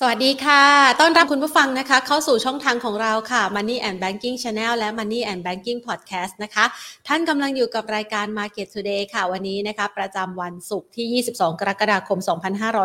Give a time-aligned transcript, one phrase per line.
[0.00, 0.62] สวัสดีค่ะ
[1.00, 6.64] ต้อนรับคุณผู้ฟังนะคะ เข้าสู่ช่องทางของเราค่ะ Money and Banking Channel และ Money and Banking Podcast นะคะ
[7.08, 12.18] ท่านกำลังอยู่กับรายการ Market Today ค่ะ วันนี้นะคะ ประจำวันศุกร์ที่ 22 กรกฎาคม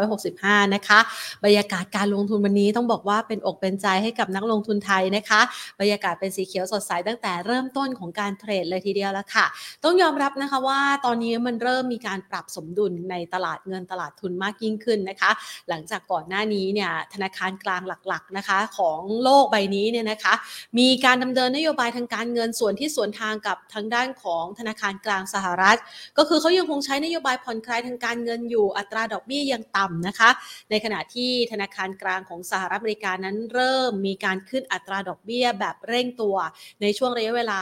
[0.04, 1.00] 2565 นะคะ
[1.44, 5.42] บรรยากาศการลงทุนวันนี้ต้องบอกว่าเป็นอกเป็นใจให้กับนักลงทุนไทยนะคะ
[5.80, 9.46] บรรยากาศเป็นสีเขียวสดใสตั้งแต่เริ่มต้นของการเทรดเลยทีเดียวแล้วค่ะ
[9.84, 15.32] ต้องยอมรับนะคะว่าตอนนี้มันเริ่มมีการปรับสมดุลในตลาดเงินตลาดทุนมากยิ่งขึ้นนะคะ
[15.70, 20.34] หลังจากก่อนหน้านี้เนี่ยธนาคารกลางหลักๆนะคะของโลกใบนี้เนี่ยนะคะ
[20.80, 25.78] มีการดำเนินนโยบายทางการเงินส่วนที่สวนทางกับทางด้านของธนาคารกลางสหรัฐ
[26.18, 30.30] ก็คือเขายังคงใช้นโยบายผ่อนคลายทางการเงินอยู่อัตราดอกเบี้ยยังต่ำนะคะ
[30.70, 36.36] ในขณะที่ธนาคารกลางของสหรัฐอเมริกานั้นเริ่มมีการขึ้นอัตราดอกเบี้ยแบบเร่งตัว
[36.82, 37.60] ในช่วงระยะเวลา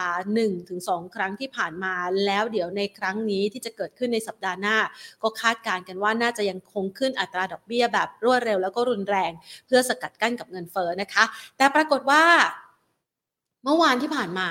[0.58, 1.94] 1-2 ครั้งที่ผ่านมา
[2.26, 4.78] แล้วเดี๋ยวในครั้งนี้ที่จะเกิดขึ้นในสัปดาห์หน้า
[5.24, 9.29] ก็คาดการณ์กันว่าน่าจะยังคงขึ้นอัตราดอกเบี้ยแบบรวดเร็วแล้วก็รุนแรง
[9.68, 11.24] เพื่อสกัดกั้นกับเงินเฟ้อนะคะ
[11.58, 12.24] แต่ปรากฏว่า
[13.64, 14.48] เมื่อวานที่ผ่านมา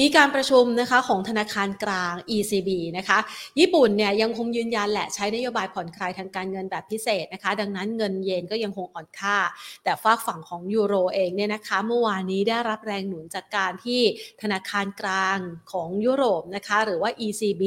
[0.00, 3.18] มีการประชุมนะคะของธนาคารกลาง ECB นะคะ
[3.58, 9.38] ญี่ปุ่นเนี่ยยังคงยืนยันแหละใช้นโยบายผ่อนคลายทางการเงินแบบพิเศษนะคะ ดังนั้นเงินเยนก็ยังคงอ่อนค่า
[9.84, 14.00] แต่ฝากฝั่งของยูโรเองเนี่ยนะคะ เมื่อวานนี้ได้รับแรงหนุนจากการที่
[14.42, 15.38] ธนาคารกลาง
[15.72, 17.62] ของยุโรปนะคะ หรือว่า ECB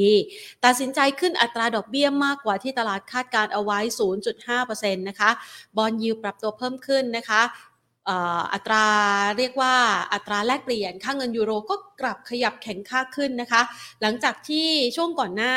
[0.64, 3.78] ตัดสินใจขึ้นอัตราดอกเบี้ยมากกว่าที่ตลาดคาดการเอาไว้
[4.38, 5.30] 0.5%นะคะ
[5.76, 7.42] บอลยิวปรับตัวเพิ่มขึ้นนะคะ
[8.52, 8.86] อัตรา
[9.38, 9.74] เรียกว่า
[10.12, 13.62] อัตราแลกเปลี่ยน ค่าเงินยูโรก็กลับขยับแข็งค่าขึ้นนะคะ
[14.02, 15.54] หลังจากที่ช่วงก่อนหน้า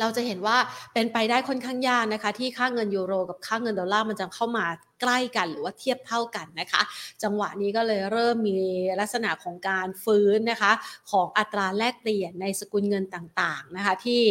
[0.00, 0.56] เราจะเห็นว่า
[0.94, 4.66] เป็นไปได้ค่อนข้างยากนะคะ ที่ค่าเงินยูโร กับค่าเงินดอลลาร์มันจะเข้ามา
[5.00, 6.82] ใกล้กันหรือว่าเทียบเท่ากันนะคะ
[7.22, 8.58] จังหวะนี้ก็เลยเริ่มมี
[9.00, 10.72] ลักษณะของการฟื้นนะคะ
[11.10, 14.22] ของอัตราแลกเปลี่ยนในสกุลเงินต่างๆนะคะ ที่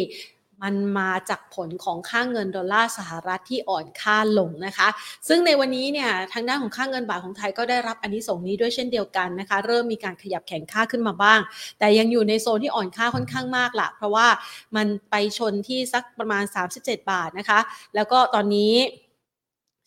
[0.63, 4.87] มันมาจากผลของค่าเงินดอลลาร์สหรัฐที่อ่อนค่าลงนะคะ
[5.27, 11.39] ซึ่งในวันนี้เนี่ยทางด้านของค่าเงินบาทของไทยก็ได้รับอันนี้ส่งนี้ด้วยเช่นเดียวกันนะคะ เริ่มมีการขยับแข็งค่าขึ้นมาบ้าง
[11.79, 14.27] แต่ยังอยู่ในโซนที่อ่อนค่าค่อนข้างมากละเพราะว่า
[14.75, 16.43] มันไปชนที่สักประมาณ
[16.77, 17.59] 37 บาทนะคะ
[17.95, 18.73] แล้วก็ตอนนี้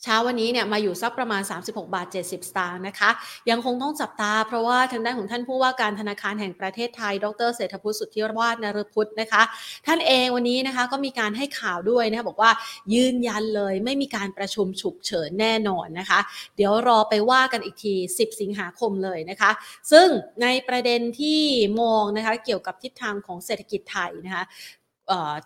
[0.02, 3.10] เช้าวันนี้เนี่ยมาอยู่สักประมาณ 36 บาท 70 สตางค์นะคะ
[3.50, 9.42] ยังคงต้องจับตา เพราะว่าทางด้านของท่านผู้ว่าการธนาคารแห่งประเทศไทย ดรเศรษฐพุทธสุทธิวาฒนรพุทธนะคะ
[9.86, 12.50] ท่านเองวันนี้นะคะก็มีการให้ข่าวด้วยนะคะบอกว่า
[12.94, 16.20] ยืนยันเลยไม่มีการประชุมฉุกเฉินแน่นอนนะคะ
[16.56, 19.50] เดี๋ยวรอไปว่ากันอีกที 10 สิงหาคมเลยนะคะ
[19.92, 20.08] ซึ่ง
[20.42, 21.40] ในประเด็นที่
[21.80, 24.44] มองนะคะเกี่ยวกับทิศทางของเศรษฐกิจไทยนะคะ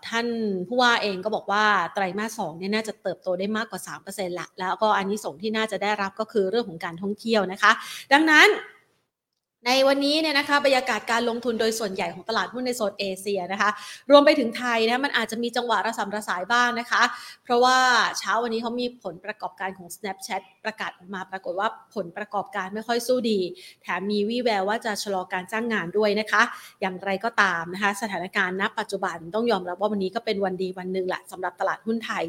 [0.09, 0.27] ท่าน
[0.69, 1.65] ผู้ว่าเองก็บอกว่า
[1.95, 3.81] ไตรมาสสองเนี่ยน่าจะเติบโตได้มากกว่า
[4.11, 7.73] 3%ละแล้วก็อันนี้ส่งที่น่าจะได้รับก็คือเรื่องของการท่องเที่ยวนะคะ
[8.13, 8.49] ดังนั้น
[9.67, 13.71] ในวันนี้เนี่ยนะคะบรรยากาศการลงทุนโดยส่วนใหญ่ของตลาดหุ้นในโซนเอเชียนะคะ
[14.11, 17.03] รวมไปถึงไทยนะมันอาจจะมีจังหวะระสำระสายบ้างนะคะ
[17.45, 17.79] เพราะว่า
[18.19, 23.41] เช้าวันนี้เขามีผลประกอบการของ Snapchat ประกาศออกมาปรากฏว่าผลประกอบการไม่ค่อยสู้ดี
[23.83, 26.43] แถมมีวี่แววว่าจะชะลอการจ้างงานด้วยนะคะ
[26.81, 32.25] อย่างไรก็ตามนะคะ สถานการณ์ณปัจจุบันต้องยอมรับว่าวันนี้ก็เป็นวันดีวันหนึ่งแหละสำหรับตลาดหุ้นไทย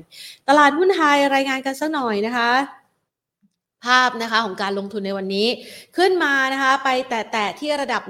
[0.49, 2.82] ตลาดหุ้นไทยรายงานกันสักหน่อยนะคะ
[3.85, 5.47] ภาพนะคะของการลงทุนในวันนี้
[5.97, 8.01] ขึ้นมานะคะไปแต่แต่ที่ระดับ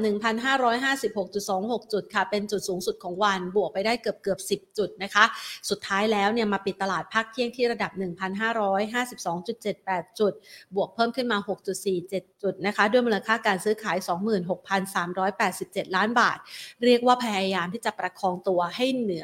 [0.94, 5.24] 1,556.26 จุดค่ะ เป็นจุดสูงสุดของวันบวกไปได้เกือบเกือบ 10 จุดนะคะ
[5.70, 7.92] สุดท้ายแล้วเนี่ยมาปิดตลาดภาคเที่ยงที่ระดับ
[9.06, 10.34] 1,552.78 จุด
[10.76, 11.38] บวกเพิ่มขึ้นมา
[11.92, 13.98] 6.47 จุดนะคะ ด้วยมูลค่าการซื้อขาย
[14.78, 16.38] 26,387 ล้านบาท
[16.86, 19.24] เรียกว่าพยายามที่จะประคองตัวให้เหนือ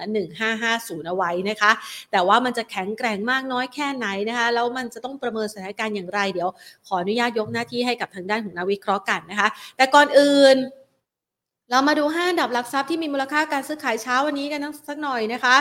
[0.55, 1.71] 1550 เอาไว้นะคะ
[2.11, 6.51] แต่ว่ามันจะแข็งแกร่งมากน้อยแค่ไหนนะคะแล้วมันจะต้องประเมินสถานการณ์อย่างไรเดี๋ยว
[6.87, 10.57] ขออนุญาตยกหน้าที่ให้กับทางด้านของนักวิเคราะห์กันนะคะ แต่ก่อนอื่น
[11.71, 15.55] เรามาดูห้าดับหลักทรัพย์ที่มีมูลค่าการซื้อขายเช้าวันนี้กันสักหน่อยนะคะ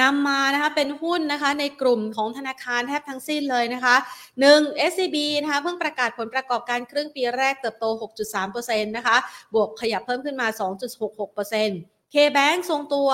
[0.00, 3.94] นำมานะคะเป็นหุ้นนะคะในกลุ่มของธนาคารแทบทั้งสิ้นเลยนะคะ
[4.42, 4.90] 1.
[4.90, 7.84] SCB นะคะเพิ่งประกาศผลประกอบการครึ่งปีแรกเติบโต
[8.34, 9.16] 6.3%นะคะ
[9.54, 10.46] บวกขยับเพิ่มขึ้นมา
[11.30, 13.08] 2.66% K-Bank ทรงตัว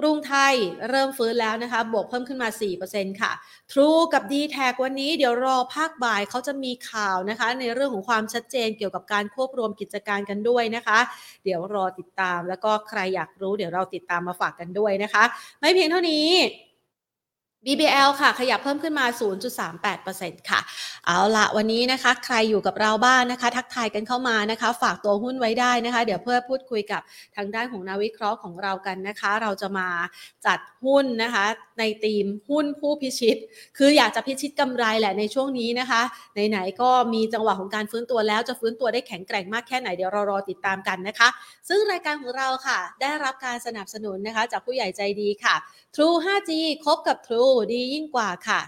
[0.00, 0.54] กรุงไทย
[0.90, 2.48] เริ่มฟื้นแล้วนะคะ บวกเพิ่มขึ้นมา
[2.84, 3.32] 4%ค่ะ
[3.72, 10.98] True กับ d t แทวันนี้เดี๋ยวรอภาคบ่ายเขาจะมีข่าวนะคะ ในเรื่องของความชัดเจนเกี่ยวกับการควบรวมกิจการกันด้วยนะคะ
[11.44, 15.24] เดี๋ยวรอติดตามแล้วก็ใครอยากรู้เดี๋ยวเราติดตามมาฝากกันด้วยนะคะ
[15.60, 16.28] ไม่เพียงเท่านี้
[17.66, 19.06] BBL ค่ะ ขยับเพิ่มขึ้นมา
[19.76, 20.60] 0.38%ค่ะ
[21.06, 27.02] เอาละวันนี้นะคะ ใครอยู่กับเราบ้างนนะคะ ทักทายกันเข้ามานะคะ ฝากตัวหุ้นไว้ได้นะคะ เดี๋ยวเพื่อพูดคุยกับ
[27.36, 29.88] ทางด้านของนาวิเคราะห์ของเรากันนะคะ เราจะมา
[30.46, 31.44] จัดหุ้นนะคะ
[31.78, 33.36] ในทีมหุ้นผู้พิชิต
[33.78, 36.02] คืออยากจะพิชิตกำไรแหละในช่วงนี้นะคะ
[36.48, 41.28] ไหนๆก็มีจังหวะของการฟื้นตัวแล้วจะฟื้นตัวได้แข็งแกร่งมากแค่ไหนเดี๋ยวเรารอติดตามกันนะคะ
[41.68, 45.56] ซึ่งรายการของเราค่ะ ได้รับการสนับสนุนนะคะ จากผู้ใหญ่ใจดีค่ะ
[45.96, 46.52] True 5G
[46.84, 48.60] คบกับ True ดียิ่งกว่าค่ะ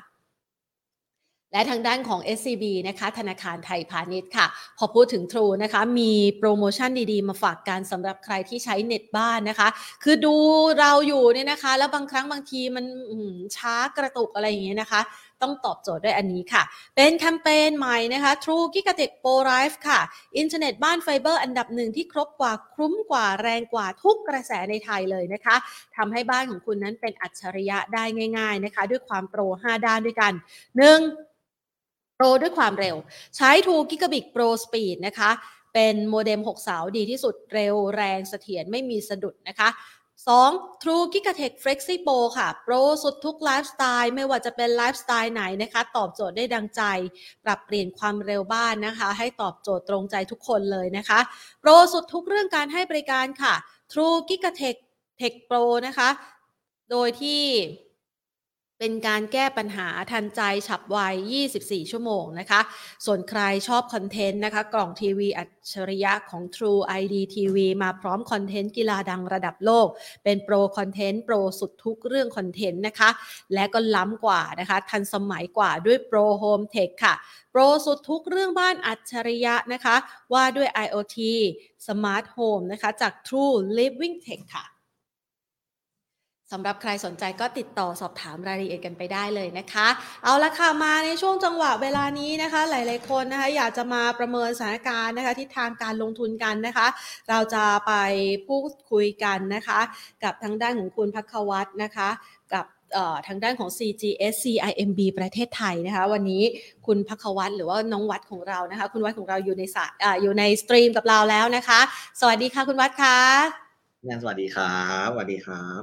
[1.52, 4.46] และทางด้านของ SCB นะคะธนาคารไทยพาณิชย์ค่ะ
[4.78, 9.68] พอพูดถึง True นะคะ มีโปรโมชั่นดีๆ มาฝากกันสำหรับใครที่ใช้เน็ตบ้านนะคะ
[10.02, 10.34] คือดู
[10.80, 12.84] เราอยู่เนี่ยนะคะ แล้วบางครั้งบางทีมัน
[13.56, 15.00] ช้ากระตุกอะไรอย่างเงี้ยนะคะ
[15.42, 16.62] ต้องตอบโจทย์ด้วยอันนี้ค่ะ
[16.96, 20.00] เป็นแคมเปญใหม่นะคะ True g i g a t e c Pro Life ค่ะ
[20.38, 25.56] อินเทอร์เน็ตบ้านไฟเบอร์อันดับหนึ่งที่ครบกว่าคุ้มกว่าแรงกว่าทุกกระแสในไทยเลยนะคะ
[25.96, 28.04] ทำให้บ้านของคุณนั้นเป็นอัจฉริยะได้
[28.38, 30.32] ง่าย ๆนะคะ ด้วยความ Pro 5 ด้านด้วยกัน
[31.24, 32.16] 1.
[32.16, 32.96] Pro ด้วยความเร็ว
[33.36, 35.30] ใช้2 Gigabit Pro Speed นะคะ
[35.74, 39.68] เป็นโมเด็ม 6 เสาดีที่สุดเร็วแรงเสถียรไม่มีสะดุดนะคะ
[40.26, 40.82] 2.
[40.82, 46.82] True Gigatech Flexi Pro ค่ะ Pro สุดทุกไลฟ์สไตล์ ไม่ว่าจะเป็นไลฟ์สไตล์ไหนนะคะ ตอบโจทย์ได้ดังใจ
[47.44, 51.20] ปรับเปลี่ยนความเร็วบ้านนะคะ ให้ตอบโจทย์ตรงใจทุกคนเลยนะคะ
[51.60, 53.54] โปรสุดทุกเรื่องการให้บริการค่ะ
[53.92, 54.78] True Gigatech
[55.20, 56.08] Tech Pro นะคะ
[56.90, 57.42] โดยที่
[58.80, 60.98] เป็นการแก้ปัญหาทันใจฉับไว
[61.44, 62.60] 24 ชั่วโมงนะคะ
[63.06, 69.88] ส่วนใครชอบคอนเทนต์นะคะ กล่องทีวีอัจฉริยะของ True ID TV มาพร้อมคอนเทนต์กีฬาดังระดับโลก
[70.24, 73.10] เป็นโปรคอนเทนต์โปรสุดทุกเรื่องคอนเทนต์นะคะ
[73.54, 77.14] และก็ล้ำกว่านะคะ ทันสมัยกว่าด้วยโปรโฮมเทคค่ะ
[77.50, 79.96] โปรสุดทุกเรื่องบ้านอัจฉริยะนะคะ
[80.32, 81.18] ว่าด้วย IoT
[81.86, 84.66] Smart Home นะคะ จาก True Living Tech ค่ะ
[86.52, 89.88] สำหรับใครสนใจก็ติดต่อสอบถามรายละเอียดกันไปได้เลยนะคะ
[90.24, 96.86] เอาละค่ะมาในช่วงจังหวะเวลานี้นะคะ หลายๆคนนะคะอยากจะมาประเมินสถานการณ์นะคะทิศทางการลงทุนกันนะคะ
[97.30, 97.92] เราจะไป
[98.48, 99.80] พูดคุยกันนะคะ
[100.24, 102.08] กับทางด้านของคุณพักวัตนะคะ
[102.54, 102.64] กับ
[103.26, 106.42] ทางด้านของ CGS CIMB ประเทศไทยนะคะ วันนี้
[106.86, 111.80] คุณพักวัตหรือว่าน้องวัดของเรานะคะ คุณวัดของเราอยู่ในสายออยู่ในสตรีมกับเราแล้วนะคะ
[112.20, 113.67] สวัสดีค่ะคุณวัดค่ะ
[114.06, 115.82] งานสวัสดีครับสวัสดีครับ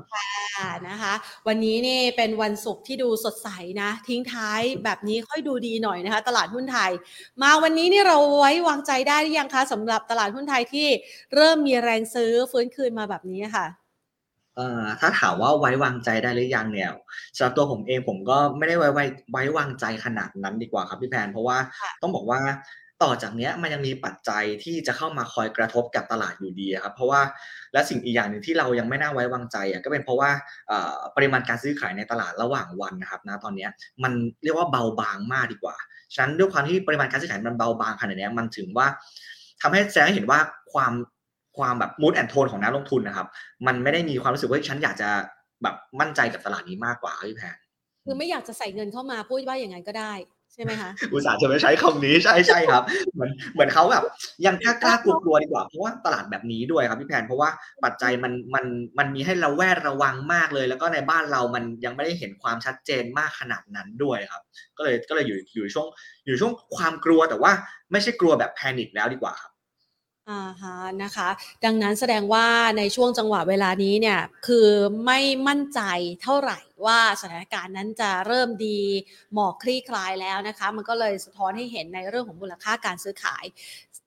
[0.57, 1.13] ค่ะนะคะ
[1.47, 3.49] วันนี้นี่เป็นวันศุกร์ที่ดูสดใส
[3.81, 6.91] นะ ทิ้งท้ายแบบนี้ค่อยดูดีหน่อยนะคะ ตลาดหุ้นไทย
[7.41, 10.87] มาวันนี้นี่เราไว้วางใจได้หรือยังคะสำหรับตลาดหุ้นไทยที่
[11.35, 13.65] เริ่มมีแรงซื้อฟื้นคืนมาแบบนี้ค่ะ
[14.55, 16.89] เอ่อถ้าถามว่าไว้วางใจได้หรือยังเนี่ย
[17.35, 21.57] สำหรับตัวผมเองผมก็ไม่ได้ไว้ไว้ไว้วางใจขนาดนั้นดีกว่าครับพี่แพนเพราะว่า
[22.01, 22.39] ต้องบอกว่า
[23.03, 27.21] ต่อจากนี้มันยังมีปัจจัยที่จะเข้ามาคอยกระทบกับตลาดอยู่ดีครับเพราะว่า
[27.73, 30.29] และสิ่งอีกอย่างหนึ่งที่เรายังไม่น่าไว้วางใจอะก็เป็นเพราะว่า
[31.15, 33.67] ปริมาณการซื้อขายในตลาดระหว่างวันนะครับนะตอนนี้
[34.03, 34.13] มัน
[34.43, 35.75] เรียกว่าเบาบางมากดีกว่า
[36.13, 38.87] ฉะนั้นด้วยความที่ปริมาณการซื้อขายมันเบาบางขนาดนี้มันถึงว่า
[39.61, 40.39] ทำให้แสดงให้เห็นว่า
[40.73, 40.93] ความ
[41.57, 43.27] ความแบบมูดแอนโทนของนักลงทุนนะครับ
[43.67, 45.09] มันไม่ได้มีความรู้สึกว่าฉันอยากจะ
[45.63, 47.57] แบบมั่นใจกับตลาดนี้มากกว่าพี่แพน
[48.05, 50.13] คือไม่อยากจะใส่เงินเข้ามาพูดว่าอย่างไงก็ได้
[50.55, 54.03] ใช่ไหมคะอุตสาห์จะไม่ใช้คำนี้ใช่ใช่ครับ เหมือนเหมือนเขาแบบ
[54.45, 57.49] ยังกล้ากล้ากลัวดีกว่าเพราะว่าตลาดแบบนี้ด้วยครับพี่แพนเพราะว่า
[57.83, 58.65] ปัจจัยมันมัน
[58.97, 64.41] มันมีให้เราแวดระวังมากเลย แล้วก็ในบ้านเรามันยังไม่ได้เห็นความชัดเจนมากขนาดนั้นด้วยครับ
[64.77, 65.87] ก็เลยก็เลยอยู่อยู่ช่วง
[66.25, 67.51] อยู่ช่วงความกลัวแต่ว่า
[67.91, 69.51] ไม่ใช่กลัวแบบแพนิคแล้วดีกว่าครับ
[70.29, 71.29] อ่าฮะนะคะ
[71.65, 74.67] ดังนั้นแสดงว่าในช่วงจังหวะเวลานี้เนี่ย คือ
[75.05, 75.81] ไม่มั่นใจ
[76.23, 78.79] เท่าไหร่ว่าสถานการณ์นั้นจะเริ่มดี
[79.33, 83.45] หมอกคลี่คลายแล้วนะคะ มันก็เลยสะท้อนให้เห็นในเรื่องของมูลค่าการซื้อขาย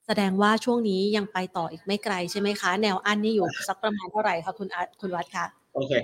[0.07, 4.69] แสดงว่าช่วงนี้ยังไปต่ออีกไม่ไกลใช่ไหมคะ แนวอันนี้อยู่สักประมาณเท่าไหร่คะคุณ
[5.01, 5.95] คุณวัดคะ โอเค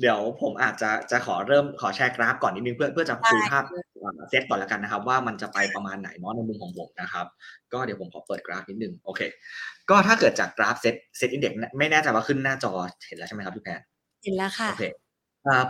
[0.00, 3.64] เดี๋ยวผมอาจจะจะขอเริ่มขอแชร์กราฟก่อนนิดนึงเพื่อเพื่อจะคุยภาพ
[4.30, 7.26] เซตก่อนแล้วกันนะครับ ว่ามันจะไปประมาณไหนเนาะในมุมของผมนะครับ
[7.72, 9.20] ก็เดี๋ยวผมขอเปิดกราฟนิดนึงโอเค
[9.90, 12.72] ก็ถ้าเกิดจากกราฟ SET SET Index ไม่แน่ใจว่าขึ้นหน้าจอ
[13.06, 13.80] เห็นแล้วใช่ไหมครับพี่แพน
[14.22, 14.84] เห็นแล้วค่ะโอเค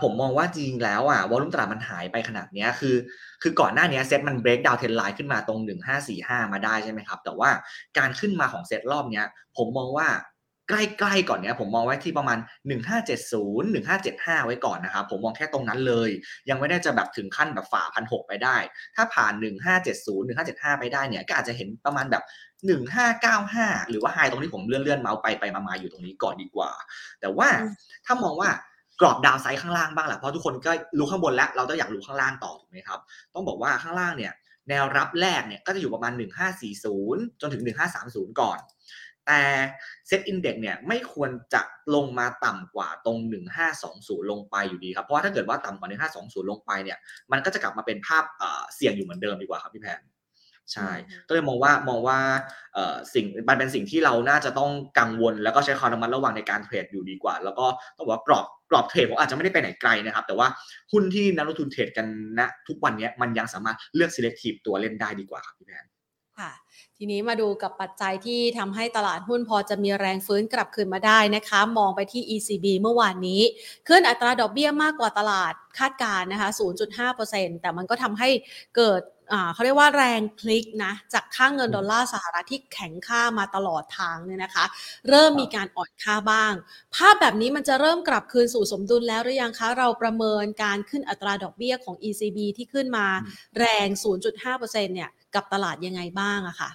[0.02, 2.96] ผมมองว่าจริงแล้วอะ volume ตลาดมันหายไปขนาดนี้คือ
[3.42, 5.60] คือก่อนหน้านี้เซตมัน break downtrend line ขึ้นมาตรง
[6.06, 7.50] 1545 มาได้ใช่ไหมครับ แต่ว่า
[7.98, 9.22] การขึ้นมาของเซตรอบนี้
[9.56, 10.08] ผมมองว่า
[10.68, 12.38] ใกล้ๆก่อนเนี้ยผมมองไว้ที่ประมาณ
[13.16, 16.10] 1570 1575 ไว้ก่อนนะครับผมมองแค่ตรงนั้นเลย
[16.48, 18.56] ยังไม่ได้จะแบบถึงขั้นแบบฝ่าพันหไปได้
[18.96, 19.32] ถ้าผ่าน
[19.86, 22.24] 1570 1575 ไปได้เนี่ยก็อาจจะเห็นประมาณแบบ
[22.66, 26.70] 1595 หรือว่าไฮตรงที่ผมเลื่อนเลื่อนเมาส์ไปไปมาๆอยู่ตรงนี้ก่อนดีกว่า
[27.20, 27.48] แต่ว่า
[28.06, 28.50] ถ้ามองว่า
[29.00, 33.00] กรอบดาวไซด์ข้างล่างบ้างแหละเพราะทุกคนก็รู้ข้างบนแล้ว เราต้องอยากรู้ข้างล่างต่อถูกไหมครับ
[33.34, 34.32] ต้องบอกว่าข้างล่างเนี่ย
[34.68, 36.12] แนวรับแรกเนี่ยก็จะอยู่ประมาณ
[36.76, 37.62] 1540 จนถึง
[37.96, 38.58] 1530 ก่อน
[39.26, 39.40] แต่
[40.06, 41.62] เซ็ตอินเด็กเนี่ยไม่ควรจะ
[41.94, 43.18] ลงมาต่ำกว่าตรง
[43.74, 45.88] 1520 ลงไปอยู่ดีครับ เพราะว่าถ้าเกิดว่าต่ำกว่า
[46.22, 46.98] 1520 ลงไปเนี่ย
[47.32, 48.24] มันก็จะกลับมาเป็นภาพ
[48.74, 50.02] เสี่ยงอยู่เหมือนเดิมดีกว่าครับพี่แพน
[50.72, 50.90] ใช่
[51.28, 52.18] ก็เลยมองว่ามองว่า
[53.14, 57.66] สิ่งมันเป็นสิ่งที่เราน่าจะต้องกังวล แล้วก็ใช้ความระมัดระวังในการเทรดอยู่ดีกว่า แล้วก็
[57.96, 60.48] ต้องบอกว่ากรอบกรอบเทรดผมอาจจะไม่ได้ไปไหนไกลนะครับ แต่ว่า
[60.92, 62.06] หุ้นที่นักลงทุนเทรดกัน
[62.38, 65.84] ณทุกวันนี้มันยังสามารถเลือก selective ตัวเล่นได้ดีกว่าครับพี่แพน
[66.38, 66.52] ค่ะ
[66.98, 73.42] ทีนี้มาดูกับปัจจัยที่ทำให้ตลาดหุ้นพอจะมีแรงฟื้นกลับคืนมาได้นะคะ มองไปที่ ECB เมื่อวานนี้
[73.88, 76.48] ขึ้นอัตราดอกเบี้ยมากกว่าตลาดคาดการนะคะ
[77.04, 78.28] 0.5%แต่มันก็ทำให้
[78.76, 79.02] เกิด
[79.52, 84.64] เขาเรียกว่าแรงพลิกนะ จากค่างเงินดอลลาร์สหรัฐที่แข็งค่ามาตลอดทางเนี่ยนะคะ
[85.08, 86.52] เริ่มมีการอ่อนค่าบ้าง
[86.94, 93.06] ภาพแบบนี้มันจะเริ่มกลับคืนสู่สมดุลแล้วหรือยังคะ เราประเมินการขึ้นอัตราดอกเบี้ยของ ECB ที่ขึ้นมา
[93.58, 93.86] แรง
[94.36, 96.70] 0.5%เนี่ย กับตลาดยังไงบ้างอะค่ะ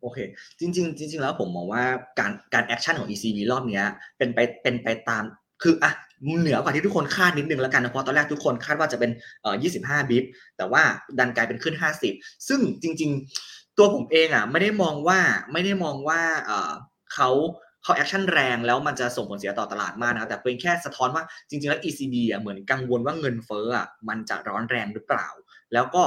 [0.00, 0.18] โอเค
[0.58, 1.84] จริง ๆ จริง ๆ แล้วผมมองว่า
[2.18, 3.82] การการแอคชั่นของ ECB รอบนี้
[4.18, 5.22] เป็นไปเป็นไปตาม
[5.62, 5.92] คืออะ
[6.40, 9.10] เหนือกว่าที่ทุกคนคาดนิดนึงแล้วกันนะเพราะตอนแรกทุกคนคาดว่าจะเป็น
[9.42, 10.24] เอ่อ25 บิป
[10.56, 10.82] แต่ว่า
[11.18, 11.74] ดันกลายเป็นขึ้น
[12.08, 13.10] 50 ซึ่งจริง
[13.44, 15.18] ๆ ตัวผมเองอะไม่ได้มองว่า
[15.52, 16.72] ไม่ได้มองว่าเอ่อ
[17.14, 17.30] เขา
[17.82, 25.28] เขา action แรงแล้วมันจะส่งผลเสียต่อตลาดมากนะแต่เป็นแค่สะท้อนว่าจริง ๆ แล้ว ECB อะเหมือนกังวลว่าเงินเฟ้ออะมันจะร้อนแรงหรือเปล่า
[25.72, 26.04] แล้วก็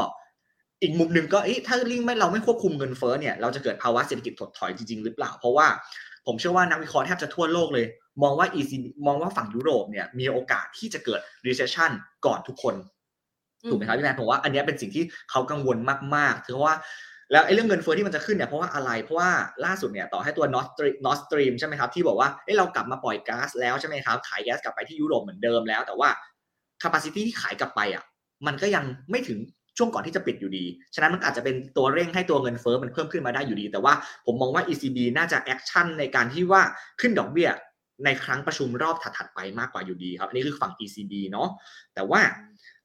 [0.85, 5.67] อีกมุมหนึ่งก็ถ้าลิงไม่เราไม่ควบคุมเงินเฟ้อเนี่ยเราจะเกิดภาวะเศรษฐกิจถดถอยจริงๆหรือเปล่า เพราะว่า
[6.25, 7.85] ผมเชื่อว่านักวิเคราะห์แทบจะทั่วโลกเลย
[8.23, 11.91] มองว่า ECB มองว่าฝั่งยุโรปเนี่ยมีโอกาสที่จะเกิด recession
[12.25, 12.75] ก่อนทุกคน
[13.69, 15.77] ถูกไหมครับพี่แพนผมว่าอันนี้เป็นสิ่งที่เขากังวล
[16.15, 16.75] มากๆถือว่า
[17.31, 19.29] แล้วไอ้เรื่องเงินเฟ้อที่มันจะขึ้นเนี่ยเพราะว่าอะไร เพราะว่า
[19.65, 26.09] ล่าสุดเนี่ยต่อให้ตัว Nord Stream Nord Stream ใช่ไหมครับที่บอกว่าเอ้เรากลับมาปล่อยก๊าซแล้วใช่ไหมครับขายแก๊สกลับไปที่ยุโรปเหมือนเดิมแล้ว แต่ว่า
[26.81, 28.03] capacity ที่ขายกลับไปอะ
[28.47, 29.39] มันก็ยังไม่ถึง
[29.77, 30.65] ช่วงก่อนที่จะปิดอยู่ดี
[30.95, 33.93] ฉะนั้นมันอาจจะเป็นตัวเร่งให้ตัวเงินเฟ้อมันเพิ่มขึ้นมาได้อยู่ดี แต่ว่า
[34.25, 36.61] ผมมองว่า ECB น่าจะ action ในการที่ว่า
[37.01, 37.49] ขึ้นดอกเบี้ย
[38.05, 41.47] ในครั้งประชุมรอบถัดๆไปมากกว่าอยู่ดีครับ อันนี้คือฝั่ง ECB เนาะ
[41.95, 42.19] แต่ว่า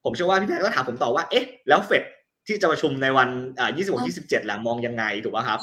[0.03, 2.03] ผมเชื่อว่าพี่แพรก็ถามผมต่อว่า เอ๊ะ แล้วเฟด
[2.47, 3.29] ที่จะประชุมในวัน
[3.59, 5.59] อ่า26 27หลังมองยังไงถูกป่ะครับ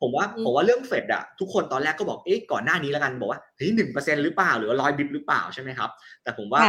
[0.00, 5.90] ผมว่าผมว่าเรื่องเฟดอะทุกคนตอนแรกก็บอก เอ๊ะ ก่อนหน้านี้แล้วกันบอกว่า เฮ้ยหนึ่งเปอร์เซ็นหรือเปล่า หรือร้อยบิบหรือเปล่าใช่ไหมครับ
[6.22, 6.60] แต่ผมว่า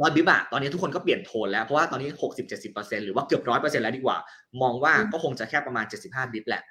[0.00, 4.16] ร้อยบิบอะตอนนี้ทุกคนก็เปลี่ยนโทนแล้ว เพราะว่าตอนนี้หกสิบเจ็ดสิบเปอร์เซ็นหรือว่าเกือบร้อยเปอร์เซ็นแล้วดีกว่า
[4.62, 6.62] มองว่าก็คงจะแค่ประมาณเจ็ดสิบห้าบิบแหละ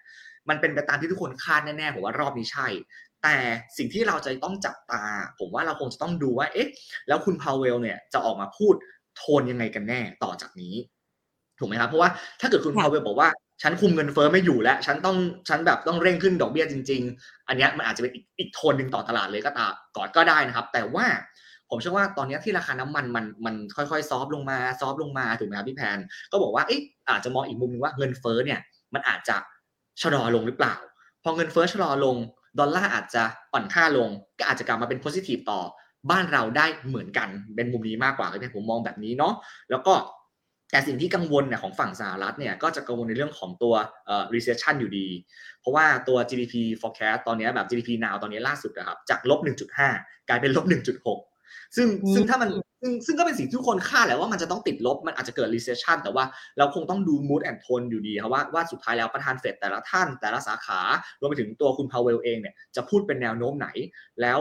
[0.49, 2.67] มันเป็นไปตามที่ทุกคนคาดแน่ๆผมว่ารอบนี้ใช่
[3.23, 3.35] แต่
[3.77, 5.03] สิ่งที่เราจะต้องจับตา
[5.39, 6.67] ผมว่าเราคงจะต้องดูว่า เอ๊ะ
[7.07, 8.75] แล้วคุณพาวเวลเนี่ยจะออกมาพูด
[9.17, 10.75] โทนยังไงกันแน่ต่อจากนี้
[11.59, 12.09] ถูกไหมครับ เพราะว่า
[12.41, 13.29] ถ้าเกิดคุณพาวเวลบอกว่า
[13.61, 15.17] ฉันคุมเงินเฟ้อไม่อยู่แล้ว ฉันต้อง
[15.49, 21.05] ฉันแบบต้องเร่งขึ้นดอกเบี้ยจริง ๆ อันนี้มันอาจจะเป็นอีกอีกโทนหนึ่งต่อตลาดเลยก็ตามก่อนก็ได้นะครับ แต่ว่า
[21.69, 25.97] ผมเชื่อว่าตอนนี้ที่ราคาน้ำมันมันมันค่อยๆ ซอฟลงมาซอฟลงมาถูกไหมครับพี่แพน
[26.31, 28.59] ก็บอกว่าเอ๊ะอาจจะมองอีกมุมนึงว่าเงินเฟ้อเนี่ย
[28.93, 29.37] มันอาจจะ
[30.01, 30.75] ชะลอลงหรือเปล่า
[31.23, 32.15] พอเงินเฟ้อชะลอลง
[32.59, 33.23] ดอลลาร์อาจจะ
[33.53, 34.09] อ่อนค่าลง
[34.39, 35.61] ก็อาจจะกลับมาเป็นโพซิทีฟต่อ
[36.11, 39.33] บ้านเราได้เหมือนกันเป็นมุมนี้มากกว่าเลยผมมองแบบนี้เนาะ
[39.71, 39.93] แล้วก็
[40.71, 43.73] แต่สิ่งที่กังวลเนี่ยของฝั่งสหรัฐเนี่ยก็จะกังวลในเรื่องของตัว
[44.05, 45.07] เอ่อ recession อยู่ดี
[45.59, 49.39] เพราะว่าตัว GDP forecast ตอนนี้แบบ GDP now ตอนนี้ล่าสุดนะครับจากลบ
[49.83, 50.65] 1.5 กลายเป็นลบ
[51.07, 51.38] 1.6
[51.75, 52.49] ซึ่งซึ่งถ้ามัน
[52.81, 56.25] ซึ่งซึ่งก็เป็นสิ่งที่ทุกคนคาดแหละว่ามันจะต้องติดลบมันอาจจะเกิด recession แต่ว่า
[56.57, 60.79] เราคงต้องดู mood and tone อยู่ดีครับว่าว่าสุดท้ายแล้วประธานเฟดแต่ละท่านแต่ละสาขา
[61.19, 63.67] รวมไปถึงตัวคุณพาวเวลเองเนี่ยจะพูดเป็นแนวโน้มไหน
[64.21, 64.39] แล้ว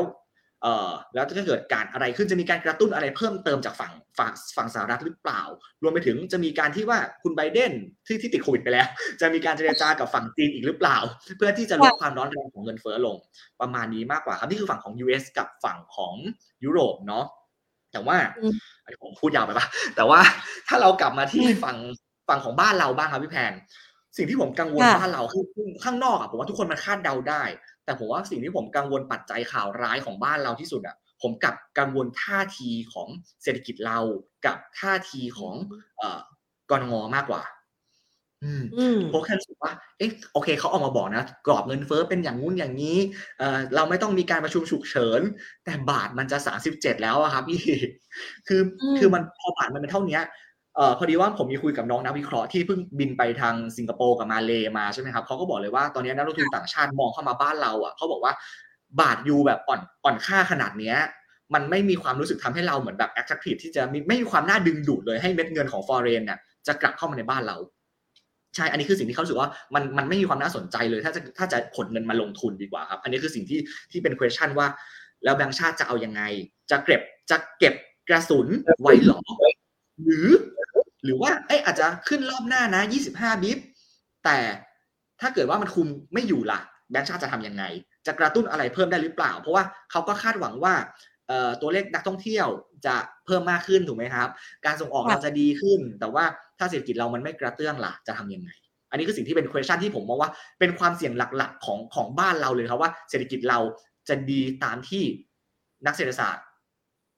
[0.62, 5.42] เอ่อแล้วจะเกิดการอะไรขึ้นจะมีการกระตุ้นอะไรเพิ่มเติมจากฝั่งฝั่งฝั่งสหรัฐหรือเปล่า
[5.82, 7.72] รวมไปถึงจะมีการที่ว่าคุณไบเดน
[8.06, 8.86] ที่ที่ติดโควิดไปแล้ว
[9.20, 10.96] จะมีการเจรจากับฝั่งจีนอีกหรือเปล่า
[11.36, 13.16] เพื่อที่จะลดความร้อนแรงของเงินเฟ้อลง
[13.60, 16.14] ประมาณนี้มากกว่าครับนี่คือฝั่งของ US กับฝั่งของ
[16.64, 17.24] ยุโรปเนาะ
[17.92, 18.16] แต่ว่า
[19.02, 20.20] ผมพูดยาวไปปะแต่ว่า
[20.68, 21.76] ถ้าเรากลับมาที่ฝั่ง
[22.28, 23.52] ฝั่งของบ้านเราบ้างครับพี่แพน
[24.16, 25.44] สิ่งที่ผมกังวลบ้านเราคือ
[25.84, 27.42] ข้างนอกอะผมว่าทุกคนมันคาดเดาได้
[27.88, 33.08] แต่ผมว่าสิ่งที่ผมกังวลปัจจัยข่าวร้ายของบ้านเราที่สุดอะผมกับกังวลท่าทีของ
[33.42, 33.98] เศรษฐกิจเรา
[34.46, 35.54] กับท่าทีของ
[35.98, 36.20] เอ่อ
[36.70, 37.42] กรงงมากกว่า
[38.44, 38.62] อืม
[39.08, 42.98] เพราะแค่รู้สึกว่า เอ๊ะ โอเค เขาออกมาบอกนะ กรอบเงินเฟ้อเป็นอย่างงู้นอย่างนี้
[43.38, 45.20] เอ่อเราไม่ต้องมีการประชุมฉุกเฉิน
[45.64, 47.60] แต่บาทมันจะสามสิบเจ็ดแล้วอะครับพี่
[48.48, 48.60] คือ
[48.98, 50.20] คือมันพอบาทมันเป็นเท่านี้
[50.78, 58.32] เอ่อพอดีว่าผมมีคุยกับน้องนักวิเคราะห์ที่เพิ่งบินไปทางสิงคโปร์กับมาเลมาใช่ไหมครับเขาก็บอกเลยว่าตอนนี้นักลงทุนต่างชาติมองเข้ามาบ้านเราอะเขาบอกว่า
[59.00, 60.96] บาทยูแบบอ่อนอ่อนค่าขนาดเนี้ย
[61.54, 67.56] มันไม่มีความรู้สึกทำให้เราเหมือนแบบ attractive ที่จะไม่มีความน่าดึงดูดเลยให้เม็ดเงินของ foreign เนี่ยจะกลับเข้ามาในบ้านเรา
[68.56, 74.66] ใช่ อันนี้คือสิ่งที่เขาสึกว่ามันมันไม่มีความน่าสนใจเลย ถ้าจะถ้าจะขนเงินมาลงทุนดีกว่าครับ อันนี้คือสิ่งที่ที่เป็น question ว่า
[75.24, 76.22] แล้วแบงก์ชาติจะเอายังไง
[76.70, 77.74] จะเก็บจะเก็บ
[78.08, 78.46] กระสุน
[78.80, 79.18] ไว้หรอ
[80.04, 80.28] หรือ
[81.04, 83.58] หรือว่าเอ้อาจจะขึ้นรอบหน้านะ 25 บิฟ
[84.24, 84.38] แต่
[85.20, 87.64] ถ้าเกิดว่ามันคุมไม่อยู่ล่ะแบงก์ชาติจะทํำยังไง
[88.06, 90.74] จะกระตุ้นอะไรเพิ่มได้หรือเปล่า เพราะว่าเขาก็คาดหวังว่า
[91.60, 92.46] ตัวเลขนักท่องเที่ยว
[92.86, 92.94] จะ
[93.26, 94.28] เพิ่มมากขึ้นถูกไหมครับ
[94.66, 96.24] การส่งออกเราจะดีขึ้น แต่ว่า
[96.58, 98.50] ถ้าเศรษฐกิจเรามันไม่กระเตื้องล่ะจะทํำยังไง
[98.90, 103.58] อันนี้คือสิ่งที่เป็น question ที่ผมมองว่าเป็นความเสี่ยงหลักๆของของบ้านเราเลยครับว่าเศรษฐกิจเรา
[104.08, 105.04] จะดีตามที่
[105.86, 106.44] นักเศรษฐศาสตร์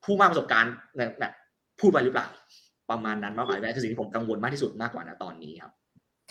[0.05, 0.75] ผู้มากประสบการณ์
[1.21, 1.33] แบบ
[1.81, 2.27] พูดไปหรือเปล่า
[2.91, 5.73] ประมาณนั้นมากกว่าคือสิ่งที่ผมกังวลมากที่สุดมากกว่านะตอนนี้ครับ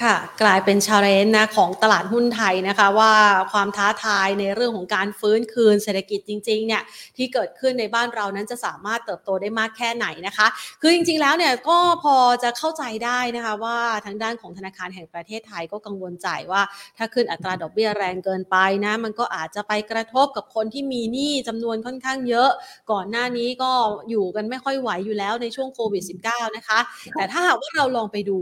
[0.05, 3.13] ค่ะกลายเป็นชาเลนจ์นะของตลาดหุ้นไทยนะคะ ว่า
[3.51, 6.81] ความท้าทายในเรื่องของการฟื้นคืนเศรษฐกิจจริงๆเนี่ย
[7.17, 10.47] ที่เกิดขึ้นในบ้านเรานั้นจะสามารถเติบโตได้มากแค่ไหนนะคะ
[10.81, 16.61] คือจริงๆแล้วเนี่ยก็พอจะเข้าใจได้นะคะว่าทางด้านของธนาคารแห่งประเทศไทยก็กังวลใจว่า
[16.97, 22.49] ถ้าขึ้นอัตราดอกเบี้ยแรงเกินไปนะมันก็อาจจะไปกระทบกับคนที่มีหนี้จำนวนค่อนข้างเยอะ
[22.91, 23.71] ก่อนหน้านี้ก็
[24.09, 26.79] อยู่กันไม่ค่อยไหวอยู่แล้วในช่วงโควิด -19 นะคะ
[27.15, 28.39] แต่ถ้าหากว่าเราลองไปดู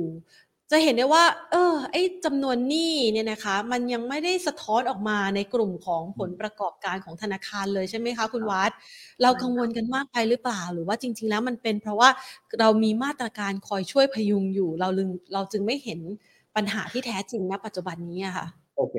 [0.72, 8.72] จะเห็นได้ว่า เออ ไอ้จำนวนหนี้เนี่ยนะคะ มันยังไม่ได้สะท้อนออกมาในกลุ่มของผลประกอบการของธนาคารเลยใช่ไหมคะ คุณวัด
[9.22, 12.10] เรากังวลกันมากไปหรือเปล่า หรือว่าจริง ๆ แล้วมันเป็นเพราะว่า
[12.60, 16.00] เรามีมาตรการคอยช่วยพยุงอยู่ เราลึงเราจึงไม่เห็น
[16.56, 18.48] ปัญหาที่แท้จริงณปัจจุบันนี้อะค่ะ
[18.78, 18.96] โอเค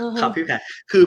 [0.00, 0.54] อือฮึครับพี่แพร
[0.90, 1.04] คือ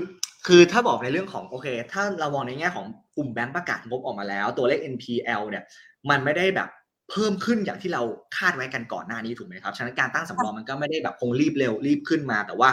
[0.48, 2.86] คือถ้าบอกในเรื่องของโอเค ถ้าเรามองในแง่ของ
[3.18, 5.64] กลุ่มแบงก์ประกาศงบออกมาแล้ว ตัวเลข NPL เนี่ย
[6.10, 6.70] มันไม่ได้แบบ
[7.12, 8.02] เพิ่มขึ้นอย่างที่เรา
[8.38, 12.70] คาดไว้กันก่อนหน้านี้ถูกไหมครับ ฉะนั้นการตั้งสำรองมันก็ไม่ได้แบบคงรีบเร็วรีบขึ้นมา แต่ว่า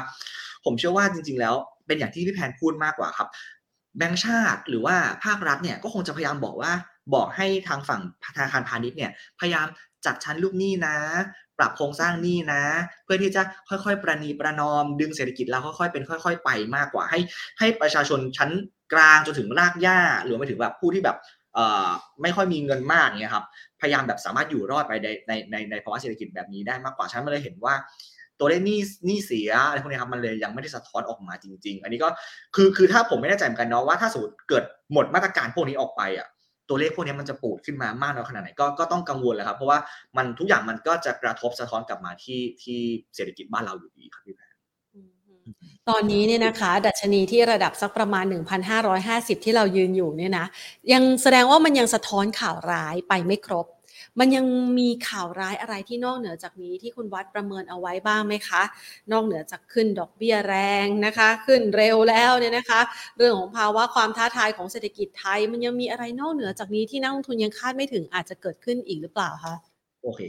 [0.65, 1.55] ผมเชื่อว่าจริง ๆ แล้ว
[1.87, 3.29] เป็นอย่างที่พี่แพนพูดมากกว่าครับ
[3.99, 6.73] แบงก์ชาติหรือว่าภาครัฐเนี่ยก็คงจะพยายามบอกว่า
[7.15, 8.01] บอกให้ทางฝั่ง
[8.37, 9.11] ธนาคารพาณิชย์เนี่ย
[9.41, 9.67] พยายาม
[10.07, 10.97] จัดชั้นลูกหนี้นะ
[11.59, 12.63] ปรับโครงสร้างหนี้นะ
[13.05, 17.21] เพื่อที่จะค่อยๆ ประนีประนอม ดึงเศรษฐกิจเราค่อยๆเป็นค่อย ๆ ไปมากกว่าให้
[17.59, 18.51] ให้ประชาชนชั้น
[18.93, 21.44] กลางจนถึงรากหญ้าหรือไปถึงแบบผู้ที่แบบเอ่อ
[22.23, 23.45] ไม่ค่อยมีเงินมากเนี่ยครับ
[23.81, 27.75] พยายามแบบสามารถอยู่รอดไปในในในในภาวะเศรษฐกิจแบบนี้ได้มากกว่าฉะนันมันเลยเห็นว่า
[28.39, 32.09] ตัวเลขหนี้หนี้เสียอะไรพวกนี้ครับมันเลยยังไม่ได้สะท้อนออกมาจริง ๆ อันนี้ก็
[32.55, 36.29] คือคือถ้าผมไม่แน่ใจเหมือนกันเนาะว่าถ้าสมมติเกิดหมดมาตรการพวกนี้ออกไปอะ
[36.69, 39.79] ตัวเลขพวกนี้มันจะปูดขึ้นมามากน้อยขนาดไหนก็ก็ต้องกังวลแหละครับเพราะว่า
[40.17, 42.81] มันทุกอย่างมันก็จะกระทบสะท้อนกลับมาที่ที่
[43.15, 44.44] เศรษฐกิจบ้านเราอยู่ดีครับพี่แพ
[45.89, 48.25] ตอนนี้เนี่ยนะคะ ดัชนีที่ระดับสักประมาณ
[48.85, 50.47] 1,550 ที่เรายืนอยู่เนี่ยนะ
[50.93, 53.67] ยังแสดงว่ามันยังสะท้อนข่าวร้ายไปไม่ครบ
[54.21, 54.47] มันยัง
[54.79, 58.63] มีข่าวร้ายอะไรที่นอกเหนือจากนี้ที่คุณวัดประเมินเอาไว้บ้างไหมคะ
[59.13, 62.81] นอกเหนือจากขึ้นดอกเบี้ยแรงนะคะ ขึ้นเร็วแล้วเนี่ยนะคะ
[63.17, 69.55] เรื่องของภาวะความท้าทายของเศรษฐกิจไทย มันยังมีอะไรนอกเหนือจากนี้ที่นักลงทุนยังคาดไม่ถึงอาจจะเกิดขึ้นอีกหรือเปล่าคะ
[70.03, 70.21] โอเค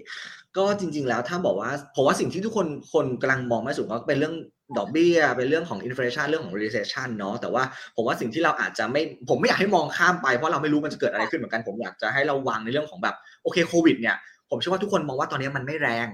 [0.57, 4.35] ก็จริง ๆ แล้วถ้าบอกว่าผมว่าสิ่งที่ทุกคนคนกำลังมองไม่สุดก็เป็นเรื่อง
[4.77, 7.63] ดอกเบี้ยเป็นเรื่องของ inflation เรื่องของ recession เนาะแต่ว่า
[7.95, 14.15] ผมว่าสิ่งที่เราอาจจะไม่ผมไม่อยากให้มองข้ามไปเพราะเราไม่รู้มันจะเกิดอะไรขึ้นเหมือนกันผมอยากจะให้เราวางในเรื่องของแบบโอเคโควิดเนี่ย
[14.49, 16.07] ผมเชื่อว่าทุกคนมองว่าตอนนี้มันไม่แรง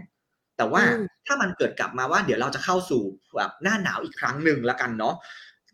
[0.58, 0.82] แต่ว่า
[1.28, 3.02] ถ้ามันเกิดกลับมาว่าเดี๋ยวเราจะเข้าสู่
[3.38, 5.16] แบบหน้าหนาวอีกครั้งหนึ่งล้วกันเนาะ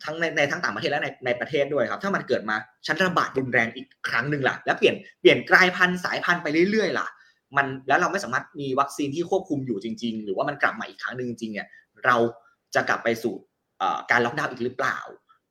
[0.04, 7.08] ทั้งในในทั้งต่างประเทศและในในประเทศด้วยครับ ถ้ามันเกิดมาชั้นระบาดรุนแรงอีกครั้งหนึ่งล่ะ แล้วเปลี่ยนเปลี่ยนกลายพันธุ์สายพันธุ์ไปเรื่อยๆล่ะ
[7.58, 11.67] มันแล้วเราไม่สามารถมีวัคซีนที่ควบคุมอยู่จริง ๆ หรือว่ามันกลับมาอีกครั้งหนึ่งจริงๆเนี่ย
[12.06, 12.15] เรา
[12.75, 13.36] จะกลับไปสู่
[13.80, 14.99] เอ่อการล็อกดาวน์อีกหรือเปล่า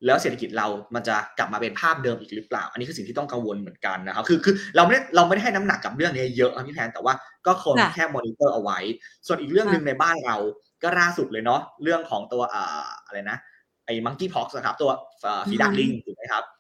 [0.07, 7.15] แล้วเศรษฐกิจเรามันจะกลับมาเป็นภาพเดิมอีกหรือเปล่า อันนี้คือสิ่งที่ต้องกังวลเหมือนกันนะครับคือคือเราไม่ได้เราไม่ได้ให้น้ำหนักกับเรื่องนี้เยอะนะพี่แพนแต่ว่า
[7.47, 8.79] ก็ควรค่ะแค่มอนิเตอร์เอาไว้
[9.27, 10.37] ส่วนอีกเรื่องหนึ่งในบ้านเรา
[10.83, 13.39] ก็ล่าสุดเลยเนาะเรื่องของตัวอ่าอะไรนะ
[13.87, 14.91] ไอ้ monkeypox นะครับตัว
[15.49, 16.56] ฝีดาษลิงถูกไหมครับค่ะ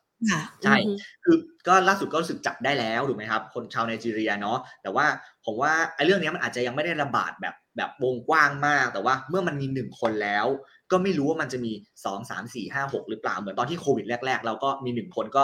[0.64, 1.36] ใช่อือฮึคือ
[1.68, 5.06] ก็ล่าสุดก็รู้สึกจับได้แล้วถูกไหมครับ คนชาวไนจีเรียเนาะ แต่ว่า
[5.44, 10.46] ผมว่าไอ้เรื่องเนี้ยมันอาจจะยังไม่ได้ระบาดแบบแบบวงกว้างมาก แต่ว่าเมื่อมันมีหนึ่งคนแล้ว
[10.90, 11.72] ก็ไม่รู้ว่ามันจะมี
[12.04, 15.42] สองสามสี่ห้าหกหรือเปล่า เหมือนตอนที่โควิดแรก ๆ เราก็มีหนึ่งคนก็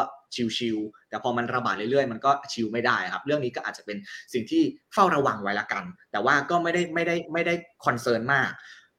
[0.57, 3.97] ชิวๆแต่พอมันระบาดเรื่อยๆ มันก็ชิวไม่ได้ครับ เรื่องนี้ก็อาจจะเป็น
[4.33, 4.63] สิ่งที่
[4.95, 8.51] เฝ้าระวังไว้ละกัน แต่ว่าก็ไม่ได้ไม่ได้ไม่ได้ concern มาก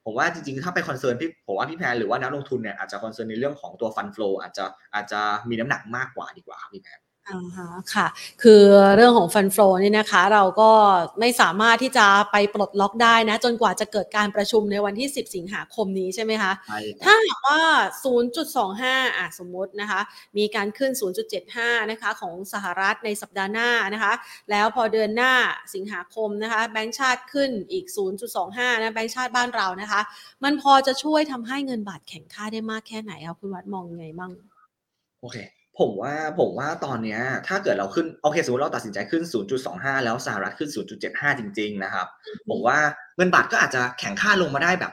[0.04, 4.64] ผมว่าจริงๆ ถ้าไป concern พี่ผมว่าพี่แพนหรือว่านักลงทุนเนี่ยอาจจะ concern ในเรื่องของตัว fund flow อาจจะ
[4.94, 8.06] อาจจะมีน้ำหนักมากกว่าดีกว่าครับพี่แพน อ่าฮะค่ะ
[8.42, 8.62] คือ
[8.96, 10.70] เรื่องของ fund flow นี่นะคะ เราก็
[11.20, 17.60] ไม่สามารถที่จะไปปลดล็อกได้นะ จนกว่าจะเกิดการประชุมในวันที่ 10 สิงหาคมนี้ใช่ไหมคะ ใช่ครับถ้าหากว่า
[18.44, 20.00] 0.25 อะสมมตินะคะ
[20.38, 20.92] มีการขึ้น
[21.40, 24.12] 0.75 นะคะ ของสหรัฐในสัปดาห์หน้านะคะ
[24.50, 25.32] แล้วพอเดือนหน้า
[25.74, 27.86] สิงหาคมนะคะ แบงก์ชาติขึ้นอีก
[28.34, 30.00] 0.25 นะ แบงก์ชาติบ้านเรานะคะ
[30.44, 34.32] มันพอจะช่วยทำให้เงินบาทแข็งค่าได้มากแค่ไหนคะคุณวัดมองยังไงบ้าง
[35.20, 35.38] โอเค
[35.80, 39.22] ผมว่าผมว่าตอนเนี้ย ถ้าเกิดเราขึ้นโอเคสมมติเราตัดสินใจขึ้น
[39.64, 40.70] 0.25 แล้วสหรัฐขึ้น
[41.04, 42.06] 0.75 จริง ๆ นะครับ
[42.50, 42.78] ผมว่า
[43.16, 44.92] เงินบาทก็อาจจะแข็งค่าลงมาได้แบบ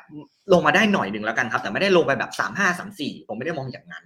[0.54, 4.06] ลงมาได้หน่อยหนึ่งแล้วกันครับ แต่ไม่ได้ลงไปแบบ 35 34 ผมไม่ได้มองอย่างนั้น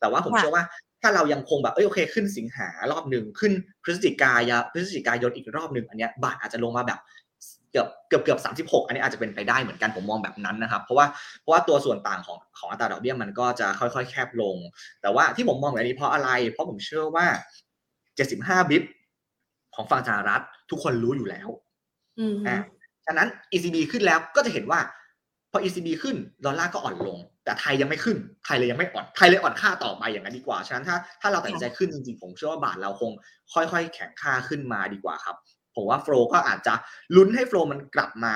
[0.00, 0.64] แต่ว่าผมค่ะเชื่อว่า
[1.02, 7.00] ถ้าเรายังคงแบบเอ้ยโอเคขึ้นสิงหารอบหนึ่งขึ้นพฤศจิกายาพฤศจิกายนอีกรอบหนึ่งอันเนี้ยบาทอาจจะลงมาแบบ
[7.74, 11.06] เกือบเกือบเกือบสามสิบหกอันนี้อาจจะเป็นไปได้เหมือนกันผมมองแบบนั้นนะครับ เพราะว่า
[11.40, 14.56] เพราะว่าตัวส่วนต่างของของอัตราดอกเบี้ยมันก็จะค่อยๆ แคบลง
[15.02, 17.26] แต่ว่าที่ผมมองแบบนี้เพราะอะไร เพราะผมเชื่อว่า
[17.98, 18.82] 75บิป
[19.74, 21.48] ของฝั่งสหรัฐทุกคนรู้อยู่แล้ว
[22.18, 22.58] อืมฮึอะ
[23.06, 24.80] ฉะนั้น ECB ขึ้นแล้วก็จะเห็นว่า
[25.50, 33.10] พอ ECB ขึ้นดอลลาร์ก็อ่อนลง แต่ไทยยังไม่ขึ้นไทยเลยยังไม่อ่อนไทยเลยอ่อนค่าต่อไปอย่างนั้นดีกว่า ฉะนั้นถ้าถ้าเราตัดสินใจขึ้นจริงๆผมเชื่อว่าบาทเราคง
[33.54, 35.36] ค่อยๆ แข็งค่าขึ้นมาดีกว่าครับ
[35.76, 36.74] ผมว่าโฟลก็อาจจะ
[37.16, 38.34] ลุ้นให้โฟลมันกลับมา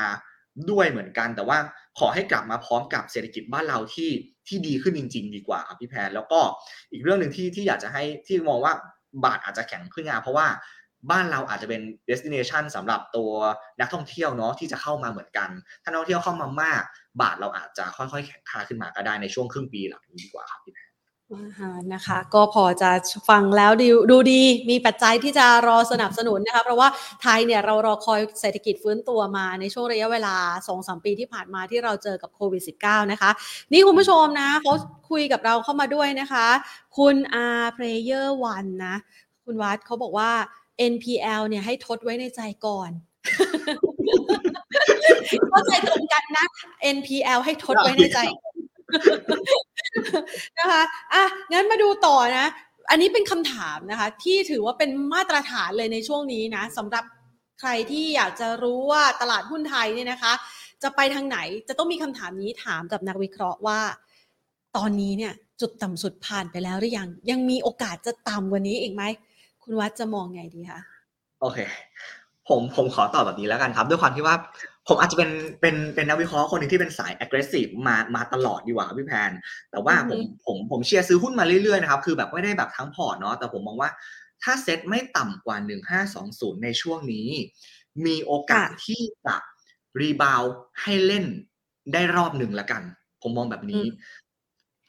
[0.71, 1.59] ด้วยเหมือนกัน แต่ว่า
[1.99, 4.11] ขอให้กลับมาพร้อมกับเศรษฐกิจบ้านเราที่
[4.49, 6.41] ที่ดีขึ้นจริง ๆ ดีกว่าครับพี่แพนแล้วก็
[6.93, 8.73] อีกเรื่องหนึ่งที่ที่อยากจะให้ที่มองว่า
[9.25, 10.47] บาทอาจจะแข็งขึ้นงาเพราะว่า
[11.11, 13.31] บ้านเราอาจจะเป็น destination สำหรับตัว
[13.81, 15.51] นักท่องเที่ยวเนาะที่จะเข้ามาเหมือนกัน
[15.83, 16.83] ถ้านักท่องเที่ยวเข้ามามาก
[17.21, 20.88] บาทเราอาจจะค่อยๆ แข็งค่าขึ้นมาก็ได้ในช่วงครึ่งปีหลังนี้ดีกว่าครับพี่แพน
[21.95, 22.91] นะคะก็พอจะ
[23.29, 26.89] ฟังแล้วดูดูดีมีปัจจัยที่จะรอสนับสนุนนะคะเพราะว่า
[27.23, 33.31] ไทยเนี่ยเรารอคอยเศรษฐกิจฟื้นตัวมาในช่วงระยะเวลา2อสปีที่ผ่านมาที่เราเจอกับโควิด -19 นะคะ
[33.73, 34.73] นี่คุณผู้ชมนะเขา
[35.11, 36.47] คุยกับเราเข้ามาด้วยนะคะ
[36.99, 38.97] คุณ R Player One นะ
[39.45, 40.31] คุณวัดเขาบอกว่า
[40.93, 42.91] NPL เนี่ยให้ทดไว้ในใจก่อน
[45.51, 46.47] เข้าใจตรงกันนะ
[46.97, 48.19] NPL ให้ทดไว้ในใจ
[50.59, 52.47] นะคะอะงั้นมาดูต่อนะ
[52.91, 57.05] อันนี้เป็นคำถามนะคะ ที่ถือว่าเป็นมาตรฐานเลยในช่วงนี้นะสำหรับ
[57.61, 60.33] ใครที่อยากจะรู้ว่าตลาดหุ้นไทยเนี่ยนะคะ
[60.83, 63.81] จะไปทางไหนจะต้องมีคำถามนี้ถามกับนักวิเคราะห์ว่า
[64.77, 69.03] ตอนนี้เนี่ย จุดต่ำสุดผ่านไปแล้วหรือยัง ยังมีโอกาสจะต่ำกว่านี้อีกไหม
[69.63, 70.81] คุณวัดจะมองไงดีคะ
[71.41, 71.59] โอเค
[72.49, 74.37] ผมผมขอตอบแบบนี้แล้วกันครับ ด้วยความที่ว่า
[74.89, 79.31] ผมอาจจะเป็นเป็นเป็นนักวิเคราะห์คนหนึ่งที่เป็นสาย aggressive มามาตลอดดีกว่าพี่แพน
[79.71, 83.91] แต่ว่าผมผมผมเชียร์ซื้อหุ้นมาเรื่อยๆนะครับ คือแบบไม่ได้แบบทั้ง port เนาะแต่ผมมองว่า
[84.43, 85.57] ถ้าเซ็ตไม่ต่ำกว่า
[86.11, 87.29] 1520 ในช่วงนี้
[88.07, 89.37] มีโอกาสที่จะ
[90.01, 90.43] rebound
[90.83, 91.25] ให้เล่น
[91.93, 92.83] ได้รอบหนึ่งละกัน
[93.23, 93.83] ผมมองแบบนี้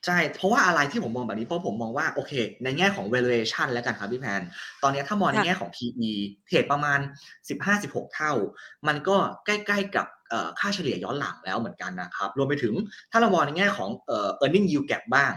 [0.06, 2.34] ใช่ เพราะว่าอะไรที่ผมมองแบบนี้ เพราะผมมองว่าโอเค
[2.64, 4.42] ในแง่ของ valuation แล้วกันครับพี่แพน
[4.84, 6.12] ตอนนี้ถ้ามองในแง่ของ PE
[6.48, 7.00] trade ประมาณ
[7.58, 8.34] 15-16 เท่า
[8.88, 10.08] มันก็ใกล้ๆกับ
[10.60, 12.74] ค่าเฉลี่ยย้อนหลังแล้วเหมือนกันนะครับ รวมไปถึง
[13.12, 13.90] ถ้าเรามองในแง่ของ
[14.42, 15.34] earning yield gap บ้าง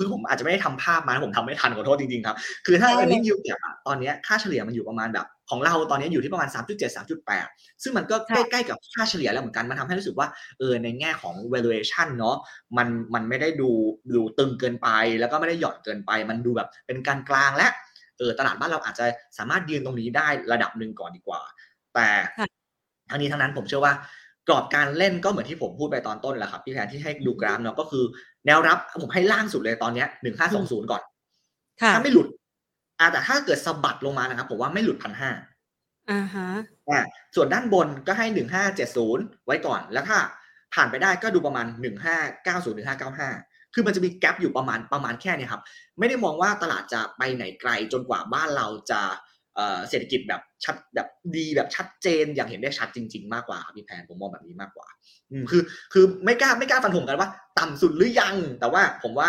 [0.00, 2.36] คือผมอาจจะไม่ได้ทำภาพมาผมทำไม่ทันขอโทษจริงๆครับ
[2.66, 12.36] คือถ้า earning yield gap ตอนนี้ค่าเฉลี่ยมันอยู่ประมาณแบบ ของเราตอนนี้อยู่ที่ประมาณ 3.7 3.8 ซึ่งมันก็ใกล้ๆกับค่าเฉลี่ยแล้วเหมือนกัน มันทำให้รู้สึกว่าเออในแง่ของ valuation เนาะ
[12.76, 13.70] มันมันไม่ได้ดู
[14.16, 14.88] ดูตึงเกินไป
[15.20, 17.68] แล้วก็ไม่ได้หย่อนเกินไป มันดูแบบเป็นกลางกลางและ
[18.18, 19.04] เออตลาดบ้านเราอาจจะ
[19.38, 21.40] สามารถยืนตรงนี้ได้ระดับหนึ่งก่อนดีกว่า
[21.94, 22.08] แต่
[23.10, 23.94] ทั้งนี้ทั้งนั้นผมเชื่อว่า
[24.48, 28.04] กรอบการเล่นก็เหมือนที่ผมพูดไปตอนต้นแหละครับพี่แทนที่ให้ดูกราฟเนาะก็คือ
[28.46, 31.02] แนวรับผมให้ล่างสุดเลยตอนเนี้ยหนึ่งห้าสองศูนย์ก่อน
[31.80, 32.26] ถ้าไม่หลุด
[33.00, 35.30] อ่าแต่ถ้าเกิดสะบัดลงมานะครับผมว่าไม่หลุดพันห้า
[36.10, 36.48] อ่าฮะ
[36.88, 37.00] อ่า
[37.34, 40.18] ส่วนด้านบนก็ให้หนึ่งห้าเจ็ดศูนย์ไว้ก่อน แล้วถ้า
[40.74, 43.30] ผ่านไปได้ก็ดูประมาณหนึ่งห้าเก้าศูนย์หนึ่งห้าเก้าห้า
[43.74, 45.62] คือมันจะมีแกลบอยู่ประมาณประมาณแค่นี้ครับ
[45.98, 49.00] ไม่ได้มองว่าตลาดจะไปไหนไกลจนกว่าบ้านเราจะ
[49.88, 54.88] เศรษฐกิจแบบชัดแบบดีแบบชัดเจนอย่างเห็นได้ชัดจริง ๆ มากกว่าครับพี่แพนผมมองแบบนี้มากกว่า
[55.30, 59.28] อืมคือคือไม่กล้าไม่กล้าฟันธงกันว่า ต่ำสุดหรือยัง แต่ว่าผมว่า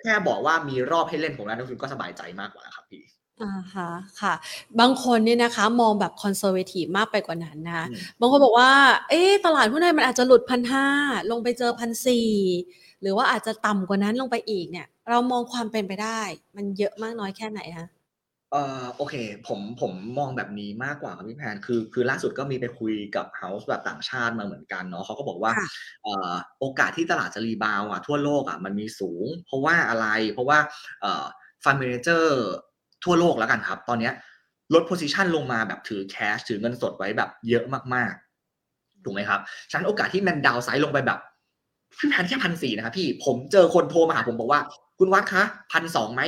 [0.00, 3.02] แค่บอกว่ามีรอบให้เล่นผมแล้วนักลงทุนก็สบายใจมากกว่าครับพี่
[3.42, 3.88] อ่าฮะ
[4.20, 4.34] ค่ะ
[4.80, 7.86] บางคนเนี่ยนะคะมองแบบคอนเซอร์เวทีฟมากไปกว่านั้นนะ
[8.18, 8.70] บางคนบอกว่า
[9.10, 10.86] เอ๊ตลาดหุ้นไทยมันอาจจะหลุดพันห้า
[11.30, 12.30] ลงไปเจอพันสี่
[13.00, 16.20] หรือว่าอาจจะต่ำกว่านั้นลงไปอีกเนี่ย เรามองความเป็นไปได้
[16.56, 17.86] มันเยอะมากน้อยแค่ไหนคะ
[18.54, 19.14] เอ่อโอเค
[19.48, 25.52] ผมผมมองแบบนี้มากกว่าครับพี่แพนคือ คือล่าสุดก็มีไปคุยกับ house แบบต่างชาติมาเหมือนกันเนาะเขาก็บอกว่า
[26.04, 30.58] เอ่อโอกาสที่ตลาดจะ rebound อะทั่วโลกอะมันมีสูง เพราะว่าอะไร เพราะว่า
[31.00, 31.24] เอ่อ
[31.64, 32.42] fund manager
[33.04, 34.12] ทั่วโลกแล้วกันครับ ตอนเนี้ย
[34.74, 37.64] ลด position ลงมาแบบถือ cash ถือเงินสดไว้แบบเยอะ
[37.94, 39.40] มากๆ ถูกไหมครับ
[39.70, 41.18] ฉะนั้นโอกาสที่มัน downside ลงไปแบบ
[41.98, 44.60] พี่แพนแค่พันสี่นะครับพี่ผมเจอคนโทรมาหาผมบอกว่า
[44.98, 46.22] คุณวัดคะพันสองไหม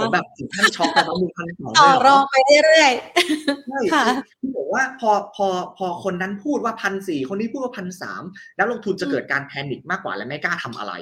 [0.00, 4.02] ผมแบบถึงขั้นช็อกไปว่ามึงพันสองต่อรอลงไปเรื่อยๆใช่
[4.40, 5.46] ที่บอกว่าพอพอ
[5.78, 8.22] พอคนนั้นพูดว่าพันสี่คนนี้พูดว่าพันสาม
[8.56, 10.94] แล้วลงทุนจะเกิดการ panic มากกว่าและไม่กล้าทำอะไร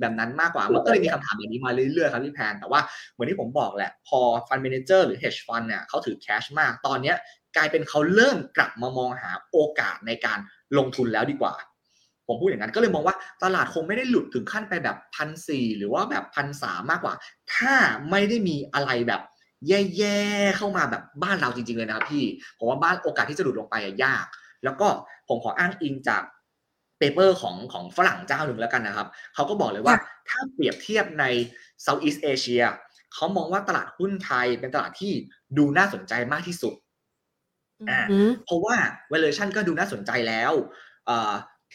[0.00, 2.80] แบบนั้นมากกว่ามันก็เลยมีคำถามแบบนี้มาเรื่อยๆครับพี่แพนแต่ว่า
[3.12, 7.16] เหมือนที่ผมบอกแหละ พอ fund manager หรือ hedge fund เนี่ยเขาถือ cash มากตอนเนี้ย
[7.56, 10.38] กลายเป็นเขาเริ่มกลับมามองหาโอกาสในการ
[10.78, 11.54] ลงทุนแล้วดีกว่า
[12.28, 17.14] ผมพูดอย่างนั้นก็เลยมองว่าตลาดคงไม่ได้หลุดถึงขั้นไปแบบพันสี่หรือว่าแบบพันสามมากกว่า
[17.54, 17.74] ถ้า
[18.10, 19.22] ไม่ได้มีอะไรแบบ
[19.68, 22.24] แย่ๆเข้ามาแบบบ้านเราจริง ๆเลยนะครับพี่
[22.58, 24.26] ผมว่าบ้านโอกาสที่จะหลุดลงไปยาก
[24.64, 24.88] แล้วก็
[25.28, 26.22] ผมขออ้างอิงจาก
[26.98, 29.94] เปเปอร์ของของฝรั่งเจ้าหนึ่งแล้วกันนะครับเขาก็บอกเลยว่า
[30.28, 31.24] ถ้าเปรียบเทียบใน
[31.84, 32.64] Southeast Asia
[33.14, 35.12] เขามองว่าตลาดหุ้นไทยเป็นตลาดที่
[35.58, 36.74] ดูน่าสนใจมากที่สุด
[37.90, 38.00] อ่า
[38.44, 38.76] เพราะว่า
[39.12, 40.52] valuation ก็ดูน่าสนใจแล้ว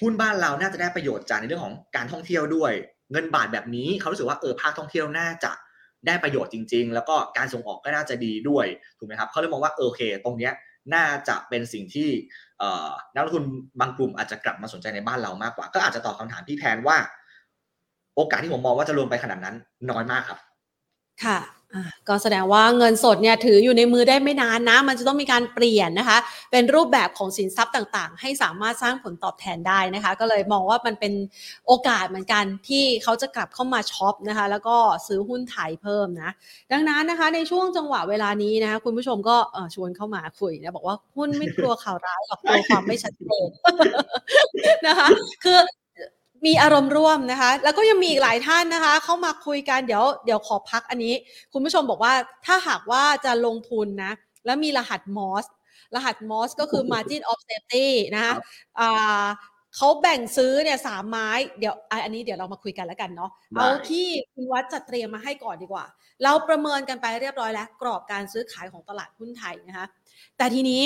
[0.02, 2.72] หุ้นบ้านเราน่าจะได้ประโยชน์จากในเรื่องของการท่องเที่ยวด้วย
[3.12, 5.52] เงินบาทแบบนี้เขารู้สึกว่าเออภาคท่องเที่ยวน่าจะ
[6.08, 8.66] ได้ประโยชน์จริง ๆ แล้วก็การส่งออกก็น่าจะดีด้วย
[8.98, 10.54] ถูกไหมครับเขาเลยมองว่าโอเค ตรงเนี้ย
[10.94, 12.10] น่าจะเป็นสิ่งที่
[13.16, 13.46] นักลงทุน
[13.80, 16.98] บางกลุ่มอาจจะกลับมาสนใจในบ้านเรามากกว่า ก็อาจจะตอบคาถามพี่แพนว่า
[18.16, 19.56] โอกาสที่ผมมองว่าจะรวมไปขนาดนั้น
[19.92, 20.40] น้อยมากครับ
[21.24, 21.38] ค่ะ
[22.10, 26.18] ก็แสดงว่าเงินสดเนี่ยถืออยู่ในมือได้ไม่นานนะ มันจะต้องมีการเปลี่ยนนะคะ
[26.52, 31.14] เป็นรูปแบบของสินทรัพย์ต่างๆ ให้สามารถสร้างผลตอบแทนได้นะคะ ก็เลยมองว่ามันเป็น
[31.68, 34.76] โอกาสเหมือนกันที่เขาจะกลับเข้ามาช็อปนะคะ แล้วก็
[35.08, 36.32] ซื้อหุ้นไทยเพิ่มนะ
[36.72, 39.38] ดังนั้นนะคะในช่วงจังหวะเวลานี้นะคะคุณผู้ชมก็
[39.76, 43.50] ชวนเข้ามาคุยนะบอกว่าหุ้นไม่กลัวข่าวร้ายหรอกกลัวความไม่ชัดเจน
[44.88, 45.08] นะคะ
[45.44, 45.60] คือ
[46.46, 51.14] มีอารมณ์ร่วมนะคะ แล้วก็ยังมีอีกหลายท่านนะคะ เข้ามาคุยกันเดี๋ยวเดี๋ยวขอพักอันนี้
[51.54, 52.14] คุณผู้ชมบอกว่า
[52.46, 54.12] ถ้าหากว่าจะลงทุนนะ
[54.46, 55.46] แล้วมีรหัสมอส
[55.96, 58.34] รหัสมอสก็คือ margin of safety นะคะ
[59.78, 61.30] เขาแบ่งซื้อเนี่ยสามไม้
[61.60, 65.86] เดี๋ยวอันนี้เดี๋ยวเรามาคุยกันแล้วกันเนาะเอาที่คุณวัดจัดเตรียมมาให้ก่อนดีกว่า
[66.24, 69.86] เราประเมินกันไปเรียบร้อยแล้ว กรอบการซื้อขายของตลาดหุ้นไทยนะคะ
[70.38, 70.82] แต่ทีนี้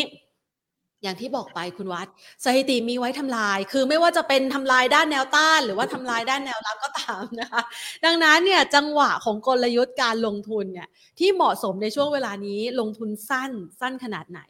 [1.03, 2.07] อย่างที่บอกไปคุณวัด
[2.43, 7.61] สถิติมีไว้ทำลาย คือไม่ว่าจะเป็นทำลายด้านแนวต้าน หรือว่าทำลายด้านแนวรับก็ตามนะคะ
[8.05, 10.87] ดังนั้นเนี่ยจังหวะของกลยุทธ์การลงทุนเนี่ย
[11.19, 14.41] ที่เหมาะสมในช่วงเวลานี้ลงทุนสั้นสั้นขนาดไหน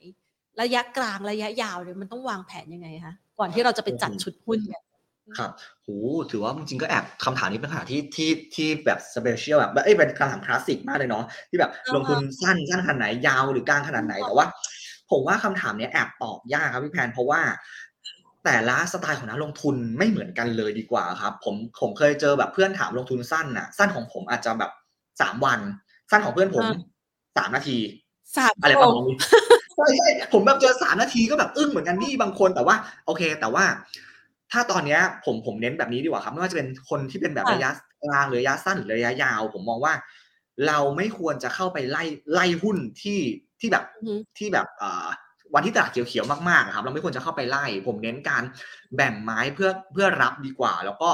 [0.62, 4.84] ระยะกลางระยะยาวเนี่ยมันต้องวางแผนยังไงคะก่อนที่เราจะไปจัดชุดหุ้นเนี่ย
[5.38, 5.52] ครับ
[5.84, 5.90] โห
[6.32, 14.46] ถือว่าจริงๆก็แอบคำถามนี้เป็นคำถามที่ที่ที่แบบสเปเชียลแบบเอ้ยเป็นคำถามคลาสสิกมากเลยเนาะที่แบบลงทุนสั้นสั้นขนาดไหนยาวหรือกลางขนาดไหนแต่ว่า
[15.12, 17.42] ผมว่าคำถามนี้แอบตอบยากครับพี่แพนเพราะว่า
[18.46, 24.72] แต่ละสไตล์ของนักลงทุนไม่เหมือนกันเลยดีกว่าครับ ผมผมเคยเจอแบบเพื่อนถามลงทุนสั้นน่ะ สั้นของผมอาจจะแบบ
[25.22, 25.60] สามวัน
[26.12, 26.66] สั้นของเพื่อนผม
[27.38, 27.78] สามนาที
[28.62, 29.18] อะไรประมาณนี้
[29.76, 33.66] ใช่ใช่ผมแบบเจอสามนาทีก็แบบอึ้งเหมือนกันนี่บางคนแต่ว่า โอเค แต่ว่า
[34.52, 37.70] ถ้าตอนเนี้ย ผมผมเน้นแบบนี้ดีกว่าครับ ไม่ว่าจะเป็นคนที่เป็นแบบระยะ
[38.04, 39.94] กลางหรือระยะสั้นหรือระยะยาว ผมมองว่า
[40.68, 43.20] เราไม่ควรจะเข้าไปไล่ไล่หุ้นที่
[43.60, 43.86] ที่แบบ
[44.38, 44.68] ที่แบบ
[45.56, 48.44] วันที่ตลาดเขียวๆมากๆครับ เราไม่ควรจะเข้าไปไล่ ผมเน้นการ
[48.96, 51.10] แบ่งไม้เพื่อเพื่อรับดีกว่า แล้วก็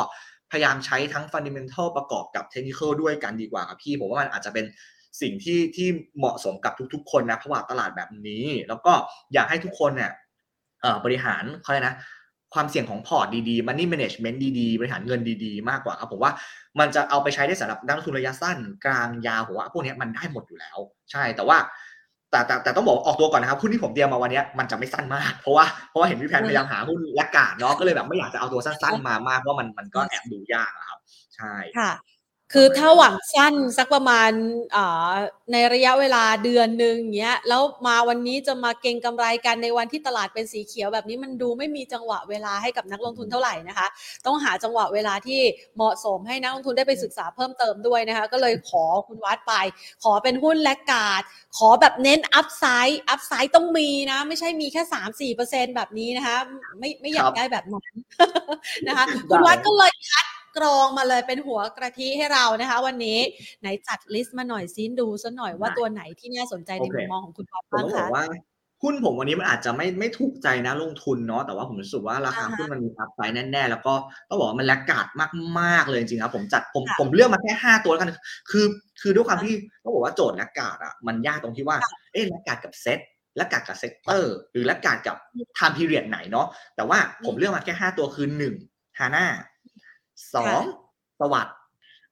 [0.51, 4.65] พยายามใช้ทั้งฟันดิเมนทัลประกอบกับเทคนิคด้วยกันดีกว่าครับพี่ ผมว่ามันอาจจะเป็น
[5.21, 8.93] สิ่งที่ที่เหมาะสมกับทุก ๆ คนนะเพราะว่าตลาดแบบนี้ แล้วก็
[9.33, 10.11] อยากให้ทุกคนเนี่ย
[11.05, 11.95] บริหารเขาเลยนะ
[12.53, 16.31] ความเสี่ยงของพอร์ตดีๆ money management ดีๆ บริหารเงินดีๆ มากกว่าครับผมว่า
[16.79, 20.77] มันจะเอาไปใช้ได้สำหรับนักลงทุนระยะสั้นกลางยาวผมว่าพวกนี้มันได้หมดอยู่แล้ว
[21.11, 21.57] ใช่แต่ว่า
[22.33, 30.99] แต่แต่แต่ต้องบอกออกตัวก่อนนะครับหุ้นที่ผมเตรียมมาวันนี้มันจะไม่สั้นมากเพราะว่าเพราะว่าเห็นพี่แพนพยายามหาหุ้นและกาดเนาะก็เลยแบบไม่อยากจะเอาตัวสั้นๆมามากว่ามันมันก็แอบดูยากครับ
[31.35, 31.91] ใช่ค่ะ
[32.51, 34.31] คือถ้าหวังสั้นสักประมาณ
[35.51, 43.87] ในระยะเวลาเดือนหนึ่งเงี้ยแล้วมาวันนี้จะมาเก็งกำไรกันในวันที่ตลาดเป็นสีเขียวแบบนี้มันดูไม่มีจังหวะเวลาให้กับนักลงทุนเท่าไหร่นะคะ
[44.25, 45.41] ต้องหาจังหวะเวลาที่
[45.75, 49.53] เหมาะสมให้นักลงทุนได้ไปศึกษาเพิ่มเติมด้วยนะคะ ก็เลยขอคุณวัดไป
[50.03, 51.21] ขอเป็นหุ้น laggard
[51.57, 56.37] ขอแบบเน้น upside upside ต้องมีนะ ไม่ใช่มีแค่สามสี่เปอร์เซ็นต์แบบนี้นะคะ
[56.79, 57.93] ไม่ไม่อยากได้แบบนั้น
[58.87, 60.25] นะคะ คุณวัดก็เลยคัด
[60.57, 63.19] กรองมาเลยเป็นหัวกะทิให้เรานะคะ วันนี้
[63.61, 68.25] ไหนจัด list มาหน่อยซิดูซะหน่อยว่าตัวไหนที่น่าสนใจในมุมมองของคุณพ่อบ้างคะว่า
[68.83, 73.93] หุ้นผมวันนี้มันอาจจะไม่ไม่ถูกใจนักลงทุนเนาะแต่ว่าผมรู้สึกว่าราคาหุ้นมันมี upside แน่ๆ แล้วก็
[74.29, 75.07] ต้องบอกว่ามัน laggard
[75.59, 78.11] มากๆเลยจริงๆครับผมจัดผมผมเลือกมาแค่ห้าตัวแล้วกัน
[78.51, 78.65] คือ
[79.01, 81.77] คือด้วยความที่ต้องบอกว่าโจทย์ laggard อะมันยากตรงที่ว่า
[82.13, 82.99] เอ๊ะ laggard กับ SET
[83.37, 85.15] laggard กับ sector หรือ laggard กับ
[85.55, 88.55] time period ไหนเนาะแต่ว่าผมเลือกมาแค่ห้าตัวคือหนึ่ง
[88.99, 89.25] ฮาน่า
[90.35, 90.61] สอง
[91.19, 91.51] ประวัติ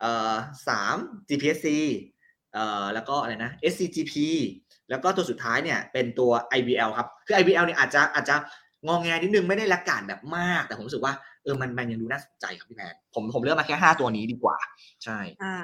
[0.02, 0.34] เอ่อ
[0.68, 0.96] สาม
[1.30, 1.68] GPSC
[2.54, 4.16] เอ่อแล้วก็อะไรนะ SCGP
[4.90, 8.36] แล้วก็ตัวสุดท้ายเนี่ยเป็นตัว IBL ครับ คือ IVL เนี่ยอาจจะอาจจะ
[8.88, 14.58] งองแงนิดนึงไม่ได้ละกาดแบบมาก แต่ผมรู้สึกว่าเออมันมันยังดูน่าสนใจครับพี่แพนผมผมเลือกมาแค่ 5 ตัวนี้ดีกว่า
[15.04, 15.56] ใช่อ่า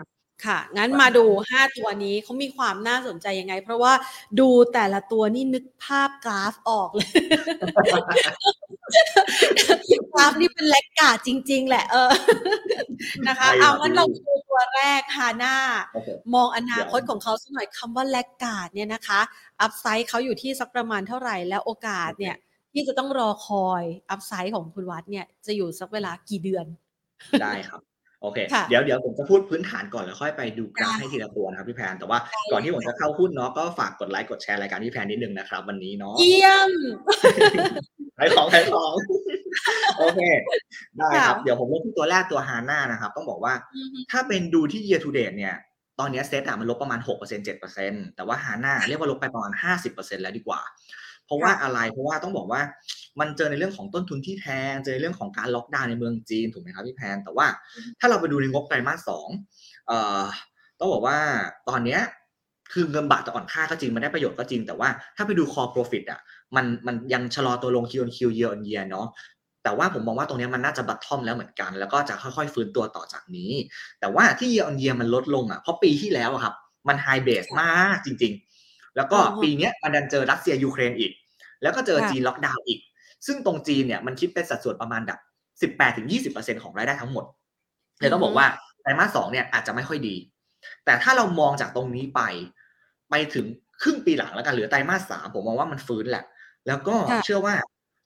[0.46, 3.94] ค่ะ งั้นมาดู 5 ตัวนี้เขามีความน่าสนใจยังไง เพราะว่า
[4.40, 7.10] ดูแต่ละตัวนี่นึกภาพกราฟออกเลย
[10.14, 12.12] กราฟนี่เป็นแลกกาดจริง ๆ แหละเออ
[13.28, 15.56] นะคะ เอางั้นเราดูตัวแรกฮาน่า
[16.34, 19.20] มองอนาคตของเขาสักหน่อยคำว่าแลกกาดเนี่ยนะคะ
[19.62, 22.36] อัพไซด์เขาอยู่ที่สักประมาณเท่าไหร่แล้วโอกาสเนี่ย
[22.74, 26.66] ที่จะต้องรอคอยอัพไซด์ของคุณวัดเนี่ยจะอยู่สักเวลากี่เดือน
[27.42, 27.82] ได้ครับ
[28.22, 28.38] โอเค
[28.70, 32.20] เดี๋ยวเดี๋ยวผมจะพูดพื้นฐานก่อนแล้วค่อยไปดูกราฟให้ทีละตัวนะครับพี่แพน แต่ว่า
[32.52, 36.72] ก่อนที่ผมจะเข้าหุ้นเนาะก็ฝากกดไลค์กดแชร์รายการพี่แพนนิดนึงนะครับ วันนี้เนาะ เยี่ยม
[38.18, 38.94] ขายของขายของ
[39.98, 40.20] โอเค
[40.98, 43.54] ได้ครับ เดี๋ยวผมเริ่มที่ตัวแรกตัวฮาน่านะครับ ต้องบอกว่า
[44.12, 45.56] ถ้าเป็นดูที่ year to date เนี่ย
[46.00, 47.46] ตอนนี้เซตอะมันลบประมาณ 6%
[47.78, 49.52] 7%แต่ว่าฮาน่าเรียกว่าลบไปประมาณ
[49.88, 50.62] 50%แล้วดีกว่า
[51.26, 52.62] เพราะว่าอะไร เพราะว่าต้องบอกว่า
[53.20, 57.48] มันเจอในเรื่องของต้นทุนที่แพงเจอในเรื่องของการล็อกดาวน์ในเมืองจีนถูกไหมครับพี่แพนแต่ว่า
[58.00, 59.28] ถ้าเราไปดูในงบไตรมาสสอง
[59.88, 60.24] เอ่อ
[60.80, 61.18] ต้องบอกว่า
[61.70, 62.02] ตอนเนี้ย
[62.74, 66.20] คือเงินบาทจะอ่อนค่าก็จริงมันได้ประโยชน์ก็จริง แต่ว่าถ้าไปดู core profit อะ
[66.56, 69.08] มันมันยังชะลอตัวลง Q on Q year on year เนาะ
[69.64, 73.52] แต่ว่าผมมองว่าตรงนี้มันน่าจะบัตทอมแล้วเหมือนกัน แล้วก็จะค่อยๆฟื้นตัวต่อจากนี้
[74.00, 76.54] แต่ว่าที่ year on year มันลดลงอะเพราะปีที่แล้วครับ
[76.88, 81.12] มัน high base มากจริง ๆ แล้วก็ปีนี้มันดันเจอรัสเซียยูเครนอีก
[81.62, 82.80] แล้วก็เจอจีนล็อกดาวน์อีก
[83.26, 85.20] ซึ่งตรงจีนเนี่ยมันคิดเป็นสัดส่วนประมาณแบบ
[86.56, 87.26] 18-20%ของรายได้ทั้งหมด
[88.00, 88.48] เลยต้องบอกว่า
[88.82, 90.16] ไตรมาสสองเนี่ยอาจจะไม่ค่อยดี
[90.86, 92.22] แต่ถ้าเรามองจากตรงนี้ไป
[93.10, 93.46] ไปถึง
[93.82, 96.24] ครึ่งปีหลังแล้วกันเหลือไตรมาสสามผมมองว่ามันฟื้นแหละ
[96.68, 97.56] แล้วก็เชื่อว่า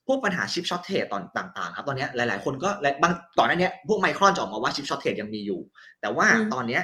[0.07, 2.69] พวกปัญหา chip shortage ตอนต่าง ๆ ครับ ตอนนี้หลาย ๆ คนก็
[3.01, 5.59] บางตอนนั้นเนี้ยพวกไมครอนจะออกมาว่า chip shortage ยังมีอยู่
[6.01, 6.83] แต่ว่าตอนเนี้ย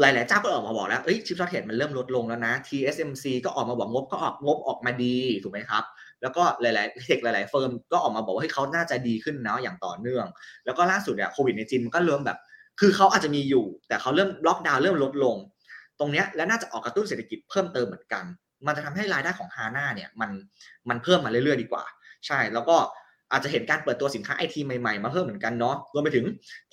[0.00, 5.84] หลาย ๆ เจ้าก็ออกมาบอกแล้วเอ้ย chip shortage มันเริ่มลดลงแล้วนะ TSMC ก็ออกมาบอกงบก็ออกงบออกมาดีถูกไหมครับ
[6.22, 10.26] แล้วก็หลายๆ tech หลาย ๆ firm ก็ออกมาบอกว่าให้เขาน่าจะดีขึ้นนะอย่างต่อเนื่อง
[10.64, 12.38] แล้วก็ล่าสุดเนี่ยโควิดในจีนมันก็เริ่มแบบ
[12.80, 15.36] คือเขาอาจจะมีอยู่ แต่เขาเริ่มล็อกดาวน์เริ่มลดลง
[15.98, 18.24] ตรงเนี้ยและน่าจะออกกระตุ้นเศรษฐกิจเพิ่มเติมเหมือนกัน
[18.66, 20.30] มันจะทำให้รายได้ของฮาน่าเนี่ยมัน
[20.88, 21.84] มันเพิ่มมาเรื่อยๆดีกว่า
[22.26, 22.76] ใช่แล้วก็
[23.32, 26.24] อาจจะเห็นการเปิดตัวสินค้าไอทีใหม่ๆ มาเพิ่มเหมือนกันเนาะ รวมไปถึง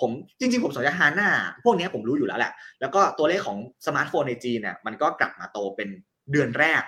[0.02, 1.30] ผมจริงๆ ผมสนใจฮาน่า
[1.64, 5.90] พวกนี้ผมรู้อยู่แล้วแหละ แล้วก็ตัวเลขของสมาร์ทโฟนในจีนเนี่ยมันก็กลับมาโตเป็น
[6.32, 6.82] เดือนแรก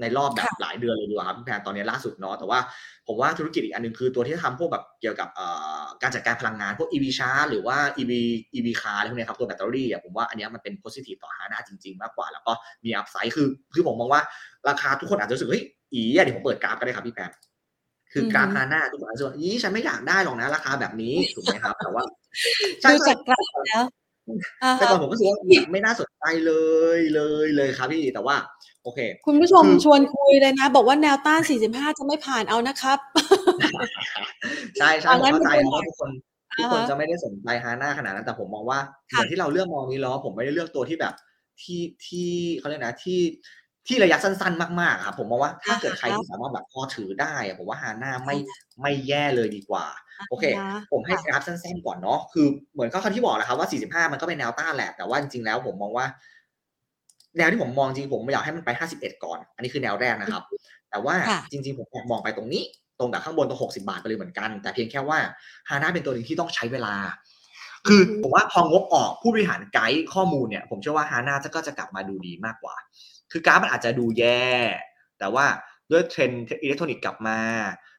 [0.00, 2.58] ในรอบแบบหลายเดือนเลยดีกว่าครับพี่แพนตอนนี้ล่าสุดเนาะแต่ว่า
[3.06, 5.28] ผมว่าธุรกิจอีกอันนึงคือตัวที่ทำพวกแบบเกี่ยวกับ
[6.02, 8.12] การจัดการพลังงานพวก EV ชาร์หรือว่า EV
[8.54, 12.52] EV คาร์อะไรพวกนี้ครับตัวแบตเตอรี่อะผมว่าอันนี้มันเป็น positive ต่อฮาน่าจริง ๆ มากกว่า แล้วก็
[12.84, 14.22] มีอัพไซด์คือคือผมมองว่า
[14.68, 17.30] ราคาทุกคนอาจจะรู้สึกเฮ้ยอีอะเดี๋ยวผมเปิดกราฟก็ได้ครับพี่แพน
[18.12, 22.04] คือกราฟฮาน่าทุกคนอาจจะว่าอีฉันไม่อยากได้หรอกนะราคาแบบนี้ถูกไหมครับแต่ว่า
[22.82, 23.84] ใช่จากกราฟแล้ว
[24.78, 25.38] แต่ก่อนผมก็รู้สึกว่า
[25.72, 26.52] ไม่น่าสนใจเล
[26.96, 28.36] ยเลยเลยครับพี่แต่ว่า
[28.86, 32.98] โอเค คุณผู้ชมชวนคุยเลยนะ บอกว่าแนวต้าน 45 จะไม่ผ่านเอานะครับ
[34.78, 36.10] ใช่ใช่ผมเข้าใจนะว่าทุกคน
[36.58, 41.14] ทุกคนจะไม่ได้สนใจฮาน่าขนาดนั้นแต่ผมมองว่าเหมือนที่เราเลือกมองนี้ล้อผมไม่ได้เลือกตัวที่แบบ
[41.62, 43.20] ที่ที่เขาเรียกนะที่
[43.86, 48.36] ที่ระยะสั้นๆ มากๆครับผมมองว่าถ้าเกิดใครที่สามารถแบบพอถือได้ ผมว่าฮาน่าไม่
[48.80, 49.86] ไม่แย่เลยดีกว่า
[50.28, 50.44] โอเค
[50.92, 56.06] ผมให้กราฟสั้นๆ ก่อนเนาะคือเหมือนเขาที่บอกแหละครับว่า 45 มันก็เป็นแนวต้านแหละแต่ว่าจริงๆแล้วผมมองว่า
[57.38, 60.42] แนวที่ผมมองจริงผมอยากให้มันไป 51 ก่อน อันนี้คือแนวแรกนะครับ
[60.90, 61.14] แต่ว่า
[61.50, 62.64] จริง ๆ ผมมองไปตรงนี้
[62.98, 65.18] ตรงกับข้างบนตรง 60 บาทไปเลยเหมือนกัน แต่เพียงแค่ว่า
[65.68, 66.94] ฮาน่าเป็นตัวหนึ่งที่ต้องใช้เวลา
[67.88, 72.74] คือผมว่าพองบออกผู้บริหารไกด์ข้อมูลเนี่ย ผมเชื่อว่าฮาน่าก็จะกลับมาดูดีมากกว่า
[73.32, 74.44] คือกราฟมันอาจจะดูแย่
[75.18, 75.46] แต่ว่า
[75.90, 77.38] ด้วยเทรนด์อิเล็กทรอนิกส์กลับมา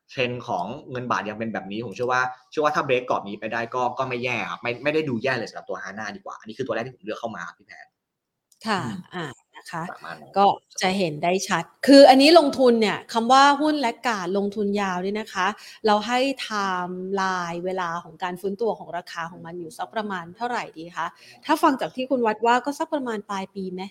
[0.09, 2.21] เทรนด์ของเงินบาทยังเป็นแบบนี้ ผมเชื่อว่า
[2.51, 7.86] เชื่อว่าถ้าเบรกกรอบนี้ไปได้ก็ก็ไม่แย่ครับไม่ไม่ได้ดูแย่เลยสำหรับตัวฮาน่าดีกว่า อันนี้คือตัวแรกที่ผมเลือกเข้ามาพี่แพน
[8.67, 8.81] ค่ะ
[9.15, 9.25] อ่า
[9.57, 9.83] นะคะ
[10.37, 10.45] ก็
[10.81, 15.47] จะเห็นได้ชัด คืออันนี้ลงทุนเนี่ยคำว่าหุ้น laggard ลงทุนยาวนี่นะคะ
[15.85, 16.49] เราให้ไท
[16.87, 21.07] ม์ไลน์เวลาของการฟื้นตัวของราคาของมันอยู่สักประมาณเท่าไหร่ดีคะ
[21.45, 23.81] ถ้าฟังจากที่คุณวัดว่าก็สักประมาณปลายปีไหม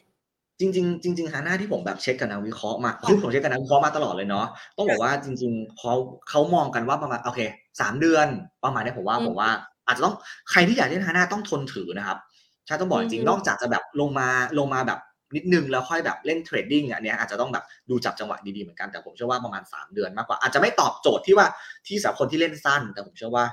[0.60, 5.92] จริงๆจริงๆฮาน่าที่ผมแบบเช็คกับนักวิเคราะห์มาคือผมเช็คกับนักวิเคราะห์มาตลอดเลยเนาะต้องบอกว่าจริงๆเขา
[6.28, 7.40] เขามองกันว่าประมาณโอเค
[7.80, 8.26] สามเดือน
[8.64, 9.50] ประมาณนี้ผมว่าผมว่า
[9.86, 10.14] อาจจะต้อง
[10.50, 12.18] ใครที่อยากเล่นฮาน่าต้องทนถือนะครับ
[12.66, 15.00] ใช่ต้องบอกจริงนอกจากจะแบบลงมาลงมาแบบ
[15.36, 21.46] นิดนึงแล้วค่อยแบบเล่น trading อันนี้อาจจะต้องแบบดูจับจังหวะดีๆเหมือนกันแต่ผมเชื่อว่าประมาณ 3 เดือนมากกว่าอาจจะไม่ตอบโจทย์ที่ว่า
[21.86, 23.44] ที่สำหรับคนที่เล่นสั้น แต่ผมเชื่อว่า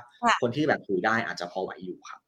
[0.42, 2.20] คนที่แบบถือได้อาจจะพอไหวอยู่ครับ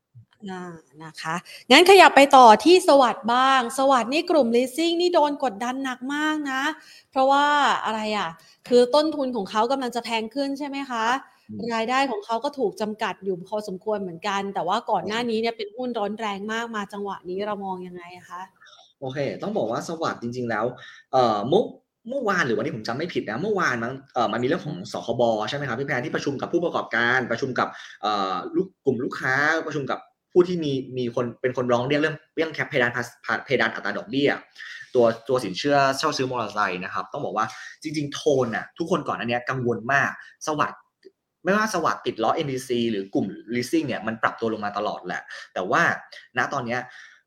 [1.04, 1.34] นะคะ
[1.70, 6.62] งั้นขยับไปต่อที่สวัสด์บ้าง สวัสด์นี่กลุ่ม leasing นี่โดนกดดันหนักมากนะ
[7.10, 7.46] เพราะว่า
[7.84, 8.28] อะไรอะ
[8.68, 11.04] คือต้นทุนของเขากำลังจะแพงขึ้นใช่ไหมคะ
[11.74, 18.42] รายได้ของเขาก็ถูกจำกัดอยู่พอสมควรเหมือนกัน แต่ว่าก่อนหน้านี้เนี่ยเป็นหุ้นร้อนแรงมากมาจังหวะนี้เรามองยังไงคะ
[19.00, 20.64] โอเค ต้องบอกว่าสวัสด์จริง ๆ แล้ว
[21.12, 21.66] เอ่อมุก
[22.08, 27.68] เมื่อวานหรือวันนี้ผมจำไม่ผิดนะเมื่อวานมันเอ่อมันมีเรื่องของสคบใช่ไหมครับพี่แพนที่ประชุมกับผู้ประกอบการประชุมกับ
[28.02, 29.34] เอ่อลูกกลุ่มลูกค้า
[29.66, 29.98] ประชุมกับ
[30.32, 32.90] ผู้ที่มีมีคนเป็นคนร้องเรียนเรื่องเรื่อง cap เพดาน
[33.44, 34.30] เพดานอัตราดอกเบี้ย
[34.94, 37.46] ตัวตัวสินเชื่อเช่าซื้อมอเตอร์ไซค์นะครับต้องบอกว่า
[37.82, 40.10] จริง ๆ โทนน่ะทุกคนก่อนอันนี้กังวลมาก
[40.46, 40.80] สวัสด์
[41.46, 45.22] ไม่ว่าสวัสด์ติดล้อ MTC หรือกลุ่ม leasing เนี่ยมันปรับตัวลงมาตลอดแหละ
[45.54, 45.82] แต่ว่า
[46.36, 46.78] ณตอนนี้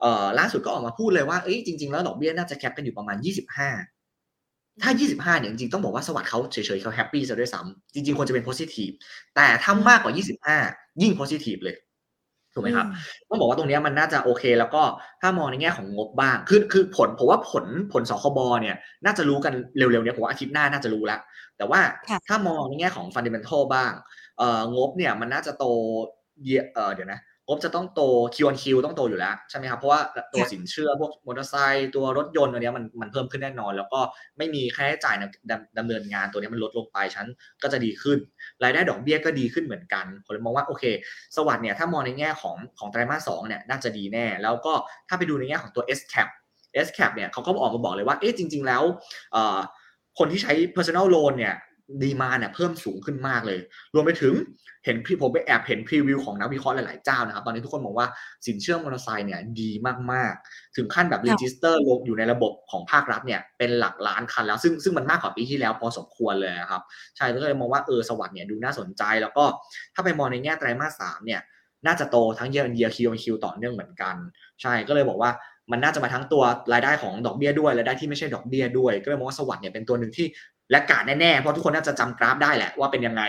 [0.01, 3.71] เอ่อล่าสุดก็ออกมาพูดเลยว่าเอ้ยจริงๆแล้วดอกเบี้ยน่าจะ cap กันอยู่ประมาณ 25
[4.83, 8.93] ถ้า 25เนี่ยจริงๆต้องบอกว่าสวัสด์เขาเฉยๆเขาแฮปปี้ซะด้วยซ้ำจริงๆควรจะเป็น positive
[9.35, 10.57] แต่ถ้ามากกว่า 25
[11.01, 11.75] ยิ่ง positive เลย
[12.53, 12.87] ถูกไหมครับ
[13.29, 14.83] ต้องบอกว่าตรงนี้มันน่าจะโอเค แล้วก็
[15.21, 21.19] ถ้ามองในแง่ของงบบ้างคือคือผลผมว่าผลผลสคบเนี่ย น่าจะรู้กันเร็วๆเนี่ยผมว่าอาทิตย์หน้าน่าจะรู้แล้ว
[21.57, 21.81] แต่ว่า
[22.27, 23.91] ถ้ามองในแง่ของฟันเดเมนทัลบ้าง
[24.37, 25.65] เอ่องบเนี่ยมันน่าจะโต
[26.73, 27.21] เอ่อเดี๋ยวนะง
[27.55, 28.01] บจะต้องโต
[28.35, 29.99] Q on Q ต้องโตอยู่แล้วใช่ไหมครับเพราะว่า
[30.33, 33.99] ตัวสินเชื่อพวกมอเตอร์ไซค์ตัวรถยนต์ตัวนี้มันมันเพิ่มขึ้นแน่นอน แล้วก็
[34.37, 35.15] ไม่มีค่าใช้จ่าย
[35.77, 37.27] ดำเนินงานตัวนี้มันลดลงไปชั้น
[37.63, 38.17] ก็จะดีขึ้น
[38.63, 40.83] รายได้ดอกเบี้ยก็ดีขึ้นเหมือนกันผมเลยมองว่าโอเค
[41.35, 44.73] สวัสด์เนี่ยถ้ามองในแง่ของของไตรมาสสองเนี่ยน่าจะดีแน่ แล้วก็
[45.07, 46.27] ถ้าไปดูในแง่ของตัว S cap
[46.85, 48.83] S cap เนี่ยเขาก็ออกมาบอกเลยว่าเอ๊ะจริง ๆ แล้ว
[50.19, 51.55] คนที่ใช้ personal loan เนี่ย
[52.03, 53.59] demand เนี่ยเพิ่มสูงขึ้นมากเลย
[53.93, 54.33] รวมไปถึง
[54.85, 58.07] เห็นพี่ผมไปแอบเห็น preview ของนักวิเคราะห์หลายๆเจ้านะครับ ตอนนี้ทุกคนบอกว่า
[58.45, 59.71] สินเชื่อมอเตอร์ไซค์เนี่ยดี
[60.11, 66.81] มากๆ ถึงขั้นแบบ register ลงอยู่ในระบบของภาครัฐเนี่ยเป็นหลักล้านคันแล้วซึ่งซึ่งมันมากกว่าปีที่แล้วพอสมควรเลยครับ
[67.17, 69.45] ใช่ก็เลยมองว่าเออสวัสด์เนี่ยดูน่าสนใจ แล้วก็
[69.93, 71.41] ถ้าไปมองในแง่ไตรมาสสามเนี่ย
[71.85, 74.15] น่าจะโตทั้งเย a ร์เยียคิวคิวต่อเนื่องเหมือนกัน
[74.61, 75.31] ใช่ก็เลยบอกว่า
[75.71, 76.43] มันน่าจะมาทั้งตัว
[76.73, 80.27] รายได้ของดอกเบี้ยด้วยรายได้ที่ไม่ใช่ดอกเบี้ยด้วย ก็เลยมองว่าสวัสด์เนี่ยเป็นตัวหนึ่งที่
[80.71, 83.23] และกาดแน่ๆเพราะทุกคนน่าจะจำกราฟได้แหละว่าเป็นยังไง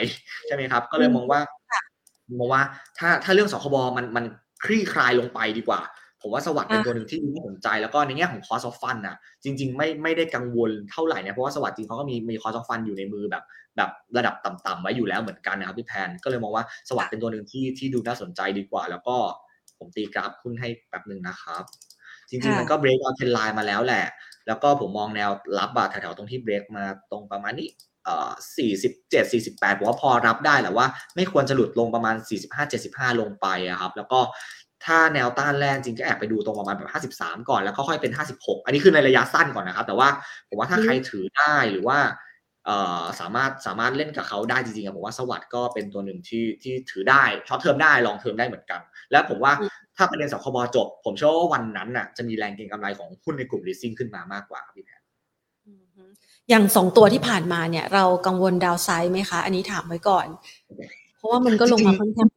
[0.47, 1.41] ใช่ไหมครับ ก็เลยมองว่า
[2.39, 2.63] มองว่า
[2.99, 4.25] ถ้าถ้าเรื่องสคบมันมัน
[4.65, 5.81] คลี่คลายลงไปดีกว่า
[6.23, 13.45] ผมว่าสวัสด์เป็นตัวหนึ่งที่น่าสนใจ แล้วก็ในแง่ของ cost of fund อะ จริง ๆ ไม่ไม่ได้กังวลเท่าไหร่นะเพราะว่าสวัสด์จริงเขาก็มีมี cost of fund อยู่ในมือแบบ
[13.77, 19.17] แบบระดับต่ำๆไว้อยู่แล้วเหมือนกันนะครับพี่แพนก็เลยมองว่าสวัสด์เป็นตัวหนึ่งที่ที่ดูน่าสนใจดีกว่า แล้วก็
[19.79, 21.65] ผมตีกราฟหุ้นให้แป๊บหนึ่งนะครับ
[22.31, 24.05] จริง ๆ มันก็ break out trend line มาแล้วแหละ
[24.47, 27.69] แล้วก็ผมมองแนวรับบาทแถวๆตรงที่ break มาตรงประมาณนี้
[28.05, 34.21] เอ่อ47 48ผมว่าพอรับได้แหละว่า ไม่ควรจะหลุดลงประมาณ45 75ลงไปอะครับ แล้วก็
[34.85, 40.09] ถ้าแนวต้านแรกจริงก็แอบไปดูตรงประมาณแบบ 53 ก่อนแล้วก็ค่อยเป็น 56 อันนี้คือในระยะสั้นก่อนนะครับ แต่ว่า
[40.49, 41.99] ผมว่าถ้าใครถือได้หรือว่า
[42.67, 49.53] เอ่อสามารถสามารถเล่นกับเขาได้จริงๆผมว่าสวัสด์ก็เป็นตัวหนึ่งที่ที่ถือได้ short term ได้ long term ได้เหมือนกัน แล้วผมว่า
[50.01, 55.03] ถ้าประเด็นสคบจบ ผมเชื่อว่าวันนั้นน่ะจะมีแรงเก็งกำไรของหุ้นในกลุ่ม leasing ขึ้นมามากกว่าครับพี่แพน
[56.51, 60.27] อย่างสองตัวที่ผ่านมาเนี่ย เรากังวลดาวไซด์ไหมคะ อันนี้ถามไว้ก่อน
[61.17, 62.29] เพราะว่ามันก็ลงมาค่อนข้าง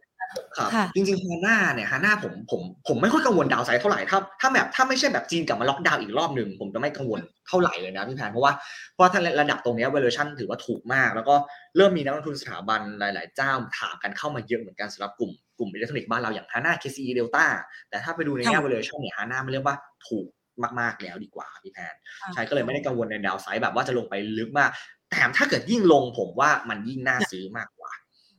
[0.57, 8.53] ครับค่ะจริงๆฮาน่าเนี่ยฮาน่าผมผมผมไม่ค่อยกังวลดาวไซด์เท่าไหร่ถ้าถ้าแบบถ้าไม่ใช่แบบจีนกลับมาล็อกดาวน์อีกรอบหนึ่งผมจะไม่กังวลเท่าไหร่เลยนะพี่แพนเพราะว่า
[8.93, 11.35] เพราะถ้าระดับตรงเนี้ย valuation ถือว่าถูกมาก แล้วก็
[11.77, 17.45] เริ่มมีนักลงทุนสถาบันหลาย ๆ เจ้าถามกันเข้ามาเยอะเหมือนกันสำหรับกลุ่ม กลุ่มอิเล็กทรอนิกส์บ้านเราอย่างฮาน่า KCE Delta
[17.89, 19.75] แต่ถ้าไปดูในแง่ valuation เนี่ยฮาน่ามันเรียกว่า
[20.07, 20.27] ถูก
[20.79, 21.95] มาก ๆ แล้วดีกว่าพี่แพน
[22.33, 24.69] ใช่ก็เลยไม่ได้กังวลในดาวไซด์แบบว่าจะลงไปลึกมาก
[25.09, 27.91] แต่ถ้าเกิดยิ่งลงผมว่ามันยิ่งน่าซื้อมากกว่า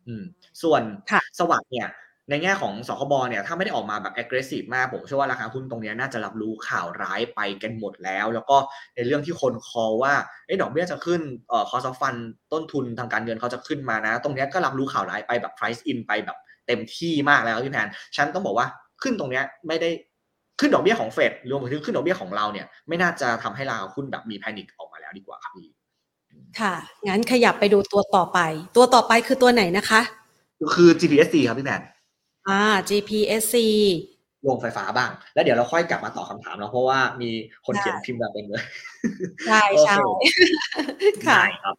[0.06, 0.24] อืม
[0.62, 1.88] ส่วนค่ะสวัสด์เนี่ย
[2.30, 8.56] ในแง่ของสคบเนี่ยถ้าไม่ได้ออกมาแบบ aggressive มาก ผมเชื่อว่าราคาหุ้นตรงเนี้ยน่าจะรับรู้ข่าวร้ายไปกันหมดแล้ว แล้วก็
[8.96, 10.14] ในเรื่องที่คนคอว่า
[10.46, 12.18] เอ้ดอกเบี้ยจะขึ้นเอ่อ cost of fund
[12.52, 18.66] ต้นทุนทางการเงินเขาจะขึ้นมานะ ตรงเนี้ยก็รับรู้ข่าวร้ายไปแบบ price in ไปแบบ เต็มที่มากแล้วพี่แพนฉันต้องบอกว่า
[19.02, 19.90] ขึ้นตรงเนี้ยไม่ได้
[20.60, 25.68] ขึ้นดอกเบี้ยของเฟดรวมถึงขึ้นดอกเบี้ยของเราเนี่ยไม่น่าจะทำให้ราคาหุ้นแบบมีแพนิคออกมาแล้วดีกว่าครับพี่
[26.60, 26.74] ค่ะ
[27.08, 28.38] งั้นขยับไปดูตัวต่อไป
[28.76, 30.00] ตัวต่อไปคือตัวไหนนะคะ
[30.74, 31.82] คือ GPSC ครับพี่แมน
[32.48, 33.56] อ่า GPSC
[34.42, 37.30] โรงไฟฟ้าบ้าง แล้วเดี๋ยวเราค่อยกลับมาตอบคำถามเนาะเพราะว่ามี
[37.66, 38.64] คนเขียนได้พิมพ์มาเต็มเลย
[39.46, 39.96] ใช่โอเคใช่
[41.26, 41.74] ค่ะได้ครับ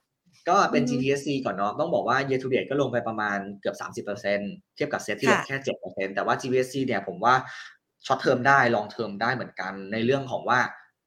[0.50, 7.36] ก็เป็นอือฮึ GPSC ก่อนเนาะต้องบอกว่า year to date ก็ลงไปประมาณเกือบ 30%เทียบกับเซตที่ลงค่ะแค่ 7%แต่ว่า GPSC เนี่ยผมว่า
[8.06, 10.60] ช็อตเทอมได้ลองเทอมได้เหมือนกันในเรื่องของว่า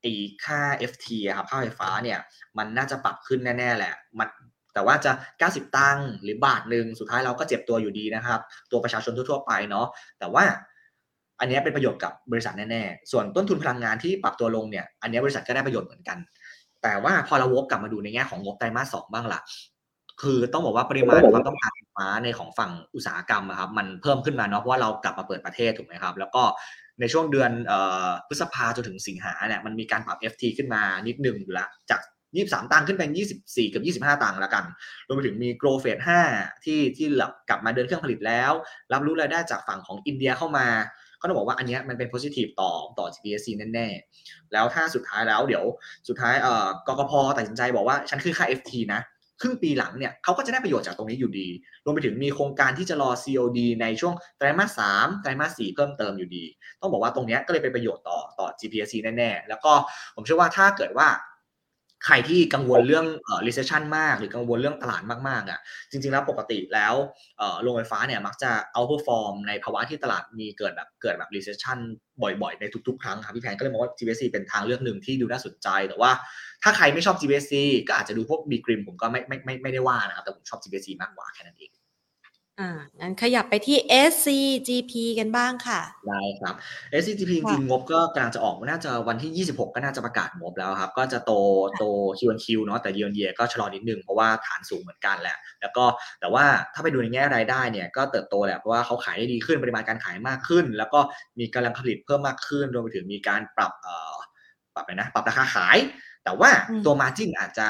[0.03, 0.13] ไอ้
[0.45, 0.61] ค่า
[0.91, 2.19] FT อะครับค่าไฟฟ้าเนี่ย
[2.59, 4.29] มันน่าจะปรับขึ้นแน่ ๆ แหละมัน
[4.75, 9.87] แต่ว่าจะ 90 ตังค์หรือบาทหนึ่งสุดท้ายเราก็เจ็บตัวอยู่ดีนะครับ ตัวประชาชนทั่ว ๆ ไปเนาะ
[10.19, 10.45] แต่ว่า
[11.41, 16.19] อันเนี้ยเป็นประโยชน์กับบริษัทแน่ ๆ ส่วนต้นทุนพลังงานที่ปรับตัวลงเนี่ย อันเนี้ยบริษัทก็ได้ประโยชน์เหมือนกัน
[16.83, 19.41] แต่ว่าพอเราวกกลับมาดูในแง่ของงบไตรมาสสองบ้างล่ะ
[20.23, 26.43] คือต้องบอกว่าปริมาณความต้องการไฟฟ้าในของฝั่งอุตสาหกรรมอะครับมันเพิ่มขึ้นมาเนาะเพราะว่าเรากลับมาเปิดประเทศถูกไหมครับ แล้วก็
[27.01, 32.01] ในช่วงเดือนเอ่อพฤษภาจนถึงสิงหาเนี่ยมันมีการปรับ FT ขึ้นมานิดหนึ่งอยู่ละจาก
[32.37, 33.11] 23 ตังค์ขึ้นเป็น
[33.43, 34.65] 24 กับ 25 ตังค์แล้วกัน
[35.07, 36.03] รวมไปถึงมี Grow Phase
[36.33, 37.07] 5ที่ที่
[37.49, 38.53] กลับมาเดินเครื่องผลิตแล้ว
[38.93, 40.67] รับรู้รายได้จากฝั่งของอินเดียเข้ามา
[41.21, 45.65] ก็ต้องบอกว่าอันนี้มันเป็น positive ต่อต่อ GPSC แน่ๆ แล้วถ้าสุดท้ายแล้วเดี๋ยว
[46.09, 49.03] สุดท้ายเอ่อกกพตัดสินใจบอกว่าฉันคือค่า FT นะ
[49.41, 51.49] ครึ่งปีหลังเนี่ยเขาก็จะได้ประโยชน์จากตรงนี้อยู่ดี
[51.85, 56.45] รวมไปถึงมีโครงการที่จะรอ COD ในช่วงไตรมาสสามไตรมาสสี่เพิ่มเติมอยู่ดี
[56.81, 59.73] ต้องบอกว่าตรงนี้ก็เลยเป็นประโยชน์ต่อต่อ GPC แน่ๆ แล้วก็
[60.15, 61.09] ผมเชื่อว่าถ้าเกิดว่า
[62.07, 66.95] ใครที่กังวลเรื่องเอ่อ recession มาก หรือกังวลเรื่องตลาดมากๆอะจริง ๆ แล้วปกติแล้ว
[67.39, 71.79] เอ่อโรงไฟฟ้าเนี่ยมักจะ outperform ในภาวะที่ตลาดมีเกิดแบบเกิดแบบ recession
[72.23, 76.11] บ่อยๆ ในทุกๆ ครั้งครับพี่แพนก็เลยมองว่า GBC เป็นทางเลือกหนึ่งที่ดูน่าสนใจ แต่ว่า
[76.63, 77.53] ถ้าใครไม่ชอบ GBC
[77.89, 81.71] ก็อาจจะดูพวก B Grim ผมก็ไม่ไม่ไม่ไม่ได้ว่านะครับ แต่ผมชอบ GBC มากกว่าแค่นั้นเอง
[82.61, 83.77] อ่างั้นขยับไปที่
[84.13, 86.55] SCGP กันบ้างค่ะ ได้ครับ
[87.01, 91.33] SCGP จริงๆงบก็กำลังจะออกน่าจะวันที่ 26 ก็น่าจะประกาศงบแล้วครับ ก็จะโต
[91.79, 91.85] โต
[92.19, 95.85] Q1Q เนาะแต่ Year on Year ก็ชะลอนิดนึง เพราะว่าฐานสูงเหมือนกันแหละ แล้วก็
[96.21, 96.45] แต่ว่า
[96.75, 101.01] ถ้าไปดูในแง่รายได้เนี่ยก็เติบโตแหละ เพราะว่าเขาขายได้ดีขึ้นปริมาณการขายมากขึ้น แล้วก็
[101.39, 104.17] มีกำลังผลิตเพิ่มมากขึ้นรวมไปถึงมีการปรับเอ่อ
[104.75, 105.79] ปรับอะไรนะปรับราคาขาย
[106.25, 107.67] แต่ว่าอืมตัว Margin อาจจะ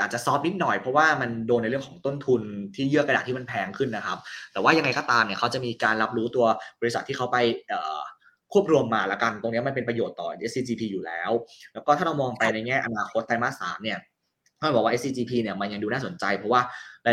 [0.00, 2.42] อาจจะซอฟนิดหน่อยเพราะว่ามันโดนในเรื่องของต้นทุน
[2.74, 4.18] ที่เยื่อกระดาษที่มันแพงขึ้นนะครับ
[4.52, 6.46] แต่ว่ายังไงก็ตามเนี่ยเขาจะมีการรับรู้ตัว
[6.80, 7.36] บริษัทที่เขาไป
[8.52, 11.30] ควบรวมมาละกัน ตรงนี้มันเป็นประโยชน์ต่อ SCGP อยู่แล้ว
[11.72, 13.98] แล้วก็ถ้าเรามองไปในแง่อนาคตไตรมาสสามเนี่ย
[14.58, 16.60] เขาบอกว่า SCGP เนี่ยมันยังดูน่าสนใจ เพราะว่า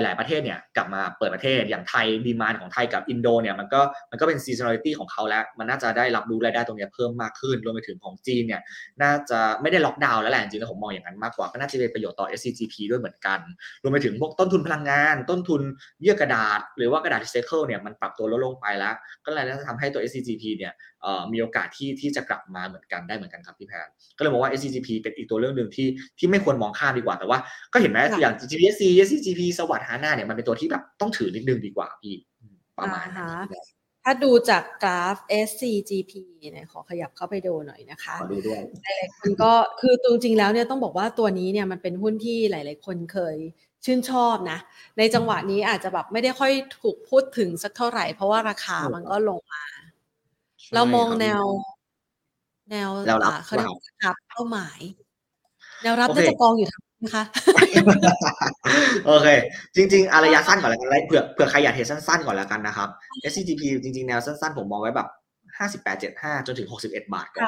[0.04, 3.82] หลาย ๆ ประเทศเนี่ยกลับมาเปิดประเทศอย่างไทย demand ของไทยกับอินโดเนี่ยมันก็
[4.12, 8.62] มันก็เป็น seasonality ของเขาแล้ว มันน่าจะได้รับรู้รายได้ตรงนี้เพิ่มมากขึ้นรวมไปถึงของจีนเนี่ย
[9.02, 13.40] น่าจะไม่ได้ล็อกดาวน์แล้วแหละจริงๆแล้วผมมองอย่างนั้นมากกว่าก็น่าจะเป็นประโยชน์ต่อ SCGP ด้วยเหมือนกัน
[13.84, 15.62] รวมไปถึงพวกต้นทุนพลังงาน ต้นทุน
[16.02, 20.74] เยื่อกระดาษ หรือว่ากระดาษรีไซเคิลเนี่ยมันปรับตัวลดลงไปแล้ว ก็เลยน่าจะทำให้ตัว SCGP เนี่ย
[21.34, 23.88] มีโอกาสที่ที่จะกลับมาเหมือนกันได้เหมือนกันครับพี่แพน
[24.18, 25.88] ก็เลยบอกว่า SCGP เป็นอีกตัวเรื่องหนึ่งที่
[26.20, 27.40] ที่ไม่ควรมองข้ามดีกว่า แต่ว่า
[27.74, 32.16] ก็เห็นไหมอย่าง GPSC SCGP สวัสดิ์ฮาน่าเนี่ยมันเป็นตัวที่แบบต้องถือนิดนึงดีกว่าพี่
[32.78, 33.62] ประมาณนี้
[34.08, 36.14] ถ้าดูจากกราฟ SCGP
[36.52, 43.38] เนี่ยขอขยับเข้าไปดูหน่อยนะคะขอดูด้วยหลายๆคนก็คือจริงๆแล้วเนี่ยต้องบอกว่าตัวนี้เนี่ยมันเป็นหุ้นที่หลาย ๆ คนเคย
[43.86, 44.60] ชื่นชอบนะ
[44.98, 46.52] ในจังหวะนี้อาจจะแบบไม่ได้ค่อย
[46.82, 49.64] ถูกพูดถึงสักเท่าไหร่ เพราะว่าราคามันก็ลงมา
[50.74, 51.44] เรามองแนว
[52.72, 52.90] แนว
[53.46, 53.70] เขาเรียก
[54.06, 54.80] รับเป้าหมาย
[55.84, 56.68] แนวรับน่าจะกองอยู่
[57.04, 57.24] นะคะ
[59.06, 59.28] โอเค
[59.76, 62.90] จริง ๆอระยะสั้นก่อนแล้วกันเผื่อเผื่อใครอยากเห็นสั้นๆก่อนแล้วกันนะครับ
[63.32, 65.08] SCGP จริง ๆ แนวสั้น ๆ ผมมองไว้แบบ
[65.58, 67.44] ห้าสิบแปดเจ็ดห้าจนถึงหกสิบเอ็ดบาทก่อน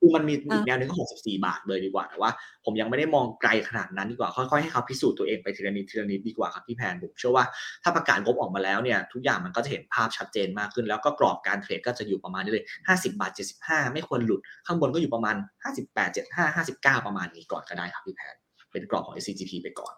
[0.00, 2.30] คือมันมีอีกแนวหนึ่งก็หกสิบสี่บาทเลยดีกว่าแต่ว่า
[2.64, 7.44] ผมยังไม่ได้มองไกลขนาดนั้นดีกว่า ค่อยๆให้เขาพิสูจน์ตัวเองไปทีละนิดทีละนิดดีกว่าครับพี่แพนผมเชื่อว่า
[7.82, 18.34] ถ้าประกาศงบออกมาแล้วเนี่ยทุกอย่างมันก็จะเห็นภาพชัดเจนมากขึ้น แล้วก็กรอบการเทรดก็จะอยู่ประมาณนี้เลยห้าสิบาทเจ็ดสิบห้าไม่ควรหลุด ข้างบนก็อยู่ประมาณห้าสิบแปดเจ็ดห้าห้าสิบเก้าประมาณนี้ก่อนก็ได้ครับพี่แพน
[18.72, 19.94] เป็นกรอบของ SCGP ไปก่อน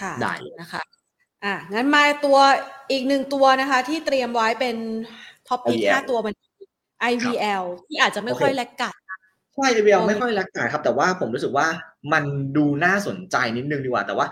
[0.00, 0.82] ค่ะได้นะคะ
[1.44, 2.38] อะงั้นมาตัว
[2.90, 4.76] อีกหนึ่งตัวนะคะ ที่เตรียมไว้เป็น
[5.48, 6.34] top pick ห้าตัวมัน
[7.12, 8.94] IVL ที่อาจจะไม่ค่อย laggard
[9.54, 11.66] ใช่ IVL ไม่ค่อย lag gard ครับ แต่ว่าผมรู้สึกว่า
[12.12, 12.24] มัน
[12.56, 14.26] ดูน่าสนใจนิดนึงดีกว่า แต่ว่า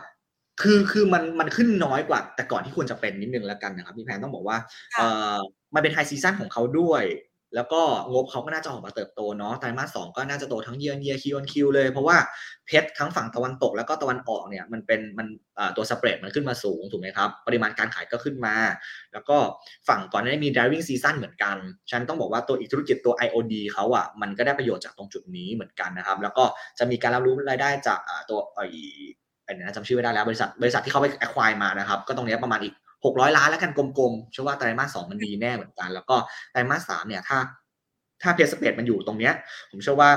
[0.63, 4.57] คือคือมันมันขึ้นน้อยกว่า แต่ก่อนที่ควรจะเป็นนิดนึงแล้วกันนะครับพี่แพนต้องบอกว่า
[4.97, 5.03] เอ
[5.35, 5.39] อ
[5.75, 7.03] มันเป็น high season ของเขาด้วย
[7.55, 7.81] แล้วก็
[8.13, 12.17] งบเขาก็น่าจะออกมาเติบโตเนาะไตรมาสสก็น่าจะโตทั้ง year year Q on Q เลย เพราะว่า
[12.67, 15.27] PET ทั้งฝั่งตะวันตกแล้วก็ตะวันออกเนี่ยมันเป็นมัน
[15.77, 18.55] ตัวสเปรดมันขึ้นมาสูงถูกไหมครับ ปริมาณการขายก็ขึ้นมา
[19.13, 19.37] แล้วก็
[19.89, 21.57] ฝั่งก่อนหน้านี้มี driving season เหมือนกัน
[21.91, 26.45] ฉันต้องบอกว่าตัวอีกธุรกิจตัว IOD เขาอะ่ะมันก็ได้ประโยชน์จากตรงจุดนี้เหมือนกันนะครับ แล้วก็
[26.79, 28.01] จะมีการรับรู้รายได้จาก
[28.31, 28.67] ตัวไอ้
[29.45, 32.75] ไอ้นะจำชื่อไม่ได้แล้วบริษัทบริษัทที่เขาไป acquire มานะครับ ก็ตรงนี้ประมาณอีก
[33.05, 36.17] 600 ล้านแล้วกันกลมๆเชื่อว่าไตรมาสสองมันดีแน่เหมือนกัน แล้วก็
[36.53, 37.39] ไตรมาสสามเนี่ยถ้า
[38.23, 39.33] ถ้าเพสสเปดมันอยู่ตรงเนี้ย
[39.71, 40.11] ผมเชื่อว่า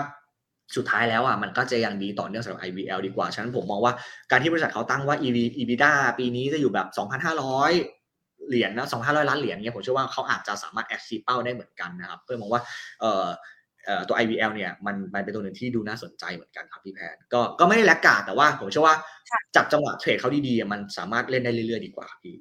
[0.75, 3.93] สุดท้ายแล้วอะมันก็จะยังดีต่อเนื่องสำหรับ IVL ดีกว่า ฉะนั้นผมมองว่า
[4.31, 7.73] การที่บริษัทเขาตั้งว่า EV EBITDA ปีนี้จะอยู่แบบ 2,500
[8.47, 12.61] เหรียญนะ2,500 ล้านเหรียญเนี่ยผมเชื่อว่าเขาอาจจะสามารถ achieve เป้าได้เหมือนกันนะครับ เพื่อมองว่า
[13.01, 13.27] เอ่อ
[14.07, 18.95] ตัว IVL เนี่ยมันมันเป็นตัวหนึ่งที่ดูน่าสนใจเหมือนกันครับพี่แพนก็ก็ไม่ได้แลกกาดแต่ว่าผมเชื่อว่า
[19.55, 22.35] จับจังหวะเทรดเขาดีๆมันสามารถเล่นได้เรื่อยๆดีกว่าพี่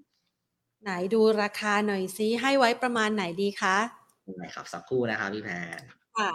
[0.86, 3.76] ไหนดูราคาหน่อยซิให้ไว้ประมาณไหนดีคะ
[4.38, 5.54] ได้ครับสักครู่นะครับพี่แพร
[6.16, 6.30] ค่ะ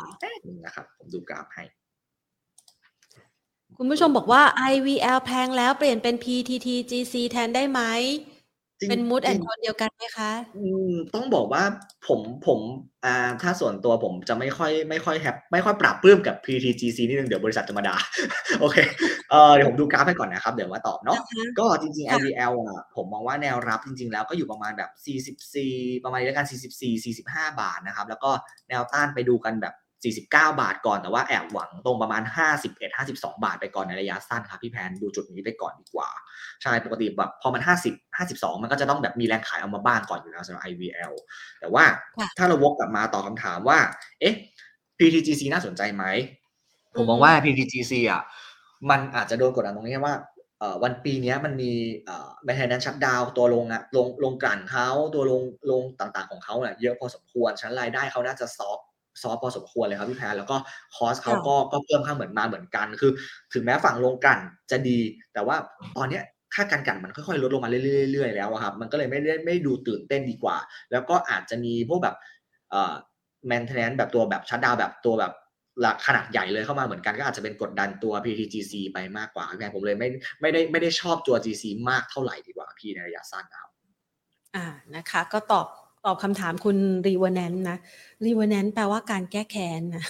[0.47, 1.63] นึงนะครับ ผมดูกราฟให้
[3.77, 4.41] คุณผู้ชมบอกว่า
[4.73, 7.81] IVL แพงแล้วเปลี่ยนเป็น PTTGC แทนได้ไหม
[8.89, 10.31] เป็นมูดแอนโทนเดียวกันไหมคะ
[11.15, 11.63] ต้องบอกว่า
[12.07, 12.59] ผมผม
[13.05, 17.97] อ่าถ้าส่วนตัวผมจะไม่ค่อยไม่ค่อยแฮปไม่ค่อยปรับปลื้มกับ PTGC นี่นึงเดี๋ยวบริษัทจะมาด่า
[18.59, 18.77] โอเค
[19.31, 21.19] เออเดี๋ยวผมดูกราฟให้ก่อนนะครับ เดี๋ยวมาตอบเนาะ
[21.59, 24.89] ก็จริงๆ IVL อะผมมองว่าแนวรับจริง ๆ แล้วก็อยู่ประมาณแบบ
[25.47, 28.31] 44 ประมาณนี้กัน 44 45 บาทนะครับ แล้วก็
[28.69, 29.73] แนวต้านไปดูกันแบบ
[30.03, 30.19] 49
[30.61, 32.23] บาทก่อนแต่ว่าแอบหวังตรงประมาณ
[32.63, 36.09] 51 52 บาทไปก่อนในระยะสั้นครับพี่แพนดูจุดนี้ไปก่อนดีกว่า
[36.61, 41.13] ใช่ปกติแบบพอมัน 50 52 มันก็จะต้องแบบมีแรงขายเอามาบ้างก่อนอยู่แล้วสำหรับ IVL
[41.59, 41.83] แต่ว่า
[42.37, 43.79] ถ้าเราวกกลับมาตอบคำถามว่า
[44.21, 44.35] เอ๊ะ
[44.97, 46.03] PTGC น่าสนใจไหม
[46.95, 48.21] ผมมองว่า PTGC อะ
[48.89, 50.15] มันอาจจะโดนกดดันตรงนี้ว่า
[50.83, 51.71] วันปีนี้มันมี
[52.43, 55.41] maintenance shutdown ตัวโรงอะโรงโรงกลั่นเขาตัวโรง
[55.71, 58.79] โรงต่างๆของเขาเนี่ยเยอะพอสมควรฉะนั้นรายได้เขาน่าจะ soft
[59.21, 60.57] soft พอสมควรเลยครับพี่แพรแล้วก็
[60.95, 63.11] cost เขาก็ก็เพิ่มขึ้นเหมือนมาเหมือนกัน คือ
[63.53, 64.37] ถึงแม้ฝั่งโรงกลั่น
[64.71, 64.99] จะดี
[65.33, 65.55] แต่ว่า
[65.97, 66.23] ตอนเนี้ย
[66.55, 70.57] ค่าการกลั่นมันค่อยๆลดลงมาเรื่อยๆแล้วครับ มันก็เลยไม่ได้ไม่ดูตื่นเต้นดีกว่า
[70.91, 72.15] แล้วก็อาจจะมีพวกแบบ
[72.71, 72.93] เอ่อ
[73.47, 75.33] maintenance แบบตัวแบบ shutdown แบบตัวแบบ
[76.05, 80.09] ขนาดใหญ่เลยเข้ามาเหมือนกันก็อาจจะเป็นกดดันตัว PTTGC ไปมากกว่าแม่ผมเลยไม่
[80.41, 83.69] ไม่ได้ไม่ได้ชอบตัว GC มากเท่าไหร่ดีกว่าพี่ในระยะสั้นครับ
[84.55, 85.67] อ่านะคะ ก็ตอบ
[86.05, 87.77] ตอบคำถามคุณ Revenant นะ
[88.25, 90.03] Revenant แปลว่าการแก้แค้นนะ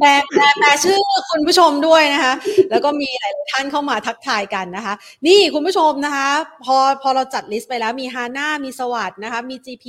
[0.00, 0.98] แปลแปลแปลชื่อ
[1.30, 2.34] คุณผู้ชมด้วยนะคะ
[2.70, 4.94] แล้วก็มีหลายท่านเข้ามาทักทายกันนะคะ
[5.26, 6.28] นี่คุณผู้ชมนะคะ
[6.64, 9.86] พอพอเราจัด list ไปแล้วมี HANA มี SAWAD นะคะ มี GP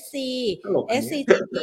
[0.00, 0.14] SC
[1.00, 1.56] SCGP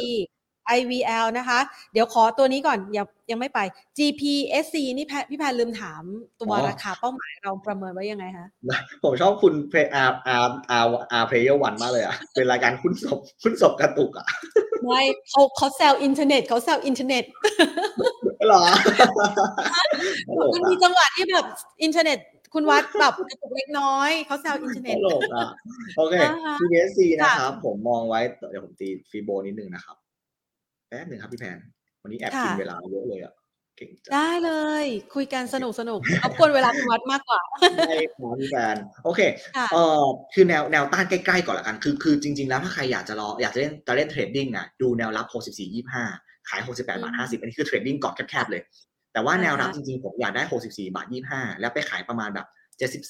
[0.78, 1.58] IVL นะคะ
[1.92, 3.60] เดี๋ยวขอตัวนี้ก่อนยังยังไม่ไป
[3.98, 6.02] GPSC นี่พี่แพนลืมถาม
[6.40, 8.46] ตัวราคาเป้าหมายเราประเมินไว้ยังไงคะ
[9.02, 14.26] ผมชอบคุณเพอาร์อาร์อาร์อาร์เพลเยอร์วันมากเลยอะ เป็นรายการคุณศพคุณศพกระตุกอะ
[14.84, 17.24] ไม่เขาเขาแซวอินเทอร์เน็ตเขาแซวอินเทอร์เน็ต
[18.46, 18.62] เหรอ
[20.54, 21.46] มันมีจังหวะที่แบบ
[21.82, 22.18] อินเทอร์เน็ต
[22.54, 25.46] คุณวัดแบบกระตุกเล็กน้อยเขาแซวอินเทอร์เน็ตตลกอะ
[25.96, 29.96] โอเคนะคะ GPSC ค่ะนะครับ ผมมองไว้เดี๋ยวผมตี Fibo นิดนึงนะครับ
[30.92, 31.58] แป๊บหนึ่งครับพี่แพน
[32.02, 33.34] วันนี้แอบกินค่ะเวลาเยอะเลยอะ
[33.76, 34.50] เก่งจังได้เล
[34.84, 37.40] ย คุยกันสนุกสนุกรบกวนเวลาคุณวัดมากกว่า
[37.88, 39.20] ได้ครับพี่แพนโอเค
[39.56, 45.74] ค่ะเอ่อคือแนวแนวต้านใกล้ๆก่อนละกันคือคือจริง ๆ แล้วถ้าใครอยากจะรออยากจะเล่นจะเล่น trading อะดูแนวรับ 64
[46.06, 48.62] 25 ขาย 68 บาท 50 อันนี้คือ trading กรอบแคบๆเลย
[49.12, 52.46] แต่ว่าแนวรับอ่าฮะจริงๆผมอยากได้ 64 บาท 25 แล้วไปขายประมาณแบบ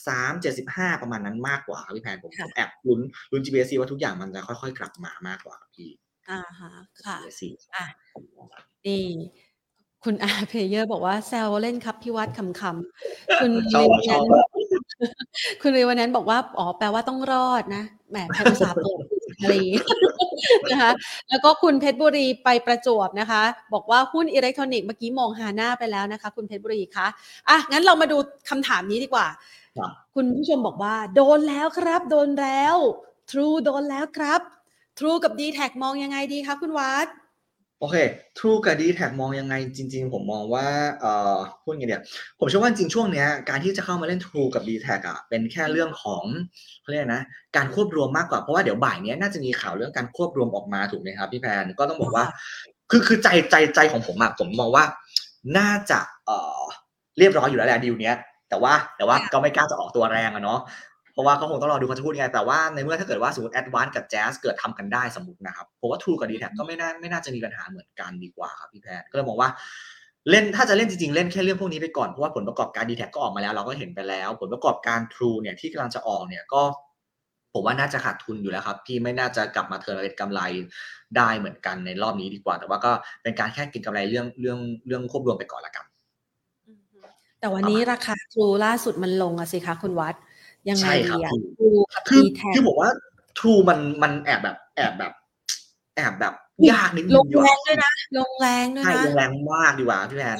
[0.02, 3.00] 73 75 ประมาณนั้นมากกว่าครับพี่แพนผมผมแอบลุ้น
[3.32, 5.90] ลุ้น GBC ว่าทุกอย่างมันจะค่อยๆ กลับมามากกว่าครับพี่
[6.32, 6.72] อ่าฮะ
[7.04, 7.40] ค่ะ GBC
[7.74, 7.84] อะ
[8.86, 9.04] นี่
[10.04, 14.52] คุณอาเพเยอร์บอกว่าแซวเล่นครับพี่วัดขำๆ คุณชอบรีชวัอนบนั้น
[15.62, 19.00] คุณรีวันนั้นบอกว่า อ๋อ แปลว่าต้องรอดนะ แหมแพทย์อุตสาห์เปิด
[19.40, 19.80] อะไรอย่างงี้
[20.70, 20.92] นะคะ
[21.28, 23.42] แล้วก็คุณเพชรบุรีไปประจวบนะคะ
[23.74, 27.06] บอกว่าหุ้นอิเล็กทรอนิกส์เมื่อกี้มองหาหน้าไปแล้วนะคะ คุณเพชรบุรีคะ
[27.48, 28.16] อะ งั้นเรามาดู
[28.48, 29.26] คำถามนี้ดีกว่า
[29.78, 32.76] ครับ คุณผู้ชมบอกว่า โดนแล้วครับ โดนแล้ว
[33.30, 34.40] True โดนแล้วครับ
[34.98, 37.06] True กับ d t แทมองยังไงดีคะคุณวัด
[37.80, 37.96] โอเค
[38.38, 40.66] True กับ d t แทมองยังไงจริง ๆ ผมมองว่า
[41.00, 42.02] เอ่อพูดไงเดียว
[42.38, 46.22] ผมเชื่อว่าจริงๆช่วงเนี้ยการที่จะเข้ามาเล่น True กับ d t แทอะเป็นแค่เรื่องของ
[46.80, 47.22] เขาเรียกนะ
[47.56, 52.24] การควบรวมมากกว่าเพราะว่าเดี๋ยวบ่ายเนี้ยน่าจะมีข่าวเรื่องการควบรวมออกมาถูกไหมครับพี่แพนก็ต้องบอกว่า
[52.90, 54.84] คือคือใจใจใจของผมอะผมมองว่า
[55.58, 56.60] น่าจะเอ่อ
[57.18, 58.16] เรียบร้อยอยู่แล้วแหละดีลเนี้ย
[58.48, 60.60] แต่ว่าแต่ว่าก็ไม่กล้าจะออกตัวแรงอะเนาะ
[61.12, 69.50] เพราะว่าก็คงต้องรอดูเขาจะพูดยังไง แต่ว่าในเมื่อถ้าเกิดว่าสมมติ Advance กับ JAS เกิดทำกันได้สมมตินะครับผมว่า True กับ d t แท็ก็ไม่น่าไม่น่าจะมีปัญหาเหมือนกันดีกว่าครับพี่แพนก็เลยมองว่า
[70.30, 76.62] เล่นถ้าจะเล่นจริงๆ เล่นแค่เรื่องพวกนี้ไปก่อน เพราะว่าผลประกอบการ d t แท็ก็ออกมาแล้ว เราก็เห็นไปแล้ว ผลประกอบการ True เนี่ยที่กำลังจะออกเนี่ยก็
[77.54, 80.40] ผมว่าน่าจะขาดทุนอยู่แล้วครับ พี่ไม่น่าจะกลับมา turn เป็นกำไร
[81.16, 82.92] ได้เหมือนกันในรอบนี้ดีกว่า แต่ว่าก็
[83.22, 85.84] เป็นการแค่กินกำไรเรื่องเรื่องเรื่องควบรวมไปก่อนละกัน
[87.40, 90.14] แต่วันนี้ราคา True ล่าสุดมันลงอะสิคะคุณวัด
[90.68, 92.90] ยังไงใช่ครัดีบอะ True True กับคือ d t แทคือผมว่า
[93.38, 95.12] True มันมันแอบแบบ แอบแบบ
[95.96, 96.34] แอบแบบ
[96.70, 100.38] ยากนิดนึลงงดีกแรว่างด้วยนะลงแรงด้วยใช่นะลงแรงมากดีกว่าพี่แพน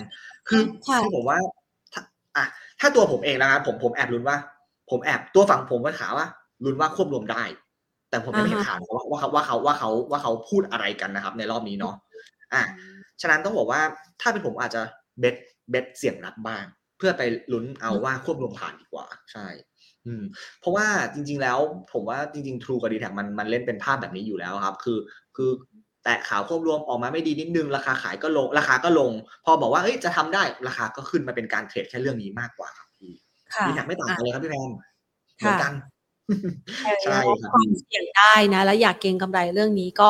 [0.48, 1.38] คือค่ะคือผมว่า
[1.92, 2.02] ถ้า
[2.36, 2.44] อะ
[2.80, 4.36] ถ้าตัวผมเองนะครับผมผมแอบลุ้นว่า
[4.90, 6.26] ผมแอบตัวฝั่งผมก็ถามว่า
[6.64, 7.44] ลุ้นว่าควบรวมได้
[8.10, 11.94] แต่ผมยังไม่เห็นข่าวว่าว่าเขาว่าเขาว่าเขาว่าเขาพูดอะไรกันนะครับ ในรอบนี้เนาะ
[12.54, 12.62] อะ
[13.20, 13.80] ฉะนั้นต้องบอกว่า
[14.20, 14.82] ถ้าเป็นผมอาจจะ
[15.20, 15.36] เบ็ด
[15.70, 16.64] เบ็ดเสี่ยงรับบ้าง
[16.98, 19.46] เพื่อไปลุ้นเอาว่าควบรวมผ่านดีกว่า ใช่
[20.06, 20.22] อืม
[20.60, 21.58] เพราะว่าจริง ๆ แล้ว
[21.92, 24.98] ผมว่าจริง ๆ True กับ d t แทมันมันเล่นเป็นภาพแบบนี้อยู่แล้วครับ คือ
[25.36, 25.50] คือ
[26.04, 29.10] แตะข่าวควบรวมออกมาไม่ดีนิดนึง ราคาขายก็ลง ราคาก็ลง
[29.44, 33.12] พอบอกว่าเอ้ยจะทำได้ราคาก็ขึ้นมาเป็นการเทรดแค่เรื่องนี้มากกว่าครับพี่
[33.54, 34.70] ค่ะ d t แทไม่ต่างกันเลยครับพี่แพน
[35.38, 35.72] ค่ะเหมืค่ะอนกัน
[37.02, 40.08] ใช่แล้วครับความเสี่ยงได้นะ แล้วอยากเก็งกำไรเรื่องนี้ก็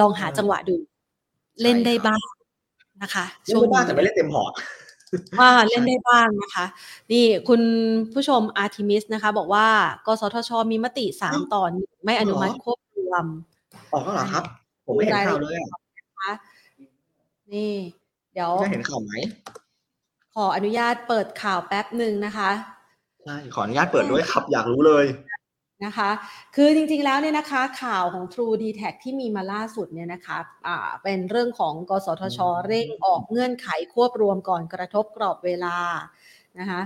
[0.00, 0.76] ลองหาจังหวะดู
[1.62, 2.20] เล่นได้บ้าง
[3.02, 4.52] นะคะเล่นได้บ้างแต่ไม่เล่นเต็มพอร์ต
[5.38, 6.66] ว่าเล่นได้บ้างนะคะ
[7.12, 7.60] นี่คุณ
[8.14, 9.66] ผู้ชมอาร์ทิมิสนะคะ บอกว่า
[10.06, 11.70] กสทช มีมติสามตอน
[12.04, 13.24] ไม่อนุมัติควบรวม
[13.92, 14.44] ออกแล้วเหรอครับ
[14.86, 16.32] ผมไม่เห็นข่าวเลยอะนะคะ
[17.52, 17.72] นี่
[18.32, 19.12] เดี๋ยวไม่เห็นข่าวไหม
[20.34, 22.50] ขออนุญาตเปิดข่าวแป๊บหนึ่งนะคะ
[23.24, 25.04] ใช่ขออนุญาตเปิดด้วยครับ อยากรู้เลย
[25.84, 26.10] นะคะ
[26.56, 35.76] คือจริงๆ แล้วเนี่ยนะคะข่าวของ True d t a c ที่มีมาล่าสุดเนี่ยนะคะอ่าเป็นเรื่องของกสทชอืมเร่งออกเงื่อนไขควบรวมก่อนกระทบกรอบเวลา
[36.58, 36.80] นะคะ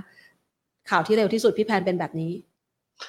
[0.89, 2.33] ข่าวที่เร็วที่สุดพี่แพนเป็นแบบนี้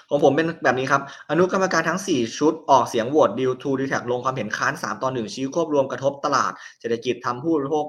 [0.08, 7.86] ของผมเป็นแบบนี้ครับ อนุกรรมการทั้ง 4 ชุดออกเสียงโหวตดีลทูดีแท็ลงความเห็นค้าน 3 ตอนหนึ่งชี้ควบรวมกระทบตลาดเศรษฐกิจทำผู้บริโภค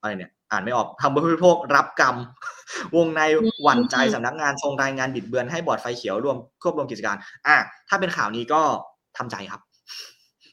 [0.00, 2.16] อะไรเนี่ย อ่านไม่ออกทำผู้บริโภครับกรรม
[2.96, 3.20] วงใน
[3.62, 7.56] หวั่นใจสำนักงานทรงรายงานบิดเบือนให้บอร์ดไฟเขียวรวมควบรวมกิจการ อะ
[7.88, 8.62] ถ้าเป็นข่าวนี้ก็
[9.16, 9.60] ทำใจครับ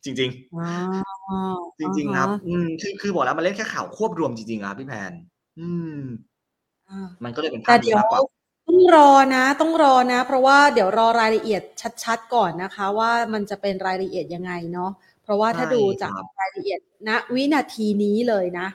[0.06, 5.12] จริงอ๋อๆจริง ๆ ครับ อืมคือคือบอกแล้วมันเล่นแค่ข่าวควบรวมจริงๆครับพี่แพน
[5.60, 6.00] อืม
[6.90, 8.20] อ่ามันก็เลยเป็นภาแต่พนี้เดี๋ยวมากกว่า
[8.68, 11.62] ต้องรอนะ ต้องรอนะ เพราะว่าเดี๋ยวรอรายละเอียด
[12.04, 14.92] ชัดๆก่อนนะคะ ว่ามันจะเป็นรายละเอียดยังไงเนาะ
[15.24, 18.68] เพราะว่าถ้าใช่ดูจากครับรายละเอียดณวินาทีนี้เลยนะ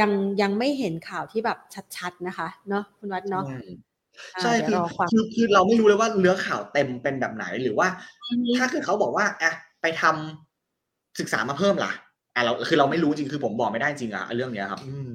[0.00, 0.10] ยัง
[0.42, 1.58] ยังไม่เห็นข่าวที่แบบ
[1.96, 3.56] ชัดๆนะคะ เนาะคุณวัดเนาะใช่
[4.36, 7.88] อ่าใช่เดี๋ยวคือรอฟังคือคือเราไม่รู้เลยว่าเนื้อข่าวเต็มเป็นแบบไหนหรือว่า
[8.30, 11.92] อือฮึถ้าเกิดเขาบอกว่าอะไปทำศึกษามาเพิ่มล่ะ
[12.34, 15.12] อะเราคือเราไม่รู้จริงคือผมบอกไม่ได้จริงอะเรื่องเนี้ยครับ อืม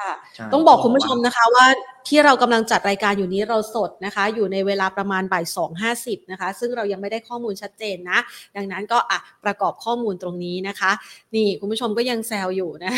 [0.00, 1.66] ค่ะใช่ต้องบอกคุณผู้ชมนะคะว่า
[2.08, 8.18] ที่เรากำลังจัดรายการอยู่นี้เราสดนะคะ อยู่ในเวลาประมาณบ่ายสองห้าสิบนะคะ ซึ่งเรายังไม่ได้ข้อมูลชัดเจนนะ
[8.56, 10.90] ดังนั้นก็อะประกอบข้อมูลตรงนี้นะคะ
[11.34, 12.92] นี่คุณผู้ชมก็ยังแซวอยู่นะ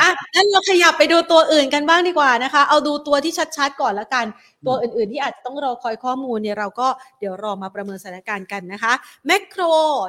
[0.00, 4.26] อะงั้นเราขยับไปดูตัวอื่นกันบ้างดีกว่านะคะ เอาดูตัวที่ชัดๆก่อนละกัน
[4.66, 8.92] ตัวอื่นๆที่อาจจะต้องรอคอยข้อมูลเนี่ยเราก็เดี๋ยวรอมาประเมินสถานการณ์กันนะคะ
[9.26, 9.62] แมคโคร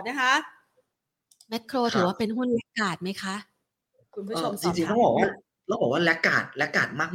[0.08, 0.34] นะคะ
[1.50, 3.36] แมคโครถือว่าเป็นหุ้นแลกาดไหมคะ
[4.16, 5.28] คุณผู้ชมจริงๆต้องบอกว่า
[5.70, 7.08] เราบอกว่าแลกาดแลกาดมา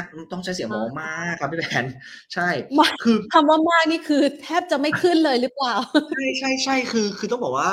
[0.00, 1.84] กๆ ต้องใช้เสียงบอกมากครับพี่แพน
[2.34, 2.48] ใช่
[3.04, 5.74] คือคำว่ามากนี่คือ แทบจะไม่ขึ้นเลยหรือเปล่า
[6.12, 7.68] ใช่ใช่ใช่คือ คือต้องบอกว่า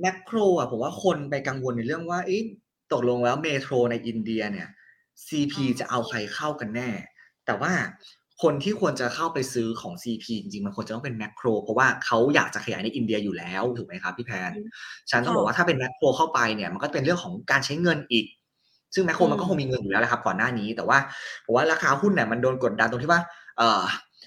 [0.00, 2.38] แมคโครอะผมว่าคนไปกังวลในเรื่องว่าอ๊
[2.92, 4.68] ตกลงแล้วเมโทรในอินเดียเนี่ย
[5.26, 6.90] CP จะเอาใครเข้ากันแน่
[7.46, 7.72] แต่ว่า
[8.42, 14.52] คนที่ควรจะเข้าไปซื้อของ CP จริงๆ มันควรจะต้องเป็นแมคโคร เพราะว่าเขาอยากจะขยายในอินเดียอยู่แล้วถูกไหมครับพี่แพน
[15.10, 18.24] ฉันต้องบอกว่าถ้าเป็นแมคโครเข้าไปเนี่ย มันก็เป็นเรื่องของการใช้เงินอีก
[18.94, 20.98] ซึ่งแมคโครมันก็คงมีเงินอยู่แล้วแหละครับก่อนหน้านี้ แต่ว่า
[21.44, 23.20] ผมว่าราคาหุ้นเนี่ยมันโดนกดดันตรงที่ว่า
[23.58, 23.82] เอ่อ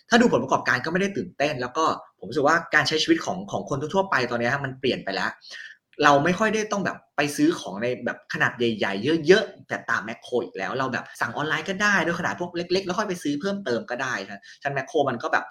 [0.09, 1.85] ถ้าดูผลประกอบการก็ไม่ได้ตื่นเต้น แล้วก็
[2.19, 5.31] ผมรู้สึกว่าการใช้ชีวิตของของคนทั่วไปตอนนี้มันเปลี่ยนไปแล้ว
[6.03, 15.45] เราไม่ค่อยได้ต้องแบบไปซื้อของในแบบขนาดใหญ่ๆ เยอะๆแต่ตามแมคโครอีกแล้ว เราแบบสั่งออนไลน์ก็ได้ด้วยขนาดพวกเล็กๆ แล้วค่อยไปซื้อเพิ่มเติมก็ได้นะชันแมคโครมันก็แบบ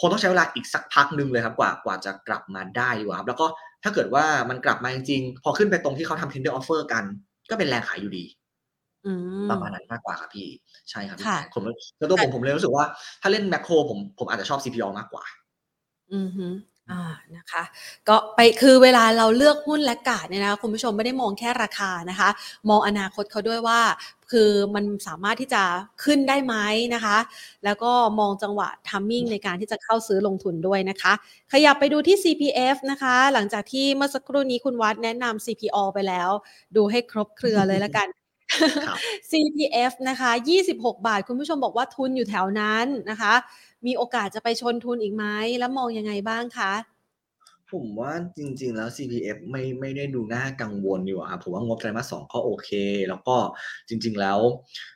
[0.00, 3.46] คงต้องใช้เวลาอีกสักพักหนึ่งเลยครับกว่ากว่าจะกลับมาได้อยู่ครับแล้วก็
[3.84, 7.04] ถ้าเกิดว่ามันกลับมาจริงๆพอขึ้นไปตรงที่เขาทำ tender offer กัน
[7.50, 8.24] ก็เป็นแรงขายอยู่ดี
[9.50, 10.48] ประมาณนั้นมากกว่าครับพี่
[10.90, 11.18] ใช่ครับ
[11.54, 11.62] ผม
[11.98, 12.84] แล้วตัวผมผมเลยรู้สึกว่า
[13.22, 15.24] ถ้าเล่นแมคโครผมผมอาจจะชอบ CPO มากกว่า
[16.14, 16.46] อือฮึ
[16.90, 17.02] อ่า
[17.36, 17.62] นะคะ
[18.08, 22.28] ก็ไปคือเวลาเราเลือกหุ้นและกาดเนี่ยนะคุณผู้ชมไม่ได้มองแค่ราคานะคะ
[22.68, 23.80] มองอนาคตเขาด้วยว่า
[24.30, 25.62] คือมันสามารถที่จะ
[26.04, 26.54] ขึ้นได้ไหม
[26.94, 27.18] นะคะ
[27.64, 31.12] แล้วก็มองจังหวะทัมมิ่งในการที่จะเข้าซื้อลงทุนด้วยนะคะ
[31.52, 36.30] ขยับไปดูที่ CPF นะคะ หลังจากที่เมื่อสักครู่นี้คุณวัดแนะนำ CPO ไปแล้ว
[36.76, 38.08] ดูให้ครบเครือเลยละกัน
[39.30, 43.34] CPF นะคะ 26 บาท คุณผู้ชมบอกว่าทุนอยู่แถวนั้นนะคะ
[43.86, 45.24] มีโอกาสจะไปชนทุนอีกไหม
[45.58, 46.72] แล้วมองยังไงบ้างคะ
[47.72, 52.70] ผมว่าจริง ๆ แล้ว CPF ไม่ไม่ได้ดูน่ากังวลอยู่ครับผมว่างบไตรมาสสองก็โอเค
[53.08, 53.36] แล้วก็
[53.88, 54.38] จริง ๆ แล้ว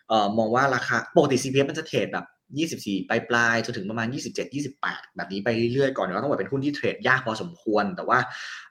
[0.08, 2.26] เอ่อมองว่าราคาปกติ CPF มันจะเทรดแบบ
[2.58, 8.18] 24 ปลายปลายจนถึงประมาณ 27 28 แบบนี้ไปเรื่อยๆก่อนเดี๋ยวต้องบอกเป็นหุ้นที่เทรดยากพอสมควร แต่ว่า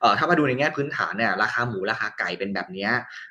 [0.00, 2.88] เอ่อถ้ามาดูในแง่พื้นฐานเนี่ยราคาหมูราคาไก่เป็นแบบนี้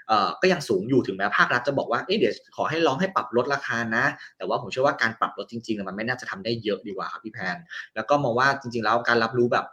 [0.07, 4.05] เอ่อก็ยังสูงอยู่ถึงแม้ภาครัฐจะบอกว่าเอ๊ะเดี๋ยวขอให้ลองให้ปรับลดราคานะ
[4.37, 7.57] แต่ว่าผมเชื่อว่าการปรับลดจริงๆมันไม่น่าจะทำได้เยอะดีกว่าครับพี่แพน
[7.95, 9.65] แล้วก็มองว่าจริงๆแล้วการรับรู้แบบ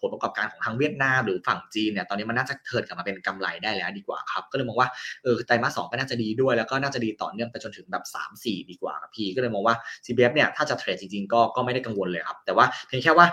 [0.00, 4.88] ผลประกอบการของทางเวียดนามหรือฝั่งจีนเนี่ยตอนนี้มันน่าจะเทิร์นกลับมาเป็นกำไรได้แล้วดีกว่าครับก็เลยมองว่า
[5.22, 9.76] เออไตรมาสสองก็น่าจะดีด้วย แล้วก็น่าจะดีต่อเนื่องไปจนถึงแบบ3 4 ดีกว่าครับพี่ก็เลยมองว่า
[10.20, 13.26] CBF เนี่ยถ้าจะ trade จริงๆก็ก็ไม่ได้กังวลเลยครับ แต่ว่าเพียงแค่ว่า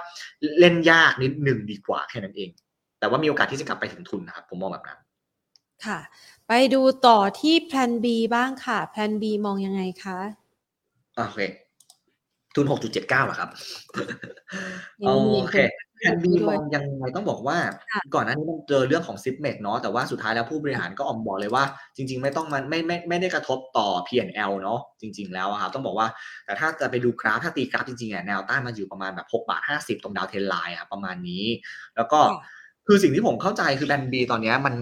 [0.59, 2.49] เล่นยากนิดหนึ่งดีกว่าแค่นั้นเอง
[2.99, 4.99] แต่ว่ามีโอกาสที่จะกลับไปถึงทุนนะครับผมมองแบบนั้น
[5.85, 5.99] ค่ะ
[6.47, 10.19] ไปดูต่อที่แพลน B บ้างค่ะแพลน B มองยังไงคะ
[11.15, 11.39] โอเค
[12.55, 13.49] ทุนหกจุดเจ็ดเก้าเหรอครับ
[15.05, 15.09] โอ
[15.51, 15.57] เค
[15.99, 17.57] Plan B มองยังไงต้องบอกว่า
[18.15, 21.63] ก่อนหน้านี้มันเจอเรื่องของ Zipmex เนาะแต่ว่าสุดท้ายแล้วผู้บริหารก็ออกบอกเลยว่า
[21.95, 26.07] จริง ๆ ไม่ต้องมันไม่ไม่ไม่ได้กระทบต่อ P&L เนาะจริง ๆ แล้วครับต้องบอกว่า
[26.45, 31.45] แต่ถ้าจะไปดูกราฟถ้าตีกราฟจริงๆอะแนวต้านมาอยู่ประมาณแบบ6บาท50 ตรง downtrend line ครับประมาณนี้
[31.95, 32.19] แล้วก็
[32.87, 34.75] คือสิ่งที่ผมเข้าใจคือ Plan B ตอนนี้มัน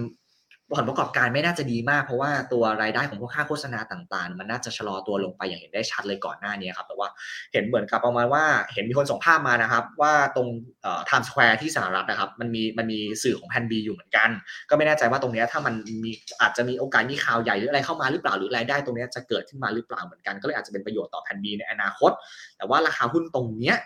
[0.74, 7.08] ผลประกอบการไม่น่าจะดีมาก เพราะว่าตัวรายได้ของพวกค่าโฆษณาต่างๆ มันน่าจะชะลอตัวลงไปอย่างเห็นได้ชัดเลยก่อนหน้านี้ครับแต่ว่า
[7.52, 10.48] เห็นเหมือนกับประมาณว่าเห็นมีคนส่งภาพมานะครับ ว่าตรง
[10.82, 14.28] Times Square ที่สหรัฐนะครับมันมีมันมีสื่อของ Plan B อยู่เหมือนกัน
[14.70, 16.10] ก็ไม่แน่ใจว่าตรงนี้ถ้ามันมี
[16.40, 22.10] อาจจะมีโอกาสมีข่าวใหญ่หรืออะไรเข้ามาหรือเปล่าหรือรายได้ตรงนี้จะเกิดขึ้นมาหรือเปล่าเหมือนกันก็เลยอาจจะเป็นประโยชน์ต่อ Plan B ในอนาคต
[22.56, 23.76] แต่ว่าราคาหุ้นตรงเนี้ย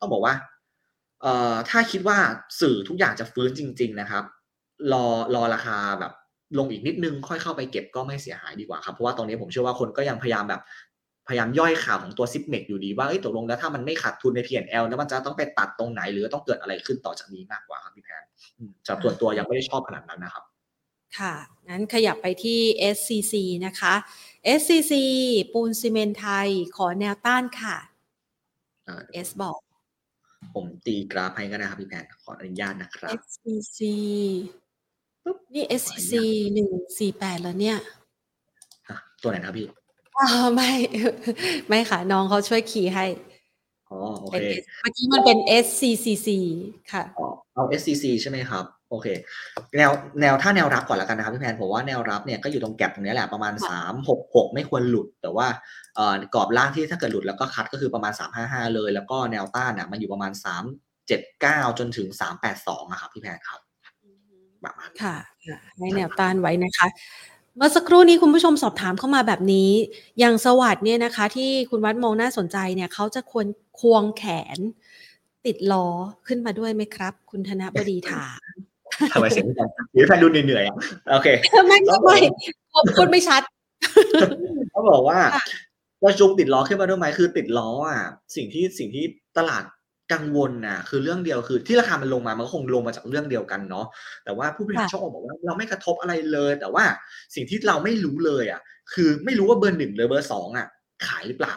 [0.00, 0.34] ต้องบอกว่า
[1.22, 2.18] เอ่อถ้าคิดว่า
[2.60, 4.24] สื่อทุกอย่างจะฟื้นจริง ๆ นะครับ
[4.92, 6.12] รอรอราคาแบบ
[6.58, 10.62] ลงอีกนิดนึงค่อยเข้าไปเก็บก็ไม่เสียหายดีกว่าครับ เพราะว่าตอนนี้ผมเชื่อว่าคนก็ยังพยายามแบบ
[11.28, 18.22] พยายามย่อยข่าวของตัว Zipmex อยู่ดีว่าตกลงแล้วถ้ามันไม่ขาดทุนใน P&L แล้วมันจะต้องไปตัดตรงไหน หรือต้องเกิดอะไรขึ้นต่อจากนี้มากกว่าครับพี่แพน
[18.86, 20.44] จากส่วนตัวยังไม่ได้ชอบขนาดนั้นนะครับ
[21.18, 21.34] ค่ะ
[21.68, 22.60] งั้นขยับไปที่
[22.96, 23.34] SCC
[23.66, 23.94] นะคะ
[24.58, 24.94] SCC
[25.52, 27.76] ปูนซีเมนไทย ขอแนวต้านค่ะ
[29.12, 29.58] เอสบอก
[30.54, 33.80] ผมตีกราฟให้ก็ได้ครับพี่แพนขออนุญาตนะครับ SCC
[35.54, 36.12] นี่ SCC
[36.52, 36.68] หนึ่ง
[36.98, 37.78] สี่แปดแล้วเนี่ย
[39.22, 39.66] ตัวไหนครับพี่
[40.16, 40.70] อ๋อไม่
[41.68, 43.06] ไม่ค่ะ น้องเขาช่วยคีย์ให้
[43.90, 44.44] อ๋อโอเค
[44.82, 46.28] เมื่อกี้มันเป็น SCCC
[46.92, 49.06] ค่ะอ๋อเอา SCC ใช่ไหมครับ โอเค
[49.76, 55.46] แนวแนวถ้าแนวรับก่อนแล้วกันนะครับพี่แพนผมว่าแนวรับเนี่ยก็อยู่ตรงแก็บตรงนี้แหละประมาณสามหกหกไม่ควรหลุด แต่ว่า
[55.94, 60.64] เอ่อกรอบล่างที่ถ้าเกิดหลุดแล้วก็คัดก็คือประมาณสามห้าห้าเลย แล้วก็แนวต้านอะมันอยู่ประมาณสาม
[61.08, 63.60] เจ็ดเก้าจนถึงสามแปดสองอะครับพี่แพนครับ
[64.64, 65.16] ประมาณค่ะ
[65.78, 66.86] ให้แนวต้านไว้นะคะ
[67.56, 69.70] เมื่อสักครู่นี้คุณผู้ชมสอบถามเข้ามาแบบนี้
[70.18, 73.46] อย่างสวัสด์เนี่ยนะคะ ที่คุณวัดมองน่าสนใจเนี่ยเขาจะควร
[73.80, 74.24] ควงแข
[74.56, 74.58] น
[75.46, 75.88] ติดล้อ
[76.26, 78.40] ขึ้นมาด้วยไหมครับ คุณธนบดีถาม
[79.12, 81.28] ทำไมเสียงกันหรือแฟนดูเหนื่อยๆโอเค
[81.68, 82.18] ไม่ไม่
[82.96, 83.42] พูดไม่ชัด
[84.70, 85.18] เขาบอกว่า
[86.02, 88.00] ว่าจุกติดล้อขึ้นมาด้วยไหมคือติดล้ออะ
[88.36, 89.04] สิ่งที่สิ่งที่
[89.38, 89.64] ตลาด
[90.12, 93.86] กังวลนะคือเรื่องเดียวคือที่ราคามันลงมามันก็คงลงมาจากเรื่องเดียวกันเนาะ
[94.24, 96.84] แต่ว่าผู้บริหารชอบบอกว่าเราไม่กระทบอะไรเลย แต่ว่า
[97.34, 98.60] สิ่งที่เราไม่รู้เลยอะ
[98.94, 100.66] คือไม่รู้ว่าเบอร์หนึ่งหรือเบอร์สองอะ
[101.06, 101.56] ขายหรือเปล่า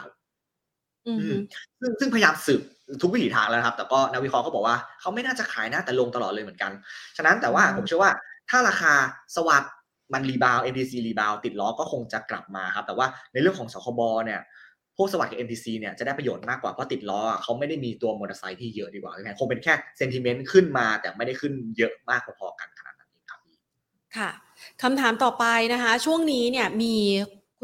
[1.06, 1.38] อืม
[1.80, 2.60] ซึ่งซึ่งพยายามสืบ
[3.02, 6.72] ทุกวิถีทางแล้วนะครับ แต่ก็นักวิเคราะห์ก็บอกว่าเขาไม่น่าจะขายนะแต่ลงตลอดเลยเหมือนกัน
[7.16, 8.12] ฉะนั้นแต่ว่าผมเชื่อว่า
[8.50, 8.94] ถ้าราคา
[9.36, 9.64] SAWAD
[10.12, 14.40] มัน rebound MTC รีบาวติดล้อก็คงจะกลับมาครับ แต่ว่าในเรื่องของสคบเนี่ย
[14.96, 23.40] พวก SAWAD กับ MTC เนี่ยจะได้ประโยชน์มากกว่าเพราะติดล้อเขาไม่ได้มีตัวมอเตอร์ไซค์ที่เยอะดีกว่าคงเป็นแค่ sentiment ขึ้นมาแต่ไม่ได้ขึ้นเยอะมากพอๆกันขนาดนั้นเองครับ
[24.16, 24.30] ค่ะ
[24.82, 26.94] คำถามต่อไปนะคะ ช่วงนี้เนี่ยมี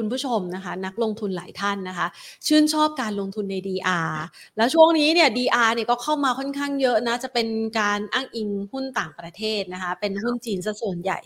[0.00, 2.06] คุณผู้ชมนะคะ นักลงทุนหลายท่านนะคะ
[2.46, 4.10] ชื่นชอบการลงทุนใน DR
[4.56, 7.48] แล้วช่วงนี้เนี่ย DR เนี่ยก็เข้ามาค่อนข้างเยอะนะ จะเป็น
[7.80, 11.18] การอ้างอิงหุ้นต่างประเทศนะคะ เป็นหุ้นจีนซะส่วนใหญ่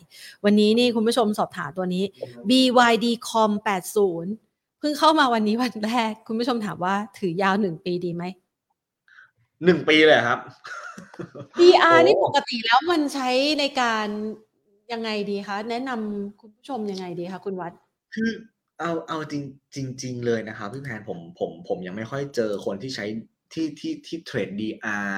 [0.44, 2.05] วันนี้นี่คุณผู้ชมสอบถามตัวนี้
[2.51, 4.49] BYD Com 80
[4.81, 8.24] เพิ่งเข้ามาวันนี้วันแรก คุณผู้ชมถามว่าถือยาวหนึ่งปีดีไหม
[9.64, 10.39] หนึ่งปีเลยครับ
[11.59, 14.07] DR นี่ปกติแล้วมันใช้ในการ
[14.93, 17.72] ยังไงดีคะ แนะนำคุณผู้ชมยังไงดีคะคุณวัด
[18.14, 18.31] คือ
[18.81, 19.43] เอาเอาจริง
[20.03, 23.05] จริง ๆ เลยนะครับพี่แพนผมผมผมยังไม่ค่อยเจอคนที่ใช้
[23.53, 25.14] ที่ที่ที่เทรด DR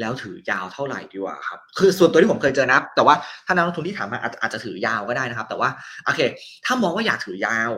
[0.00, 3.14] แล้วถือยาวเท่าไหร่ดีกว่าครับ คือส่วนตัวที่ผมเคยเจอนะแต่ว่า
[3.46, 5.68] ถ้านักลงทุนที่ถามมาอาจอาจจะถือยาวก็ได้นะครับ แต่ว่า
[6.04, 6.20] โอเค
[6.64, 7.70] ถ้ามองว่าอยากถือยาว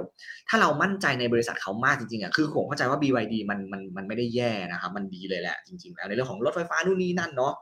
[0.49, 7.55] ถ้าเรามั่นใจในบริษัทเขามากจริงๆอะคือผมเข้าใจว่า BYD มันมันมันไม่ได้แย่นะครับ มันดีเลยแหละจริงๆแล้วในเรื่องของรถไฟฟ้านู่นนี่นั่นเนาะ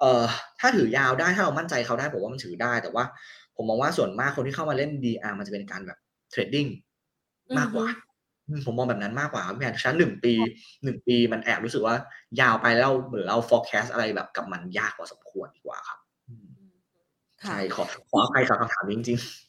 [0.00, 0.24] เอ่อ
[0.60, 3.04] ถ้าถือยาวได้ถ้าเรามั่นใจเขาได้ผมว่ามันถือได้ แต่ว่า
[3.56, 5.98] ผมมองว่าส่วนมากคนที่เข้ามาเล่น DR มันจะเป็นการแบบ
[6.30, 6.66] เทรดดิ้ง
[7.58, 7.86] มากกว่า
[8.66, 10.34] ผมมองแบบนั้นมากกว่าพี่แอนชั้นหนึ่งปี
[10.84, 11.94] หนึ่งปีมันแอบรู้สึกว่า
[12.40, 15.98] ยาวไปแล้วเหมือนเรา forecast อะไรแบบกับมันยากกว่าสมควรดีกว่าครับ
[17.42, 19.46] ใช่ขอขออภัยสำหรับคำถามนี้จริง ๆ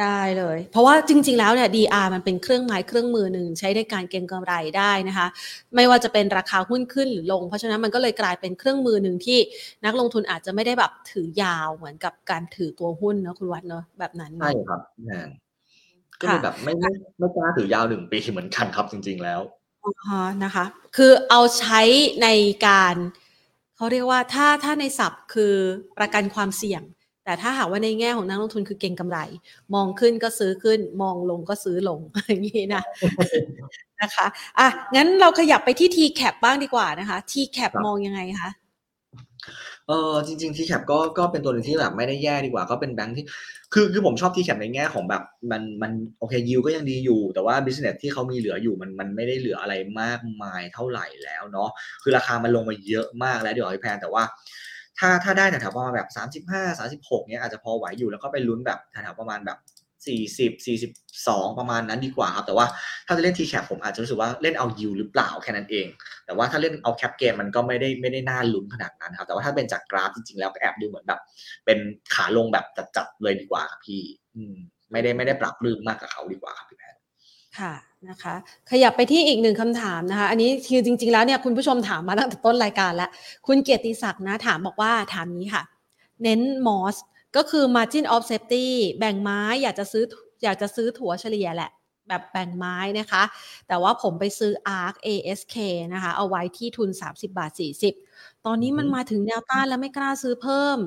[0.00, 5.26] ได้เลย เพราะว่าจริง ๆ แล้วเนี่ย DR มันเป็นเครื่องไม้เครื่องมือหนึ่งใช้ในการเก็งกำไรได้นะคะ
[5.74, 9.38] ไม่ว่าจะเป็นราคาหุ้นขึ้นหรือลง เพราะฉะนั้นมันก็เลยกลายเป็นเครื่องมือหนึ่งที่
[9.84, 15.28] นักลงทุนอาจจะไม่ได้แบบถือยาวเหมือนกับการถือตัวหุ้นเนาะคุณวัดเนาะแบบนั้นใช่ครับแอน
[16.20, 19.40] ก็เลยแบบไม่ไม่ไม่กล้าถือยาวหนึ่งปีเหมือนกันครับจริง ๆ แล้ว
[19.84, 20.64] อ๋อนะคะ
[20.96, 21.80] คือเอาใช้
[22.22, 22.28] ใน
[22.66, 22.94] การ
[23.76, 25.54] เขาเรียกว่าถ้าถ้าในศัพท์คือ
[25.98, 26.82] ประกันความเสี่ยง
[27.24, 29.18] แต่ถ้าหากว่าในแง่ของนักลงทุนคือเก่งกำไร
[29.74, 32.82] มองขึ้นก็ซื้อขึ้น มองลงก็ซื้อลงอย่างนี้นะ
[34.00, 34.26] นะคะ
[34.58, 38.50] อะงั้นเราขยับไปที่ TCAP บ้างดีกว่านะคะ TCAP มองยังไงคะ
[39.88, 43.24] เออจริงๆ TCAP ก็ก็เป็นตัวหนึ่งที่แบบไม่ได้แย่ดีกว่า ก็เป็นแบงค์ที่
[43.74, 51.70] คือคือผมชอบ TCAP ในแง่ของแบบมันมันโอเคยิวก็ยังดีอยู่ แต่ว่า business ที่เขามีเหลืออยู่มันมันไม่ได้เหลืออะไรมากมายเท่าไหร่แล้วเนาะ
[52.02, 54.22] คือราคามันลงมาเยอะมากแล้วเดี๋ยวพี่แพนแต่ว่า
[54.98, 59.58] ถ้าถ้าได้แถวๆประมาณแบบสามสิบห้าสามสิบหกเนี้ยอาจจะพอไหวอยู่แล้วก็ไปลุ้นแบบแถวๆประมาณแบบ
[60.06, 60.92] สี่สิบสี่สิบ
[61.28, 62.66] สองประมาณนั้นดีกว่าครับ แต่ว่า
[63.06, 65.86] ถ้าจะเล่นทีแคปผมอาจจะรู้สึกว่าเล่นเอายิวหรือเปล่าแค่นั้นเอง
[66.26, 71.20] แต่ว่าถ้าเล่นเอาแคปเกมมันก็ไม่ได้ไม่ได้น่าลุ้นขนาดนั้นครับ แต่ว่าถ้าเป็นจากกราฟจริงๆแล้วก็แอบดูเหมือนแบบ
[71.64, 71.78] เป็น
[72.14, 72.64] ขาลงแบบ
[72.96, 74.02] จัดๆเลยดีกว่าครับพี่
[74.36, 74.56] อืม
[74.92, 76.94] ไม่ได้ไม่ได้ปรับรื้มมากกับเขาดีกว่าครับพี่แพท
[77.58, 77.72] ค่ะ
[78.08, 78.34] นะคะ
[78.70, 83.10] ขยับไปที่อีกหนึ่งคำถามนะคะ อันนี้คือจริง ๆแล้วเนี่ยคุณผู้ชมถามมาตั้งแต่ต้นรายการแล้ว
[83.46, 85.62] คุณเกียรติศักดิ์นะถามบอกว่าถามนี้ค่ะ
[86.22, 86.96] เน้นมอส
[87.36, 88.66] ก็คือ margin of safety
[88.98, 90.04] แบ่งไม้อยากจะซื้อ
[90.44, 91.70] อยากจะซื้อถั่วเฉลี่ยแหละ
[92.08, 93.22] แบบแบ่งไม้นะคะ
[93.68, 95.56] แต่ว่าผมไปซื้อ ARK ASK
[95.92, 97.94] นะคะ เอาไว้ที่ทุน 30 บาท 40
[98.46, 100.78] ตอนนี้มันมาถึงแนวต้านแล้วไม่กล้าซื้อเพิ่ม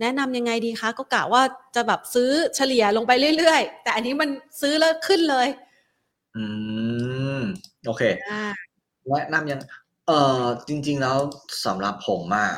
[0.00, 1.42] แนะนำยังไงดีคะ ก็กะว่า
[1.74, 4.28] จะแบบซื้อเฉลี่ยลงไปเรื่อยๆ แต่อันนี้มัน
[4.60, 5.48] ซื้อแล้วขึ้นเลย
[6.36, 6.44] อื
[7.38, 7.40] ม
[7.86, 8.02] โอเค
[9.08, 9.60] แนะนำยัง
[10.06, 11.18] เอ่อจริง ๆ แล้ว
[11.66, 12.48] สำหรับผมอะ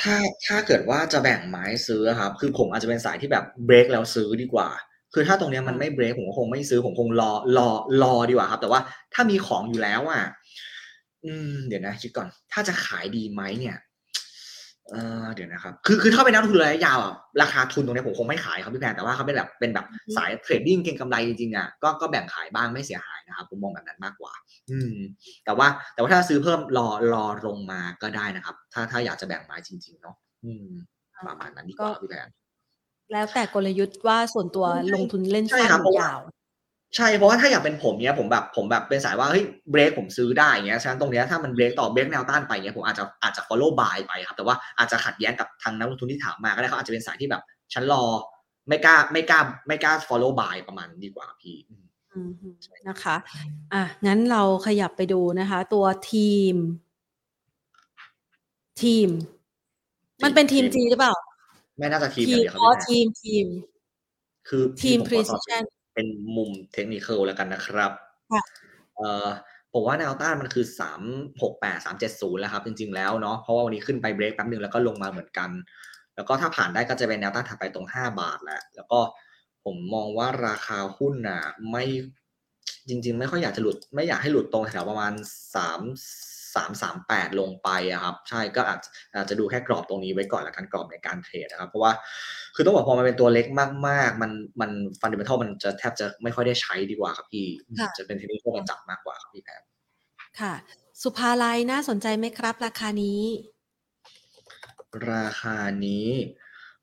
[0.00, 0.14] ถ้า
[0.46, 4.68] ถ้าเกิดว่าจะแบ่งไม้ซื้อครับ คือผมอาจจะเป็นสายที่แบบเบรกแล้วซื้อดีกว่า
[5.14, 7.68] คือถ้าตรงนี้มันไม่เบรกผมก็คงไม่ซื้อผมคงรอรอ
[8.02, 8.80] รอดีกว่าครับ แต่ว่า
[9.14, 10.24] ถ้ามีของอยู่แล้วอะ
[11.24, 13.76] อืม เดี๋ยวนะคิดก่อน ถ้าจะขายดีไหมเนี่ย
[14.92, 24.32] เออเดี๋ยวนะครับ คือคือถ้าเป็นนักลงทุนระยะยาวอะราคาทุนตรงนี้ผมคงไม่ขายครับพี่แพนแต่ว่าเขาเป็นแบบเป็นแบบสาย trading เก็งกำไรจริงๆอะก็ก็แบ่งขายบ้างไม่เสียหายนะครับผมมองแบบนั้นมากกว่า
[24.70, 24.96] อืม
[25.44, 30.66] แต่ว่าแต่ว่าถ้าซื้อเพิ่มรอรอลงมาก็ได้นะครับ ถ้าถ้าอยากจะแบ่งไม้จริง ๆ เนาะอืม
[31.28, 32.28] ประมาณนั้นดีกว่าพี่แพน
[33.12, 36.20] แล้วแต่กลยุทธ์ว่าส่วนตัวลงทุนเล่นสั้นยาว
[36.96, 47.42] ใช่เพราะว่าถ้าอยากเป็นผมเนี้ยผมแบบผมแบบเป็นสายว่าเฮ้ยเบรกผมซื้อได้เงี้ยฉะนั้นตรงเนี้ยถ้ามันเบรกต่อเบรกแนวต้านไปเงี้ยผมอาจจะอาจจะ follow buy ไปครับแต่ว่าอาจจะขัดแย้งกับทางนักลงทุนที่ถามมาก็ได้เขาอาจจะเป็นสายที่แบบ
[47.74, 48.04] ฉันรอ
[48.68, 51.56] ไม่กล้าไม่กล้าไม่กล้า follow buy ประมาณดีกว่าพี่
[52.88, 53.16] นะคะ
[53.72, 56.54] อะงั้นเราขยับไปดูนะคะ ตัวทีม
[58.82, 59.08] ทีม
[60.24, 61.14] มันเป็นทีมจีหรือเปล่า
[61.78, 63.46] ไม่น่าจะทีมทีมอ๋อทีมทีม
[64.48, 65.64] คือทีม precision
[65.96, 67.92] เป็นมุมเทคนิคแล้วกันนะครับ
[68.32, 68.42] ค่ะ
[68.96, 69.28] เอ่อ
[69.72, 71.02] ผผมว่าแนวต้านมันคือสาม
[71.42, 75.50] หกแปดสามเจ็ดศูนย์แล้วครับ จริง ๆ แล้วเนาะเพราะว่าวันนี้ขึ้นไปเบรกแป๊บนึงแล้วก็ลงมาเหมือนกัน
[76.14, 79.00] แล้วก็ถ้าผ่านได้ก็จะเป็นแนวต้านถัดไปตรงห้าบาทแหละแล้วก็
[79.64, 81.84] ผมมองว่าราคาหุ้นน่ะไม่
[82.88, 85.12] จริง ๆ ไม่ค่อยอยากจะหลุด ไม่อยากให้หลุดตรงแถวประมาณ
[85.56, 88.80] สามสามสามแปดลงไปอะครับ ใช่ก็อาจ
[89.14, 91.92] อาจจะดูแค่กรอบตรงนี้ไว้ก่อนละกันกรอบในการเทรดนะครับ เพราะว่า
[92.54, 93.46] คือต้องบอกพอมันเป็นตัวเล็ก
[93.88, 97.46] มากๆ มันมันฟันเดเมนทัลมันจะแทบจะไม่ค่อยได้ใช้ดีกว่าครับพี่
[97.98, 99.62] จะเป็นเทคนิคประจับมากกว่าครับพี่แพน
[100.40, 100.54] ค่ะ
[101.02, 103.22] สุภาลัยน่าสนใจไหมครับ ราคานี้
[105.12, 106.08] ราคานี้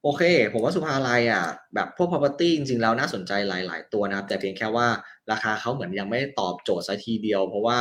[0.05, 0.23] โอเค
[0.53, 1.45] ผมว่าสุภาลัยอะ
[1.75, 4.87] แบบพวก property จริงๆ แล้วน่าสนใจหลาย ๆ ตัวนะครับ แต่เพียงแค่ว่า
[5.31, 7.77] ราคาเขาเหมือนยังไม่ตอบโจทย์ซะทีเดียว เพราะว่า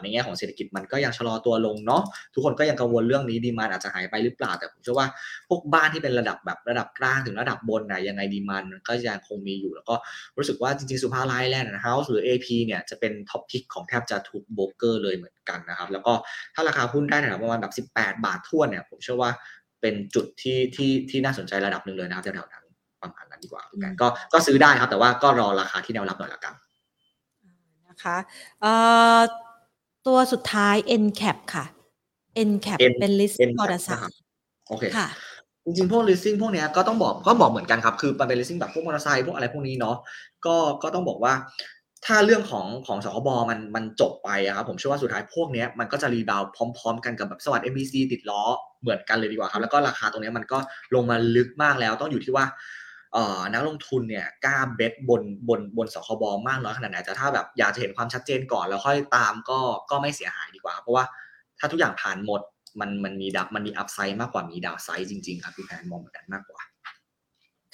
[0.00, 2.02] ในแง่ของเศรษฐกิจมันก็ยังชะลอตัวลงเนาะ
[2.34, 5.08] ทุกคนก็ยังกังวลเรื่องนี้ demand อาจจะหายไปหรือเปล่า แต่ผมเชื่อว่า
[5.48, 9.94] พวกบ้านที่เป็นระดับแบบระดับกลางถึงระดับบนนะยังไง demand ก็ยังคงมีอยู่ แล้วก็
[10.36, 16.14] รู้สึกว่าจริงๆ สุภาลัยแลนด์เฮาส์หรือ AP เนี่ยจะเป็น top pick ของแทบจะทุกโบรกเกอร์เลยเหมือนกันนะครับแล้วก็
[16.54, 19.30] ถ้าราคาหุ้นได้ะประมาณแบบ 18 บาททั่วเนี่ยผมเชื่อว่า
[19.80, 22.64] เป็นจุดที่ที่ที่น่าสนใจระดับหนึ่งเลยนะครับแถวๆนั้น
[23.02, 26.54] ประมาณนั้นดีกว่ากันก็ก็ซื้อได้ครับ แต่ว่าก็รอราคาที่แนวรับหน่อยละกัน
[27.88, 28.16] นะคะ
[30.06, 31.64] ตัวสุดท้าย NCAP ค่ะ
[32.48, 34.16] NCAP เป็น listing มอเตอร์ไซค์
[34.68, 35.08] โอเคค่ะ
[35.64, 39.96] จริงๆ พวก leasing พวกนี้ก็ต้องบอกก็บอกเหมือนกันครับ คือมันเป็น leasing แบบพวกมอเตอร์ไซค์พวกอะไรพวกนี้เนาะ
[40.46, 41.32] ก็ก็ต้องบอกว่า
[42.06, 48.42] ถ้าเรื่องของของสคบมันมันจบไปอะครับผมเชื่อว่าสุดท้ายพวกนี้มันก็จะ rebound พร้อม ๆ กันกับแบบสวัสด์ MBC ติดล้อ
[48.80, 50.58] เหมือนกันเลยดีกว่าครับ แล้วก็ราคาตรงนี้มันก็
[50.94, 52.46] ลงมาลึกมากแล้ว ต้องอยู่ที่ว่า
[53.12, 59.58] เอ่อนักลงทุนเนี่ยกล้า bet บนบนบนสคบมากน้อยขนาดไหนแต่ถ้าแบบอยากจะเห็นความชัดเจนก่อนแล้วค่อยตามก็
[59.90, 61.04] ก็ไม่เสียหายดีกว่า เพราะว่า
[61.58, 62.40] ถ้าทุกอย่างผ่านหมด
[62.80, 66.62] มันมันมีดับมันมี upside มากกว่ามี downside จริงๆครับพี่แพนมองเหมือนกันมากกว่า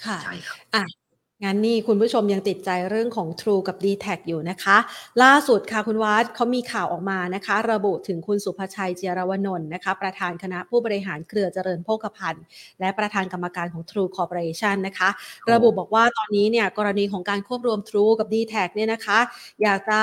[0.04, 1.01] ค่ะใช่ครับอะ
[1.44, 4.76] งั้นนี่คุณผู้ชมยังติดใจเรื่องของ True กับ d t แทอยู่นะคะ
[5.22, 12.44] ล่าสุดค่ะคุณวัดเขามีข่าวออกมานะคะ ระบุถึงคุณสุภชัยเจียรวนนท์นะคะ ประธานคณะผู้บริหารเครือเจริญโภคภัณฑ์
[12.80, 15.08] และประธานกรรมการของ True Corporation นะคะ
[15.52, 19.18] ระบุบอกว่าตอนนี้เนี่ยกรณีของการควบรวม True กับ d t แทเนี่ยนะคะ
[19.62, 20.00] อยากจะ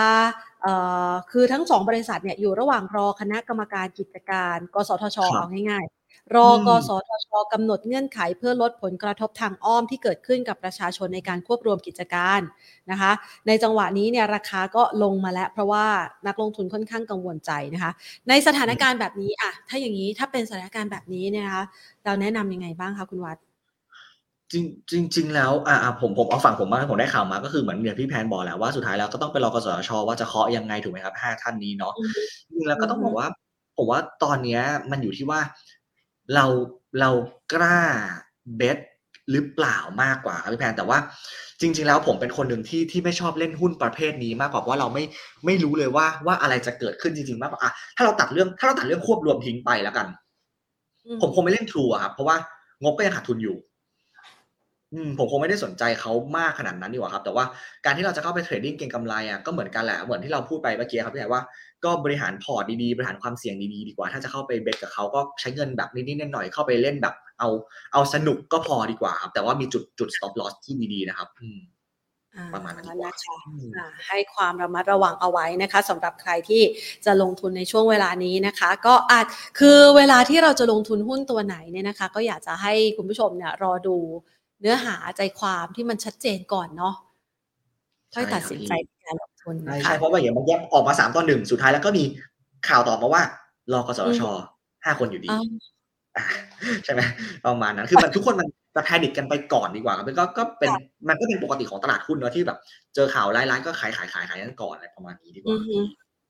[1.32, 5.99] คือทั้งสองบริษัทเนี่ยอยู่ระหว่างรอคณะกรรมการกิจการ กสทชเอาง่าย
[6.36, 12.42] รอกสทชกำหนดเงื่อนไขเพื่อลดผลกระทบทางอ้อมที่เกิดขึ้นกับประชาชนในการควบรวมกิจการ
[12.92, 13.12] นะคะ
[13.48, 15.86] ในจังหวะนี้เนี่ยราคาก็ลงมาแล้ว เพราะว่า
[16.28, 17.92] นักลงทุนค่อนข้างกังวลใจนะคะ
[18.30, 21.66] ในสถานการณ์แบบนี้อะถ้าอย่างนี้ถ้าเป็นสถานการณ์แบบนี้เนี่ยนะคะ
[22.06, 23.38] เราแนะนํำยังไงบ้างคะคุณวัด
[24.52, 31.94] จริงจริงจริงแล้วอ่าผมผมเอาฝั่งผมมาผมได้ข่าวมาก็คือเหมือนอย่างพี่แพนบอกแหละว่าสุดท้ายแล้วก็ต้องไปรอกสทชว่าจะเคาะยังไงถูกไหมครับห้าท่านนี้เนาะ
[32.48, 33.28] จริงแล้วก็ต้องบอกว่า
[33.78, 34.60] ผมว่าตอนนี้
[34.92, 35.40] มันอยู่ที่ว่า
[36.36, 36.46] เรา
[37.00, 37.10] เรา
[37.54, 37.82] กล้า
[38.58, 38.78] เบส
[39.32, 40.98] หรือเปล่ามากกว่าครับพี่แพนแต่ว่า
[41.62, 45.04] จริง ๆ แล้วผมเป็นคนหนึ่งที่ที่ไม่ชอบเล่นหุ้นประเภทนี้มากกว่าว่าเราไม่
[45.46, 50.08] ไม่รู้เลยว่าว่าอะไรจะเกิดขึ้นจริง ๆ มากกว่าอะถ้าเราตัดเรื่องถ้าเราตัดเรื่องควบรวมทิ้งไปแล้วกัน
[51.22, 52.38] ผมคงไม่เล่นทรูครับเพราะว่า
[52.84, 53.58] งบก็ยังขาดทุนอยู่
[54.94, 57.46] อืมผมคงไม่ได้สนใจเขามากขนาดนั้นดีกว่าครับ แต่ว่า
[57.86, 61.42] การที่เราจะเข้าไป trading เก็งกำไรอะก็เหมือนกันแหละเหมือนที่เราพูดไปเมื่อกี้ครับพี่แพนว่า
[61.86, 67.50] ก็บริหารพอร์ตดีๆบริหารความเสี่ยงดีๆดีกว่า ถ้าจะเข้าไป bet กับเขาก็ใช้เงินแบบนิดๆหน่อยๆเข้าไปเล่นแบบเอา
[67.94, 71.60] เอาสนุกก็พอดีกว่าครับแต่ว่ามีจุดจุด stop loss ที่ดีๆนะครับ อืม
[72.54, 76.62] ประมาณนั้นนะคะให้ความระมัดระวังเอาไว้นะคะสำหรับใครที่
[77.06, 79.26] จะลงทุนในช่วงเวลานี้นะคะ ก็อาจ
[79.60, 83.98] คือเวลาที่เราจะลงทุนหุ้นตัวไหนเนี่ยนะคะ ก็อยากจะให้คุณผู้ชมเนี่ยรอดู
[84.62, 86.96] เนื้อหาใจความที่มันชัดเจนก่อนเนาะ
[88.14, 88.72] ค่อยตัดสินใจ
[89.06, 92.04] การลงทุนใช่ใช่เพราะว่าอย่างมันแยกออกมาสามต่อหนึ่งสุดท้ายแล้วก็มี
[92.68, 93.24] ข่าวต่อมาว่า
[93.74, 94.22] รอกสช
[94.86, 95.30] ห้าคนอยู่ดี
[96.86, 97.02] ใช่ไหม
[97.46, 100.72] ประมาณนั้นคือมันทุกคนมันจะแพนิคกันไปก่อนดีกว่ามันก็ก็เป็น
[101.10, 102.58] มันก็เป็นปกติของตลาดหุ้นเนาะที่แบบ
[102.96, 105.58] เจอข่าวร้ายๆก็ขายขายขายขายกันก่อนอะไรประมาณนี้ดีกว่า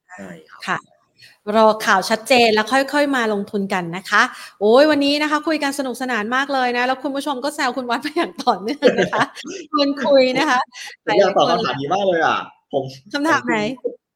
[0.07, 0.79] ใช่ครับค่ะ
[1.55, 4.21] รอข่าวชัดเจนแล้วค่อย ๆ มาลงทุนกันนะคะ
[4.59, 9.23] โอ้ยวันนี้นะคะ คุยกันสนุกสนานมากเลยนะ แล้วคุณผู้ชมก็แซวคุณวัดไปอย่างต่อเนื่องนะคะ
[9.75, 10.59] คุณคุยนะคะ
[11.19, 12.37] อยากตอบคำถามดีมากเลยอะ
[12.73, 13.57] ผมคำถามไหน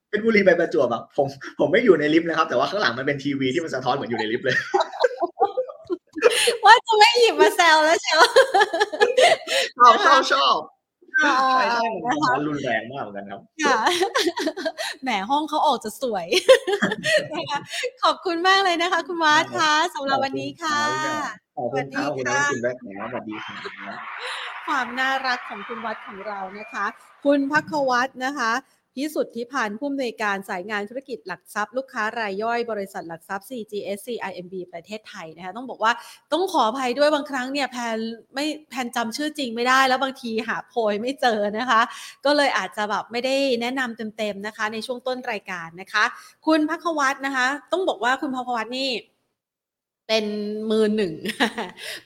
[0.09, 1.27] เป็นบุรีไปประจวบแบบผม
[1.59, 4.55] ผมไม่อยู่ในลิฟต์นะครับ แต่ว่าข้างหลังมันเป็นทีวีที่มันสะท้อนเหมือนอยู่ในลิฟต์เลย
[6.65, 8.21] ว่าจะไม่หยิบมาแซวแล้วเชียว
[9.77, 10.57] ชอบชอบชอบ
[11.23, 11.87] ใช่ใช่
[12.35, 13.79] มันรุนแรงมากเหมือนกันครับค่ะ
[15.01, 16.27] แหมห้องเขาออกจะสวย
[17.33, 17.59] นะคะ
[18.03, 20.79] ขอบคุณมากเลยนะคะ คุณวัดค่ะสำหรับวันนี้ค่ะ
[21.71, 22.39] สวัสดีค่ะคุณแม่
[23.11, 23.55] สวัสดีค่ะ
[24.67, 26.85] ความน่ารักของคุณวัดของเรานะคะ
[27.25, 28.51] คุณพักวัฒนะคะ
[28.95, 35.91] พิสุทธิพันธ์ผู้อำนวยการสายงานธุรกิจหลักทรัพย์ลูกค้ารายย่อยบริษัทหลักทรัพย์ CGS CIMB ประเทศไทยนะคะต้องบอกว่า
[36.33, 37.97] ต้องขออภัยด้วยบางครั้งเนี่ยแพน
[38.33, 41.81] ไม่แพนจำชื่อจริงไม่ได้ แล้วบางทีหาโพยไม่เจอนะคะ
[42.25, 46.03] ก็เลยอาจจะแบบไม่ได้แนะนำเต็มๆนะคะ ในช่วงต้นรายการนะคะ
[46.45, 48.89] คุณพักวัตนะคะ ต้องบอกว่าคุณพักวัตนี่
[50.07, 50.25] เป็น
[50.71, 51.13] มือหนึ่ง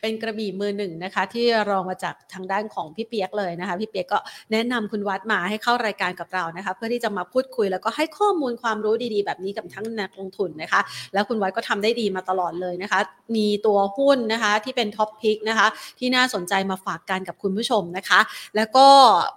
[0.02, 4.20] เป็นกระบี่มือหนึ่งนะคะ ที่รองมาจากทางด้านของพี่เปียกเลยนะคะ พี่เปียกก็
[4.52, 10.82] แนะนำคุณวัดมาให้เข้ารายการกับเรานะคะ เพื่อที่จะมาพูดคุยแล้วก็ให้ข้อมูลความรู้ดีๆ แบบนี้กับทั้งนักลงทุนนะคะ
[11.14, 13.00] แล้วคุณวัดก็ทำได้ดีมาตลอดเลยนะคะ
[13.36, 15.68] มีตัวหุ้นนะคะที่เป็นท็อปพิกนะคะ
[16.00, 18.20] ที่น่าสนใจมาฝากกันกับคุณผู้ชมนะคะ
[18.56, 18.88] แล้วก็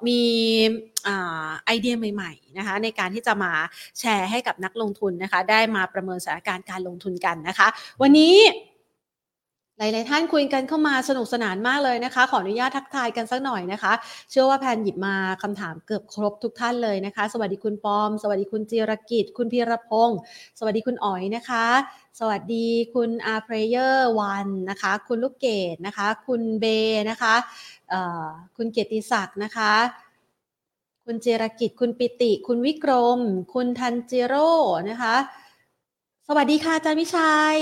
[0.09, 0.21] มี
[1.65, 3.53] ไอเดียใหม่ๆนะคะในการที่จะมา
[3.99, 7.69] แชร์ให้กับนักลงทุนนะคะ ได้มาประเมินสถานการณ์การลงทุนกันนะคะ
[8.03, 8.35] วันนี้
[9.83, 13.93] หลาย ๆ ท่านคุยกันเข้ามาสนุกสนานมากเลยนะคะ ขออนุญาตทักทายกันสักหน่อยนะคะ
[14.31, 20.19] เชื่อว่าแพนหยิบมาคำถามเกือบครบทุกท่านเลยนะคะ สวัสดีคุณปอม สวัสดีคุณจิรกิจ คุณพีรพงศ์
[20.59, 21.67] สวัสดีคุณอ๋อยนะคะ
[22.21, 26.65] สวัสดีคุณอาเพรเยอร์วันนะคะ คุณลูกเกดนะคะ คุณเบ
[27.11, 27.35] นะคะ
[28.57, 29.73] คุณเกียรติศักดิ์นะคะ
[31.05, 33.21] คุณเจรกิจ คุณปิติ คุณวิกรม
[33.55, 34.51] คุณทันเจโร่
[34.91, 35.15] นะคะ
[36.29, 37.61] สวัสดีค่ะอาจารย์วิชัย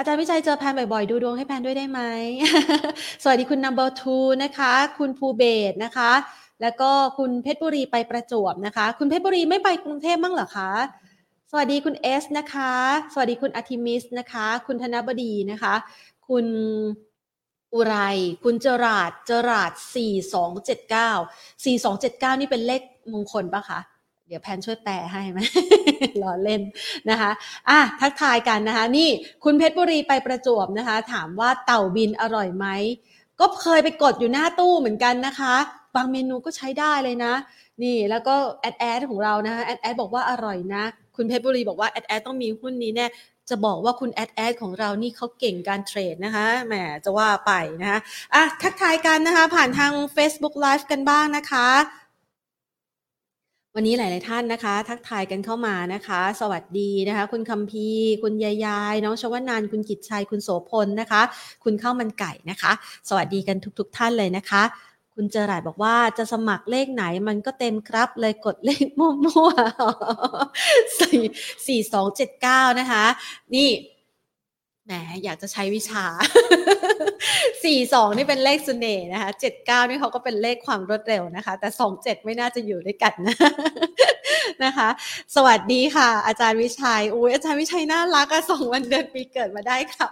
[0.00, 2.00] อาจารย์วิจัยเจอแพนบ่อยๆ ดูดวงให้แพนด้วยได้ไหม
[3.22, 6.12] สวัสดีคุณ number two นะคะ คุณภูเบศนะคะ
[6.62, 10.70] แล้วก็คุณเพชรบุรีไปประจวบนะคะ คุณเพชรบุรีไม่ไปกรุงเทพมั้งเหรอคะ
[11.50, 12.72] สวัสดีคุณเอสนะคะ
[13.12, 15.74] สวัสดีคุณอาทิมิสนะคะ คุณธนบดีนะคะ
[16.28, 16.46] คุณ
[17.74, 17.94] อุไร
[18.44, 21.10] คุณเจราดเจราดสี่สองเจ็ดเก้า
[21.64, 22.82] สี่สองเจ็ดเก้านี่เป็นเลข
[23.12, 23.80] มงคลปะคะ
[24.30, 25.40] เดี๋ยวแพนช่วยแปลให้ไหม
[26.22, 26.62] รอเล่น
[27.10, 27.30] นะคะ
[27.68, 29.08] อะทักทายกันนะคะ นี่
[29.44, 32.66] คุณเพชรบุรีไปประจวบนะคะ ถามว่าเต่าบินอร่อยไหม
[33.40, 35.54] ก็เคยไปกดอยู่หน้าตู้เหมือนกันนะคะ
[35.96, 37.34] บางเมนูก็ใช้ได้เลยนะ
[37.82, 40.82] นี่แล้วก็แอดแอดของเรานะคะแอดแอดบอกว่าอร่อยนะ
[41.16, 43.06] คุณเพชรบุรีบอกว่าแอดแอดต้องมีหุ้นนี้แน่
[43.50, 46.74] จะบอกว่าคุณแอดแอดของเรานี่เขาเก่งการ trade นะคะ แหม
[47.04, 47.52] จะว่าไป
[47.82, 47.98] นะคะ
[48.34, 51.68] อะทักทายกันนะคะ ผ่านทาง Facebook Live กันบ้างนะคะ
[53.74, 57.88] วันนี้หลาย ๆ ท่านนะคะ ทักทายกันเข้ามานะคะ สวัสดีนะคะ คุณคำพี
[58.22, 61.22] คุณยายยาย น้องชวนานคุณกิจชัย คุณโสพลนะคะ
[61.64, 62.72] คุณข้าวมันไก่นะคะ
[63.08, 64.62] สวัสดีกันทุก ๆท่านเลยนะคะ
[65.14, 71.22] คุณเจรายบอกว่าจะสมัครเลขไหนมันก็เต็มครับ เลยกดเลขมั่วๆสี่
[71.66, 73.04] สี่สองเจ็ดเก้านะคะ
[73.54, 73.68] นี่
[74.90, 76.04] แหมอยากจะใช้วิชา
[77.64, 83.36] สี่สองนี่เป็นเลขสุเน่นะคะเจ็ดเก้านี่เขาก็เป็นเลขความรวดเร็วนะคะ แต่สองเจ็ดไม่น่าจะอยู่ด้วยกันนะ
[84.64, 84.88] นะคะ
[85.36, 90.10] สวัสดีค่ะ อาจารย์วิชัยอุ้ยอาจารย์วิชัยน่ารักอะส่งวันเดือนปีเกิดมาได้ครับ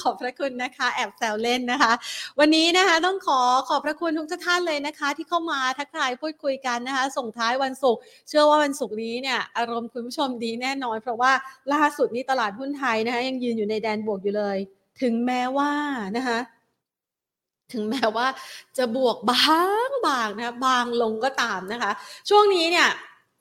[0.00, 1.92] ขอบพระคุณนะคะ แอบแซวเล่นนะคะ
[2.38, 11.32] วันนี้นะคะต้องขอขอบพระคุณทุกท่านเลยนะคะ ที่เข้ามาทักทายพูดคุยกันนะคะ ส่งท้ายวันศุกร์เชื่อว่าวันศุกร์นี้เนี่ยอารมณ์คุณผู้ชมดีแน่นอน เพราะว่า
[11.72, 14.58] ล่าสุดนี้ตลาดหุ้นไทยนะคะยังยืนอยู่ในแดนบวกอยู่เลย
[15.02, 15.72] ถึงแม้ว่า
[16.16, 16.38] นะคะ
[17.72, 18.26] ถึงแม้ว่า
[18.78, 19.56] จะบวกบา
[19.88, 21.90] งบางนะบางลงก็ตามนะคะ
[22.28, 22.88] ช่วงนี้เนี่ย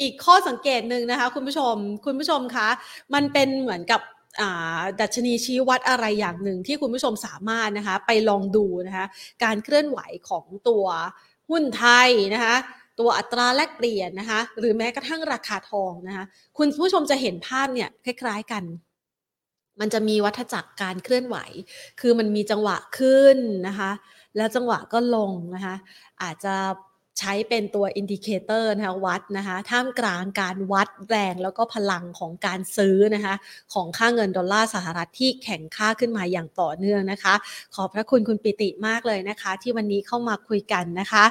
[0.01, 2.67] อีกข้อสังเกตหนึ่งนะคะ คุณผู้ชมคุณผู้ชมคะ
[3.13, 4.01] มันเป็นเหมือนกับ
[5.01, 9.05] ดัชนีชี้วัดอะไรอย่างหนึ่งที่คุณผู้ชมสามารถนะคะ ไปลองดูนะคะ
[9.43, 9.99] การเคลื่อนไหว
[10.29, 10.85] ของตัว
[11.49, 12.55] หุ้นไทยนะคะ
[12.99, 16.25] ตัวอัตราแลกเปลี่ยนนะคะ หรือแม้กระทั่งราคาทองนะคะ
[16.57, 18.63] คุณผู้ชมจะเห็นภาพเนี่ยคล้าย ๆ กัน
[19.79, 21.37] มันจะมีวัฏจักรการเคลื่อนไหว
[21.99, 23.91] คือมันมีจังหวะขึ้นนะคะ
[24.37, 25.75] แล้วจังหวะก็ลงนะคะ
[26.21, 26.55] อาจจะ
[27.19, 33.35] ใช้เป็นตัว indicator นะคะวัดนะคะท่ามกลางการวัดแรงแล้วก็พลังของการซื้อนะคะ
[33.73, 37.33] ของค่าเงินดอลลาร์สหรัฐที่แข็งค่าขึ้นมาอย่างต่อเนื่องนะคะ
[37.75, 41.23] ขอบพระคุณคุณปิติมากเลยนะคะ ที่วันนี้เข้ามาคุยกันนะคะ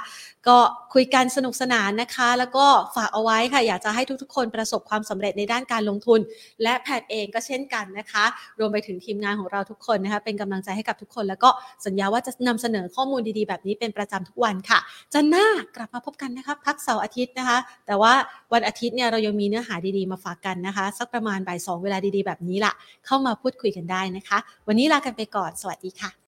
[0.49, 0.59] ก็
[0.95, 2.66] คุยกันสนุกสนานนะคะ แล้วก็
[2.97, 6.20] ฝากเอาไว้ค่ะ อยากจะให้ทุกๆ คนประสบความสำเร็จในด้านการลงทุน
[6.62, 8.24] และแพทเองก็เช่นกันนะคะ
[8.59, 11.51] รวมไปถึงทีมงานของเราทุกคนนะคะเป็นกำลังใจให้กับทุกคน แล้วก็
[11.87, 14.78] สัญญาว่าจะนำเสนอข้อมูลดีๆ แบบนี้เป็นประจำทุกวันค่ะ
[15.14, 18.12] จันหน้ากลับมาพบกันนะคะพักเสาร์อาทิตย์นะคะ แต่ว่า
[18.52, 22.72] วันอาทิตย์เนี่ยเรายังมีเนื้อหาดีๆมาฝากกันนะคะ สักประมาณบ่ายสองเวลาดีๆแบบนี้ละ
[23.06, 26.12] เข้ามาพูดคุยกันได้นะคะ วันนี้ลากันไปก่อน สวัสดีค่ะ